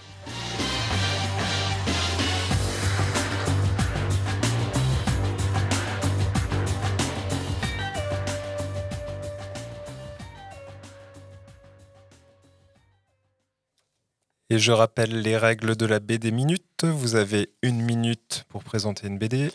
Et 14.52 14.60
je 14.60 14.74
rappelle 14.74 15.22
les 15.22 15.38
règles 15.38 15.78
de 15.78 15.86
la 15.86 16.02
BD 16.02 16.30
Minute. 16.30 16.84
Vous 16.84 17.16
avez 17.16 17.54
une 17.62 17.82
minute 17.82 18.44
pour 18.50 18.66
présenter 18.66 19.08
une 19.08 19.18
BD. 19.18 19.50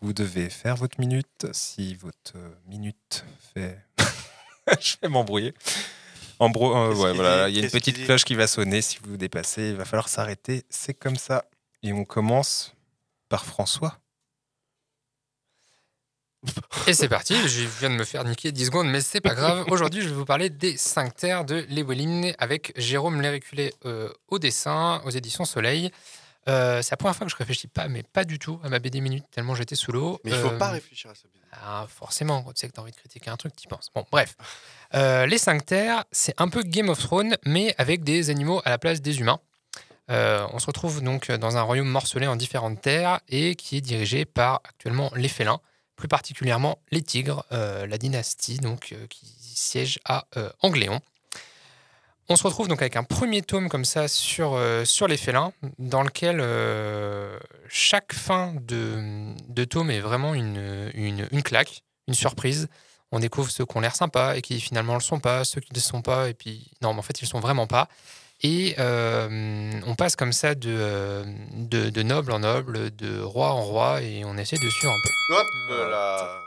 Vous 0.00 0.14
devez 0.14 0.48
faire 0.48 0.76
votre 0.76 0.98
minute. 0.98 1.46
Si 1.52 1.94
votre 1.96 2.32
minute 2.66 3.26
fait... 3.52 3.76
je 4.80 4.94
vais 5.02 5.10
m'embrouiller. 5.10 5.52
Embro... 6.38 6.74
euh, 6.74 6.94
ouais, 6.94 7.12
voilà, 7.12 7.50
il 7.50 7.56
y 7.56 7.60
a 7.60 7.64
une 7.64 7.70
petite 7.70 8.02
cloche 8.06 8.24
qui 8.24 8.34
va 8.34 8.46
sonner. 8.46 8.80
Si 8.80 8.96
vous 9.04 9.18
dépassez, 9.18 9.68
il 9.68 9.76
va 9.76 9.84
falloir 9.84 10.08
s'arrêter. 10.08 10.64
C'est 10.70 10.94
comme 10.94 11.16
ça. 11.16 11.44
Et 11.82 11.92
on 11.92 12.06
commence 12.06 12.72
par 13.28 13.44
François. 13.44 13.98
Et 16.86 16.94
c'est 16.94 17.08
parti, 17.08 17.34
je 17.48 17.66
viens 17.80 17.90
de 17.90 17.96
me 17.96 18.04
faire 18.04 18.24
niquer 18.24 18.52
10 18.52 18.66
secondes, 18.66 18.88
mais 18.88 19.00
c'est 19.00 19.20
pas 19.20 19.34
grave. 19.34 19.64
Aujourd'hui, 19.70 20.02
je 20.02 20.08
vais 20.08 20.14
vous 20.14 20.24
parler 20.24 20.50
des 20.50 20.76
5 20.76 21.14
terres 21.16 21.44
de 21.44 21.66
Lewelyn 21.68 22.32
avec 22.38 22.72
Jérôme 22.76 23.20
Lériculé 23.20 23.74
euh, 23.84 24.08
au 24.28 24.38
dessin, 24.38 25.02
aux 25.04 25.10
éditions 25.10 25.44
Soleil. 25.44 25.90
Euh, 26.48 26.80
c'est 26.80 26.92
la 26.92 26.96
première 26.96 27.16
fois 27.16 27.26
que 27.26 27.30
je 27.32 27.36
réfléchis 27.36 27.66
pas, 27.66 27.88
mais 27.88 28.02
pas 28.04 28.24
du 28.24 28.38
tout 28.38 28.58
à 28.62 28.68
ma 28.68 28.78
BD 28.78 29.00
Minute, 29.00 29.24
tellement 29.30 29.54
j'étais 29.54 29.74
sous 29.74 29.90
l'eau. 29.92 30.20
Mais 30.24 30.30
il 30.30 30.36
faut 30.36 30.48
Euh, 30.48 30.58
pas 30.58 30.70
réfléchir 30.70 31.10
à 31.10 31.14
ça. 31.14 31.22
ah, 31.52 31.86
forcément, 31.94 32.42
quand 32.42 32.52
tu 32.52 32.60
sais 32.60 32.68
que 32.68 32.72
tu 32.72 32.80
as 32.80 32.82
envie 32.84 32.92
de 32.92 32.96
critiquer 32.96 33.30
un 33.30 33.36
truc, 33.36 33.54
tu 33.56 33.66
penses. 33.68 33.90
Bon, 33.94 34.06
bref. 34.10 34.36
Euh, 34.94 35.26
les 35.26 35.36
5 35.38 35.66
terres, 35.66 36.04
c'est 36.12 36.34
un 36.40 36.48
peu 36.48 36.62
Game 36.62 36.88
of 36.88 37.00
Thrones, 37.00 37.36
mais 37.44 37.74
avec 37.78 38.04
des 38.04 38.30
animaux 38.30 38.62
à 38.64 38.70
la 38.70 38.78
place 38.78 39.02
des 39.02 39.18
humains. 39.20 39.40
Euh, 40.10 40.46
on 40.52 40.58
se 40.58 40.66
retrouve 40.66 41.02
donc 41.02 41.30
dans 41.32 41.58
un 41.58 41.62
royaume 41.62 41.88
morcelé 41.88 42.26
en 42.28 42.36
différentes 42.36 42.80
terres 42.80 43.20
et 43.28 43.56
qui 43.56 43.76
est 43.76 43.80
dirigé 43.82 44.24
par 44.24 44.62
actuellement 44.64 45.10
les 45.16 45.28
félins, 45.28 45.60
plus 45.98 46.08
particulièrement 46.08 46.78
les 46.90 47.02
tigres, 47.02 47.44
euh, 47.52 47.86
la 47.86 47.98
dynastie 47.98 48.58
donc, 48.58 48.92
euh, 48.92 49.06
qui 49.08 49.26
siège 49.26 49.98
à 50.04 50.26
euh, 50.36 50.48
Angléon. 50.62 51.00
On 52.30 52.36
se 52.36 52.44
retrouve 52.44 52.68
donc 52.68 52.80
avec 52.80 52.96
un 52.96 53.02
premier 53.02 53.42
tome 53.42 53.68
comme 53.68 53.84
ça 53.84 54.06
sur, 54.06 54.60
sur 54.84 55.08
les 55.08 55.16
félins, 55.16 55.54
dans 55.78 56.02
lequel 56.02 56.44
chaque 57.70 58.12
fin 58.12 58.54
de, 58.60 59.32
de 59.48 59.64
tome 59.64 59.90
est 59.90 60.00
vraiment 60.00 60.34
une, 60.34 60.90
une, 60.92 61.26
une 61.30 61.42
claque, 61.42 61.84
une 62.06 62.12
surprise. 62.12 62.68
On 63.12 63.18
découvre 63.18 63.50
ceux 63.50 63.64
qui 63.64 63.74
ont 63.78 63.80
l'air 63.80 63.96
sympas 63.96 64.36
et 64.36 64.42
qui 64.42 64.60
finalement 64.60 64.92
ne 64.92 64.98
le 64.98 65.04
sont 65.04 65.20
pas, 65.20 65.46
ceux 65.46 65.62
qui 65.62 65.72
ne 65.72 65.76
le 65.76 65.80
sont 65.80 66.02
pas, 66.02 66.28
et 66.28 66.34
puis 66.34 66.70
non, 66.82 66.92
mais 66.92 66.98
en 66.98 67.02
fait, 67.02 67.18
ils 67.18 67.24
ne 67.24 67.30
sont 67.30 67.40
vraiment 67.40 67.66
pas. 67.66 67.88
Et 68.42 68.76
euh, 68.78 69.72
on 69.86 69.94
passe 69.96 70.14
comme 70.14 70.32
ça 70.32 70.54
de, 70.54 70.70
euh, 70.70 71.24
de, 71.54 71.90
de 71.90 72.02
noble 72.02 72.30
en 72.32 72.38
noble, 72.40 72.94
de 72.94 73.20
roi 73.20 73.48
en 73.50 73.62
roi, 73.62 74.02
et 74.02 74.24
on 74.24 74.36
essaie 74.36 74.56
de 74.56 74.70
suivre 74.70 74.92
un 74.92 74.96
peu. 75.02 75.34
Hop 75.34 75.90
là. 75.90 76.40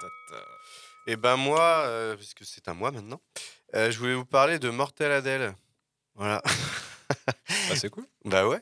Et 1.07 1.15
ben 1.17 1.35
moi, 1.35 1.83
euh, 1.87 2.15
parce 2.15 2.33
que 2.33 2.45
c'est 2.45 2.67
à 2.67 2.73
moi 2.73 2.91
maintenant, 2.91 3.19
euh, 3.75 3.91
je 3.91 3.97
voulais 3.99 4.13
vous 4.13 4.25
parler 4.25 4.59
de 4.59 4.69
Mortel 4.69 5.11
Adèle. 5.11 5.53
Voilà. 6.15 6.41
Bah, 7.27 7.33
c'est 7.75 7.89
cool. 7.89 8.05
Bah 8.23 8.47
ouais. 8.47 8.59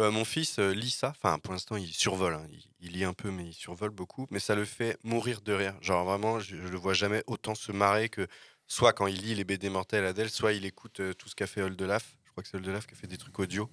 Euh, 0.00 0.10
mon 0.10 0.24
fils 0.24 0.58
euh, 0.58 0.72
lit 0.72 0.90
ça. 0.90 1.10
Enfin, 1.16 1.38
pour 1.38 1.52
l'instant, 1.52 1.76
il 1.76 1.92
survole. 1.92 2.34
hein. 2.34 2.46
Il, 2.50 2.62
il 2.80 2.92
lit 2.92 3.04
un 3.04 3.12
peu, 3.12 3.30
mais 3.30 3.44
il 3.44 3.52
survole 3.52 3.90
beaucoup. 3.90 4.26
Mais 4.30 4.40
ça 4.40 4.54
le 4.54 4.64
fait 4.64 4.96
mourir 5.04 5.42
de 5.42 5.52
rire. 5.52 5.74
Genre 5.80 6.04
vraiment, 6.04 6.40
je, 6.40 6.56
je 6.56 6.68
le 6.68 6.76
vois 6.78 6.94
jamais 6.94 7.22
autant 7.26 7.54
se 7.54 7.70
marrer 7.70 8.08
que 8.08 8.26
soit 8.66 8.92
quand 8.92 9.06
il 9.06 9.20
lit 9.22 9.34
les 9.34 9.44
BD 9.44 9.68
Mortel 9.68 10.04
Adèle, 10.06 10.30
soit 10.30 10.52
il 10.54 10.64
écoute 10.64 11.00
euh, 11.00 11.12
tout 11.12 11.28
ce 11.28 11.34
qu'a 11.36 11.46
fait 11.46 11.62
Oldelaf. 11.62 12.16
Je 12.34 12.40
crois 12.40 12.42
que 12.42 12.48
c'est 12.48 12.56
Oldelaf 12.56 12.86
qui 12.86 12.94
a 12.94 12.96
fait 12.96 13.06
des 13.06 13.16
trucs 13.16 13.38
audio. 13.38 13.70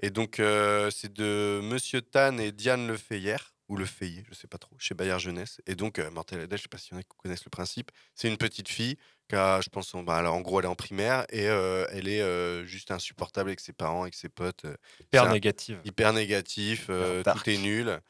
Et 0.00 0.10
donc, 0.10 0.40
euh, 0.40 0.90
c'est 0.90 1.12
de 1.12 1.60
Monsieur 1.62 2.02
Tan 2.02 2.36
et 2.38 2.52
Diane 2.52 2.86
Lefeyer, 2.86 3.36
ou 3.68 3.76
Lefeyer, 3.76 4.24
je 4.28 4.34
sais 4.34 4.46
pas 4.46 4.58
trop, 4.58 4.76
chez 4.78 4.94
Bayard 4.94 5.20
Jeunesse. 5.20 5.60
Et 5.66 5.74
donc, 5.74 5.98
euh, 5.98 6.10
Mortel 6.10 6.40
Adèle, 6.40 6.58
je 6.58 6.64
sais 6.64 6.68
pas 6.68 6.78
s'il 6.78 6.92
y 6.92 6.96
en 6.96 7.00
a 7.00 7.02
qui 7.02 7.08
connaissent 7.16 7.44
le 7.44 7.50
principe, 7.50 7.90
c'est 8.14 8.28
une 8.28 8.36
petite 8.36 8.68
fille 8.68 8.96
qui 9.28 9.36
a, 9.36 9.60
je 9.60 9.70
pense, 9.70 9.94
en, 9.94 10.02
bah, 10.02 10.16
alors, 10.16 10.34
en 10.34 10.42
gros, 10.42 10.60
elle 10.60 10.66
est 10.66 10.68
en 10.68 10.74
primaire 10.74 11.24
et 11.30 11.48
euh, 11.48 11.86
elle 11.90 12.08
est 12.08 12.20
euh, 12.20 12.64
juste 12.66 12.90
insupportable 12.90 13.50
avec 13.50 13.60
ses 13.60 13.72
parents, 13.72 14.02
avec 14.02 14.14
ses 14.14 14.28
potes. 14.28 14.66
Hyper 15.00 15.32
négative. 15.32 15.80
Hyper 15.84 16.12
négatif, 16.12 16.86
tout 16.86 17.50
est 17.50 17.58
nul. 17.58 18.00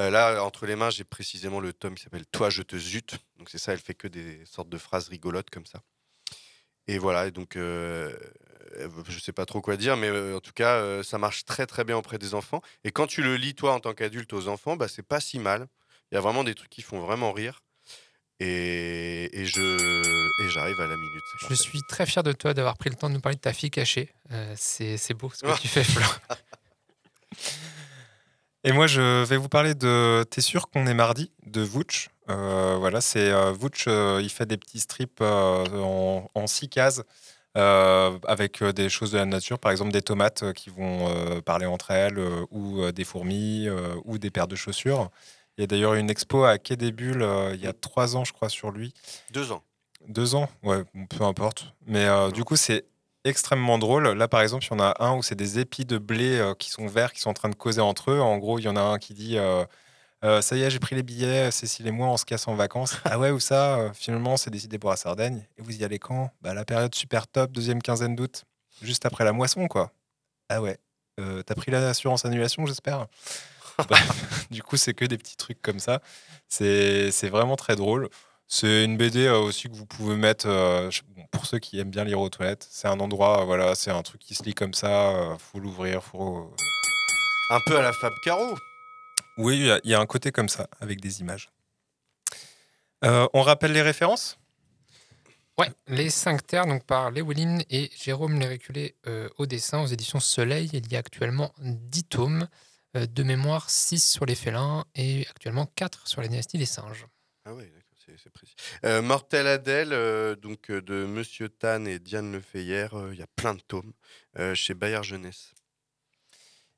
Euh, 0.00 0.10
là, 0.10 0.42
entre 0.42 0.66
les 0.66 0.74
mains, 0.76 0.90
j'ai 0.90 1.04
précisément 1.04 1.60
le 1.60 1.72
tome 1.72 1.94
qui 1.94 2.02
s'appelle 2.02 2.26
Toi, 2.26 2.50
je 2.50 2.62
te 2.62 2.76
zute. 2.76 3.18
Donc, 3.36 3.48
c'est 3.50 3.58
ça, 3.58 3.72
elle 3.72 3.78
fait 3.78 3.94
que 3.94 4.08
des 4.08 4.44
sortes 4.44 4.68
de 4.68 4.78
phrases 4.78 5.08
rigolotes 5.08 5.50
comme 5.50 5.66
ça. 5.66 5.82
Et 6.86 6.98
voilà, 6.98 7.26
et 7.26 7.30
donc, 7.30 7.56
euh, 7.56 8.14
je 9.08 9.18
sais 9.18 9.32
pas 9.32 9.46
trop 9.46 9.60
quoi 9.60 9.76
dire, 9.76 9.96
mais 9.96 10.08
euh, 10.08 10.36
en 10.36 10.40
tout 10.40 10.52
cas, 10.52 10.76
euh, 10.76 11.02
ça 11.02 11.18
marche 11.18 11.44
très 11.44 11.66
très 11.66 11.84
bien 11.84 11.96
auprès 11.96 12.18
des 12.18 12.34
enfants. 12.34 12.62
Et 12.84 12.90
quand 12.92 13.06
tu 13.06 13.22
le 13.22 13.36
lis, 13.36 13.54
toi, 13.54 13.72
en 13.74 13.80
tant 13.80 13.94
qu'adulte, 13.94 14.32
aux 14.32 14.48
enfants, 14.48 14.76
bah, 14.76 14.88
c'est 14.88 15.02
pas 15.02 15.20
si 15.20 15.38
mal. 15.38 15.66
Il 16.10 16.14
y 16.14 16.18
a 16.18 16.20
vraiment 16.20 16.44
des 16.44 16.54
trucs 16.54 16.70
qui 16.70 16.82
font 16.82 17.00
vraiment 17.00 17.32
rire. 17.32 17.60
Et, 18.40 19.30
et 19.40 19.46
je 19.46 19.60
et 19.60 20.50
j'arrive 20.50 20.80
à 20.80 20.86
la 20.86 20.96
minute. 20.96 21.22
Je 21.40 21.46
parfait. 21.46 21.62
suis 21.62 21.80
très 21.88 22.04
fier 22.04 22.22
de 22.22 22.32
toi 22.32 22.52
d'avoir 22.52 22.76
pris 22.76 22.90
le 22.90 22.96
temps 22.96 23.08
de 23.08 23.14
nous 23.14 23.20
parler 23.20 23.36
de 23.36 23.40
ta 23.40 23.52
fille 23.52 23.70
cachée. 23.70 24.12
Euh, 24.32 24.54
c'est 24.56 24.96
c'est 24.96 25.14
beau 25.14 25.30
ce 25.32 25.44
que 25.44 25.60
tu 25.60 25.68
fais, 25.68 25.84
Flo. 25.84 26.02
Et 28.64 28.72
moi, 28.72 28.86
je 28.86 29.22
vais 29.24 29.36
vous 29.36 29.48
parler 29.50 29.74
de 29.74 30.24
T'es 30.30 30.40
sûr 30.40 30.70
qu'on 30.70 30.86
est 30.86 30.94
mardi 30.94 31.30
de 31.46 31.60
Vouch. 31.60 32.08
Euh, 32.30 32.76
voilà, 32.78 33.02
c'est 33.02 33.30
euh, 33.30 33.52
Vouch, 33.52 33.84
euh, 33.86 34.20
il 34.22 34.30
fait 34.30 34.46
des 34.46 34.56
petits 34.56 34.80
strips 34.80 35.20
euh, 35.20 35.64
en, 35.74 36.30
en 36.34 36.46
six 36.46 36.70
cases 36.70 37.02
euh, 37.56 38.18
avec 38.26 38.62
euh, 38.62 38.72
des 38.72 38.88
choses 38.88 39.12
de 39.12 39.18
la 39.18 39.26
nature, 39.26 39.58
par 39.60 39.70
exemple 39.70 39.92
des 39.92 40.02
tomates 40.02 40.42
euh, 40.42 40.52
qui 40.52 40.70
vont 40.70 41.08
euh, 41.08 41.40
parler 41.40 41.66
entre 41.66 41.92
elles, 41.92 42.18
ou 42.50 42.90
des 42.90 43.04
fourmis, 43.04 43.68
ou 44.04 44.18
des 44.18 44.30
paires 44.30 44.48
de 44.48 44.56
chaussures. 44.56 45.10
Il 45.56 45.60
y 45.60 45.64
a 45.64 45.66
d'ailleurs 45.66 45.94
une 45.94 46.10
expo 46.10 46.44
à 46.44 46.58
Quai 46.58 46.76
des 46.76 46.90
Bulles 46.90 47.26
il 47.54 47.60
y 47.60 47.66
a 47.66 47.72
trois 47.72 48.16
ans, 48.16 48.24
je 48.24 48.32
crois, 48.32 48.48
sur 48.48 48.72
lui. 48.72 48.92
Deux 49.32 49.52
ans. 49.52 49.62
Deux 50.08 50.34
ans, 50.34 50.48
ouais, 50.64 50.82
peu 51.08 51.24
importe. 51.24 51.72
Mais 51.86 52.08
du 52.32 52.44
coup, 52.44 52.56
c'est 52.56 52.84
extrêmement 53.24 53.78
drôle. 53.78 54.08
Là, 54.08 54.26
par 54.26 54.40
exemple, 54.40 54.64
il 54.64 54.70
y 54.72 54.74
en 54.74 54.80
a 54.80 54.96
un 54.98 55.16
où 55.16 55.22
c'est 55.22 55.36
des 55.36 55.60
épis 55.60 55.84
de 55.84 55.98
blé 55.98 56.52
qui 56.58 56.70
sont 56.70 56.88
verts, 56.88 57.12
qui 57.12 57.20
sont 57.20 57.30
en 57.30 57.34
train 57.34 57.48
de 57.48 57.54
causer 57.54 57.80
entre 57.80 58.10
eux. 58.10 58.20
En 58.20 58.38
gros, 58.38 58.58
il 58.58 58.64
y 58.64 58.68
en 58.68 58.76
a 58.76 58.82
un 58.82 58.98
qui 58.98 59.14
dit 59.14 59.38
euh, 60.24 60.40
Ça 60.40 60.56
y 60.56 60.62
est, 60.62 60.70
j'ai 60.70 60.78
pris 60.78 60.94
les 60.96 61.02
billets, 61.02 61.50
Cécile 61.50 61.86
et 61.86 61.90
moi, 61.90 62.08
on 62.08 62.16
se 62.16 62.24
casse 62.24 62.48
en 62.48 62.54
vacances. 62.54 62.96
ah 63.04 63.18
ouais, 63.18 63.30
où 63.30 63.40
ça 63.40 63.78
Euh, 63.78 63.90
Finalement, 63.94 64.36
c'est 64.36 64.50
décidé 64.50 64.78
pour 64.78 64.90
la 64.90 64.96
Sardaigne. 64.96 65.42
Et 65.58 65.62
vous 65.62 65.76
y 65.76 65.84
allez 65.84 65.98
quand? 65.98 66.30
Bah, 66.42 66.54
La 66.54 66.64
période 66.64 66.94
super 66.94 67.26
top, 67.26 67.52
deuxième 67.52 67.82
quinzaine 67.82 68.16
d'août, 68.16 68.44
juste 68.82 69.06
après 69.06 69.24
la 69.24 69.32
moisson, 69.32 69.66
quoi. 69.68 69.92
Ah 70.48 70.60
ouais. 70.60 70.78
Euh, 71.20 71.42
T'as 71.42 71.54
pris 71.54 71.70
l'assurance 71.70 72.24
annulation, 72.24 72.66
j'espère? 72.66 73.06
Bref, 73.88 74.46
Du 74.50 74.62
coup, 74.62 74.76
c'est 74.76 74.94
que 74.94 75.04
des 75.04 75.18
petits 75.18 75.36
trucs 75.36 75.60
comme 75.62 75.78
ça. 75.80 76.00
C'est 76.48 77.28
vraiment 77.28 77.56
très 77.56 77.76
drôle. 77.76 78.08
C'est 78.46 78.84
une 78.84 78.96
BD 78.96 79.28
aussi 79.28 79.68
que 79.68 79.74
vous 79.74 79.86
pouvez 79.86 80.16
mettre 80.16 80.46
bon, 81.16 81.24
pour 81.32 81.46
ceux 81.46 81.58
qui 81.58 81.80
aiment 81.80 81.90
bien 81.90 82.04
lire 82.04 82.20
aux 82.20 82.28
toilettes. 82.28 82.66
C'est 82.70 82.86
un 82.88 83.00
endroit, 83.00 83.44
voilà, 83.44 83.74
c'est 83.74 83.90
un 83.90 84.02
truc 84.02 84.20
qui 84.20 84.34
se 84.34 84.42
lit 84.44 84.54
comme 84.54 84.74
ça. 84.74 85.36
faut 85.38 85.58
l'ouvrir, 85.58 86.04
faut. 86.04 86.54
Un 87.50 87.58
peu 87.66 87.78
à 87.78 87.82
la 87.82 87.92
Fab 87.92 88.12
Caro. 88.24 88.54
Oui, 89.36 89.56
il 89.58 89.66
y 89.66 89.70
a- 89.70 89.80
il 89.84 89.90
y, 89.90 89.94
a 89.94 90.00
un 90.00 90.06
côté 90.06 90.30
comme 90.32 90.48
ça 90.48 90.68
avec 90.80 91.00
des 91.00 91.20
images. 91.20 91.50
Euh, 93.04 93.26
on 93.34 93.42
rappelle 93.42 93.72
les 93.72 93.82
références? 93.82 94.38
Ouais, 95.58 95.68
Les 95.86 96.10
Cinq 96.10 96.46
Terres, 96.46 96.66
donc 96.66 96.84
par 96.84 97.10
Léoline 97.10 97.62
et 97.70 97.90
Jérôme 97.96 98.40
Léréculé 98.40 98.96
euh, 99.06 99.28
au 99.38 99.46
dessin, 99.46 99.82
aux 99.82 99.86
éditions 99.86 100.18
Soleil. 100.20 100.68
Il 100.72 100.90
y 100.92 100.96
a 100.96 100.98
actuellement 100.98 101.52
10 101.58 102.04
tomes, 102.04 102.48
euh, 102.96 103.06
de 103.06 103.22
mémoire 103.22 103.70
6 103.70 104.10
sur 104.10 104.26
les 104.26 104.34
félins 104.34 104.84
et 104.96 105.26
actuellement 105.30 105.66
4 105.76 106.08
sur 106.08 106.20
la 106.22 106.28
dynastie 106.28 106.58
des 106.58 106.66
singes. 106.66 107.06
Ah 107.44 107.54
oui, 107.54 107.64
d'accord, 107.64 108.18
c'est 108.22 108.32
précis. 108.32 108.54
Euh, 108.84 109.00
Mortel 109.00 109.46
Adèle, 109.46 109.92
euh, 109.92 110.34
donc 110.34 110.70
euh, 110.70 110.82
de 110.82 111.04
Monsieur 111.06 111.48
Tan 111.48 111.84
et 111.84 111.98
Diane 112.00 112.32
Lefeyer, 112.32 112.88
euh, 112.92 113.10
il 113.12 113.18
y 113.20 113.22
a 113.22 113.28
plein 113.36 113.54
de 113.54 113.60
tomes 113.60 113.92
euh, 114.38 114.54
chez 114.54 114.74
Bayard 114.74 115.04
Jeunesse. 115.04 115.52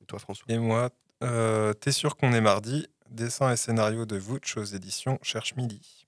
Et 0.02 0.04
toi, 0.04 0.18
François? 0.18 0.44
Et 0.48 0.58
moi, 0.58 0.90
euh, 1.22 1.72
t'es 1.72 1.92
sûr 1.92 2.16
qu'on 2.16 2.32
est 2.32 2.40
mardi? 2.40 2.86
Dessin 3.10 3.52
et 3.52 3.56
scénario 3.56 4.04
de 4.04 4.16
Vouch 4.16 4.56
aux 4.56 4.64
éditions 4.64 5.18
Cherche 5.22 5.54
Midi. 5.56 6.06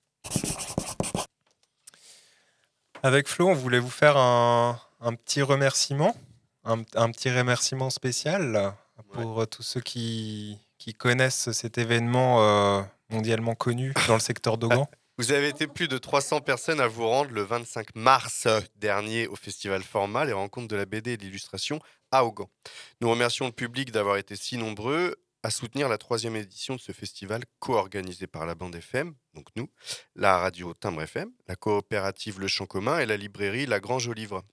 Avec 3.01 3.27
Flo, 3.27 3.47
on 3.47 3.53
voulait 3.53 3.79
vous 3.79 3.89
faire 3.89 4.17
un, 4.17 4.79
un 4.99 5.13
petit 5.15 5.41
remerciement, 5.41 6.15
un, 6.65 6.81
un 6.95 7.11
petit 7.11 7.31
remerciement 7.31 7.89
spécial 7.89 8.73
pour 9.13 9.41
euh, 9.41 9.45
tous 9.45 9.63
ceux 9.63 9.81
qui, 9.81 10.57
qui 10.77 10.93
connaissent 10.93 11.51
cet 11.51 11.77
événement 11.77 12.43
euh, 12.43 12.81
mondialement 13.09 13.55
connu 13.55 13.93
dans 14.07 14.15
le 14.15 14.19
secteur 14.19 14.57
d'Ogan. 14.57 14.85
Vous 15.19 15.33
avez 15.33 15.49
été 15.49 15.67
plus 15.67 15.89
de 15.89 15.97
300 15.97 16.39
personnes 16.39 16.79
à 16.79 16.87
vous 16.87 17.05
rendre 17.05 17.31
le 17.31 17.41
25 17.41 17.93
mars 17.93 18.47
dernier 18.77 19.27
au 19.27 19.35
festival 19.35 19.83
Format, 19.83 20.23
les 20.23 20.31
rencontres 20.31 20.69
de 20.69 20.77
la 20.77 20.85
BD 20.85 21.11
et 21.11 21.17
de 21.17 21.23
l'illustration 21.23 21.81
à 22.09 22.23
Augan. 22.23 22.49
Nous 23.01 23.09
remercions 23.09 23.45
le 23.45 23.51
public 23.51 23.91
d'avoir 23.91 24.15
été 24.15 24.37
si 24.37 24.55
nombreux 24.55 25.17
à 25.43 25.49
soutenir 25.49 25.89
la 25.89 25.97
troisième 25.97 26.37
édition 26.37 26.77
de 26.77 26.79
ce 26.79 26.93
festival 26.93 27.43
co-organisé 27.59 28.27
par 28.27 28.45
la 28.45 28.55
bande 28.55 28.75
FM, 28.75 29.13
donc 29.33 29.47
nous, 29.57 29.69
la 30.15 30.37
radio 30.37 30.73
Timbre 30.73 31.01
FM, 31.01 31.29
la 31.49 31.57
coopérative 31.57 32.39
Le 32.39 32.47
Champ 32.47 32.65
Commun 32.65 32.99
et 32.99 33.05
la 33.05 33.17
librairie 33.17 33.65
La 33.65 33.81
Grange 33.81 34.07
au 34.07 34.13
Livre. 34.13 34.45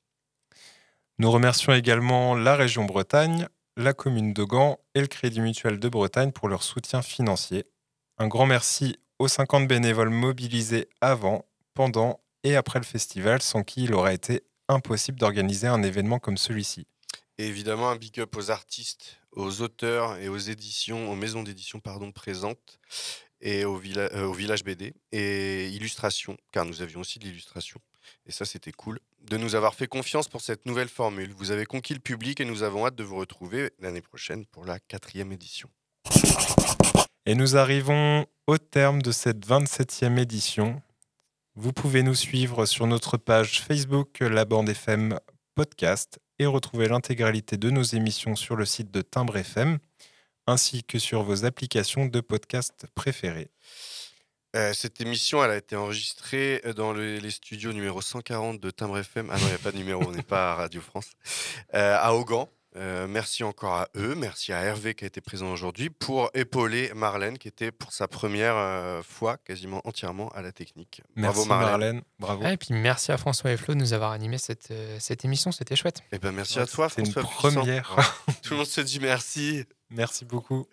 Nous 1.21 1.31
remercions 1.31 1.75
également 1.75 2.35
la 2.35 2.57
région 2.57 2.87
Bretagne, 2.87 3.47
la 3.77 3.93
commune 3.93 4.33
de 4.33 4.45
et 4.97 5.01
le 5.01 5.07
Crédit 5.07 5.43
Mutuel 5.43 5.79
de 5.79 5.89
Bretagne 5.89 6.33
pour 6.33 6.49
leur 6.49 6.65
soutien 6.65 7.03
financier. 7.03 7.67
Un 8.19 8.27
grand 8.27 8.47
merci 8.47 8.97
aux 9.19 9.29
50 9.29 9.67
bénévoles 9.69 10.11
mobilisés 10.11 10.89
avant, 11.01 11.45
pendant 11.75 12.21
et 12.45 12.57
après 12.57 12.79
le 12.79 12.85
festival, 12.85 13.43
sans 13.43 13.63
qui 13.63 13.85
il 13.85 13.95
aurait 13.95 14.15
été 14.15 14.43
impossible 14.69 15.19
d'organiser 15.19 15.67
un 15.67 15.83
événement 15.83 16.19
comme 16.19 16.37
celui-ci. 16.37 16.87
Évidemment, 17.39 17.91
un 17.91 17.97
big 17.97 18.19
up 18.21 18.35
aux 18.37 18.51
artistes, 18.51 19.19
aux 19.33 19.61
auteurs 19.61 20.17
et 20.19 20.29
aux 20.29 20.39
éditions, 20.39 21.11
aux 21.11 21.15
maisons 21.17 21.43
d'édition 21.43 21.81
pardon, 21.81 22.11
présentes 22.13 22.79
et 23.43 23.65
au, 23.67 23.77
villa- 23.77 24.09
euh, 24.15 24.25
au 24.25 24.33
village 24.33 24.65
BD 24.65 24.95
et 25.13 25.69
illustration, 25.69 26.37
car 26.53 26.65
nous 26.65 26.81
avions 26.81 27.01
aussi 27.01 27.19
de 27.19 27.25
l'illustration. 27.25 27.79
Et 28.25 28.33
ça, 28.33 28.45
c'était 28.47 28.73
cool 28.73 28.99
de 29.21 29.37
nous 29.37 29.55
avoir 29.55 29.75
fait 29.75 29.87
confiance 29.89 30.29
pour 30.29 30.41
cette 30.41 30.65
nouvelle 30.65 30.89
formule. 30.89 31.33
Vous 31.37 31.51
avez 31.51 31.67
conquis 31.67 31.93
le 31.93 32.01
public 32.01 32.41
et 32.41 32.45
nous 32.45 32.63
avons 32.63 32.87
hâte 32.87 32.95
de 32.95 33.05
vous 33.05 33.17
retrouver 33.17 33.71
l'année 33.81 34.01
prochaine 34.01 34.47
pour 34.47 34.65
la 34.65 34.79
quatrième 34.79 35.33
édition. 35.33 35.69
Et 37.27 37.35
nous 37.35 37.57
arrivons 37.57 38.27
au 38.47 38.59
terme 38.59 39.03
de 39.03 39.11
cette 39.13 39.47
27e 39.47 40.19
édition. 40.19 40.81
Vous 41.55 41.73
pouvez 41.73 42.03
nous 42.03 42.15
suivre 42.15 42.67
sur 42.67 42.87
notre 42.87 43.17
page 43.17 43.61
Facebook 43.63 44.21
La 44.21 44.45
Bande 44.45 44.69
FM 44.69 45.19
Podcast 45.55 46.19
et 46.39 46.47
retrouver 46.47 46.87
l'intégralité 46.89 47.57
de 47.57 47.71
nos 47.71 47.83
émissions 47.83 48.37
sur 48.37 48.57
le 48.57 48.65
site 48.65 48.91
de 48.91 49.03
Timbre 49.03 49.37
FM 49.39 49.79
ainsi 50.47 50.85
que 50.85 50.99
sur 51.01 51.23
vos 51.25 51.45
applications 51.45 52.07
de 52.07 52.21
podcast 52.21 52.87
préférées. 52.95 53.51
Euh, 54.55 54.73
cette 54.73 55.01
émission, 55.01 55.43
elle 55.43 55.51
a 55.51 55.57
été 55.57 55.75
enregistrée 55.75 56.63
euh, 56.65 56.73
dans 56.73 56.93
le- 56.93 57.19
les 57.19 57.31
studios 57.33 57.73
numéro 57.73 58.01
140 58.01 58.61
de 58.61 58.71
Timbre 58.71 58.99
FM. 58.99 59.29
Ah 59.33 59.39
non, 59.39 59.47
il 59.47 59.49
n'y 59.49 59.55
a 59.55 59.59
pas 59.59 59.73
de 59.73 59.77
numéro, 59.77 60.05
on 60.07 60.13
n'est 60.13 60.23
pas 60.23 60.53
à 60.53 60.55
Radio 60.55 60.81
France. 60.81 61.09
Euh, 61.75 61.97
à 61.99 62.15
Augan. 62.15 62.49
Euh, 62.77 63.07
merci 63.09 63.43
encore 63.43 63.73
à 63.73 63.89
eux, 63.97 64.15
merci 64.15 64.53
à 64.53 64.61
Hervé 64.61 64.95
qui 64.95 65.05
a 65.05 65.07
été 65.07 65.23
présent 65.23 65.51
aujourd'hui 65.51 65.89
pour 65.89 66.31
épauler 66.35 66.93
Marlène 66.95 67.39
qui 67.39 67.49
était 67.49 67.73
pour 67.73 67.91
sa 67.93 68.07
première 68.07 68.55
euh, 68.57 69.03
fois 69.03 69.39
quasiment 69.39 69.81
entièrement 69.85 70.29
à 70.31 70.43
la 70.43 70.53
technique. 70.53 71.01
Merci 71.15 71.35
Bravo 71.37 71.49
Marlène. 71.49 71.71
Marlène, 71.71 72.03
bravo. 72.19 72.43
Ah, 72.45 72.53
et 72.53 72.59
puis 72.59 72.75
merci 72.75 73.13
à 73.13 73.17
François 73.17 73.51
et 73.51 73.57
Flo 73.57 73.73
de 73.73 73.79
nous 73.79 73.95
avoir 73.95 74.13
animé 74.13 74.37
cette, 74.37 74.71
euh, 74.73 74.99
cette 75.01 75.25
émission, 75.25 75.53
c'était 75.53 75.75
chouette. 75.75 76.03
Eh 76.13 76.19
ben 76.19 76.33
merci 76.33 76.59
à 76.59 76.67
toi 76.67 76.91
C'est 76.91 77.01
une 77.01 77.13
François. 77.13 77.51
Puissant. 77.51 77.61
première. 77.61 77.97
Tout 78.43 78.51
le 78.51 78.57
monde 78.59 78.67
se 78.67 78.83
dit 78.83 79.01
merci. 79.01 79.65
Merci 79.89 80.27
beaucoup. 80.27 80.67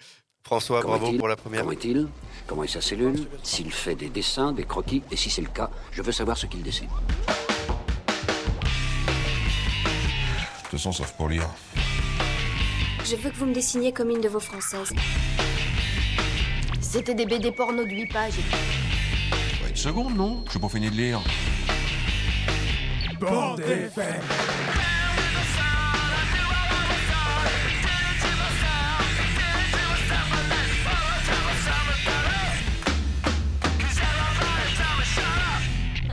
François, 0.43 0.82
Comment 0.82 0.97
bravo 0.97 1.18
pour 1.18 1.30
la 1.30 1.38
première. 1.38 1.62
Comment 1.62 1.72
est-il 1.72 2.10
Comment 2.47 2.64
est 2.66 2.68
sa 2.68 2.82
cellule 2.82 3.30
S'il 3.43 3.72
fait 3.72 3.95
des 3.95 4.10
dessins, 4.10 4.51
des 4.51 4.66
croquis, 4.66 5.04
et 5.10 5.16
si 5.16 5.30
c'est 5.30 5.41
le 5.41 5.47
cas, 5.47 5.70
je 5.93 6.01
veux 6.01 6.12
savoir 6.12 6.38
ce 6.38 6.47
qu'il 6.47 6.64
dessine. 6.64 6.89
De 10.74 10.78
toute 10.78 10.82
façon, 10.82 10.91
sauf 10.91 11.14
pour 11.14 11.30
lire. 11.30 11.47
Je 13.06 13.18
veux 13.18 13.30
que 13.30 13.36
vous 13.36 13.45
me 13.45 13.54
dessiniez 13.54 13.91
comme 13.91 14.10
une 14.12 14.22
de 14.22 14.30
vos 14.30 14.39
françaises. 14.39 14.93
C'était 16.80 17.14
des 17.14 17.26
BD 17.26 17.51
porno 17.51 17.84
de 17.84 17.89
8 17.89 18.06
pages. 18.08 18.34
Ouais, 19.62 19.70
une 19.70 19.76
seconde, 19.76 20.16
non 20.16 20.45
J'ai 20.51 20.60
pas 20.60 20.70
fini 20.70 20.89
de 20.89 20.95
lire. 20.95 21.22
Bande 23.20 23.60
FM. 23.60 24.22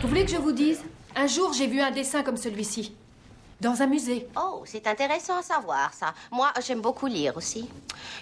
Vous 0.03 0.09
voulez 0.09 0.25
que 0.25 0.31
je 0.33 0.37
vous 0.37 0.53
dise? 0.53 0.83
Un 1.15 1.29
jour, 1.29 1.53
j'ai 1.53 1.69
vu 1.69 1.81
un 1.81 1.93
dessin 1.93 2.25
comme 2.25 2.37
celui-ci. 2.37 2.95
Dans 3.61 3.83
un 3.83 3.87
musée. 3.87 4.27
Oh, 4.37 4.63
c'est 4.65 4.87
intéressant 4.87 5.37
à 5.37 5.43
savoir 5.43 5.93
ça. 5.93 6.15
Moi, 6.33 6.51
j'aime 6.67 6.81
beaucoup 6.81 7.07
lire 7.07 7.37
aussi. 7.37 7.69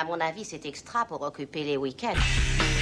À 0.01 0.05
mon 0.05 0.19
avis, 0.21 0.45
c'est 0.45 0.67
extra 0.67 1.05
pour 1.05 1.23
occuper 1.23 1.63
les 1.63 1.77
week-ends. 1.77 2.78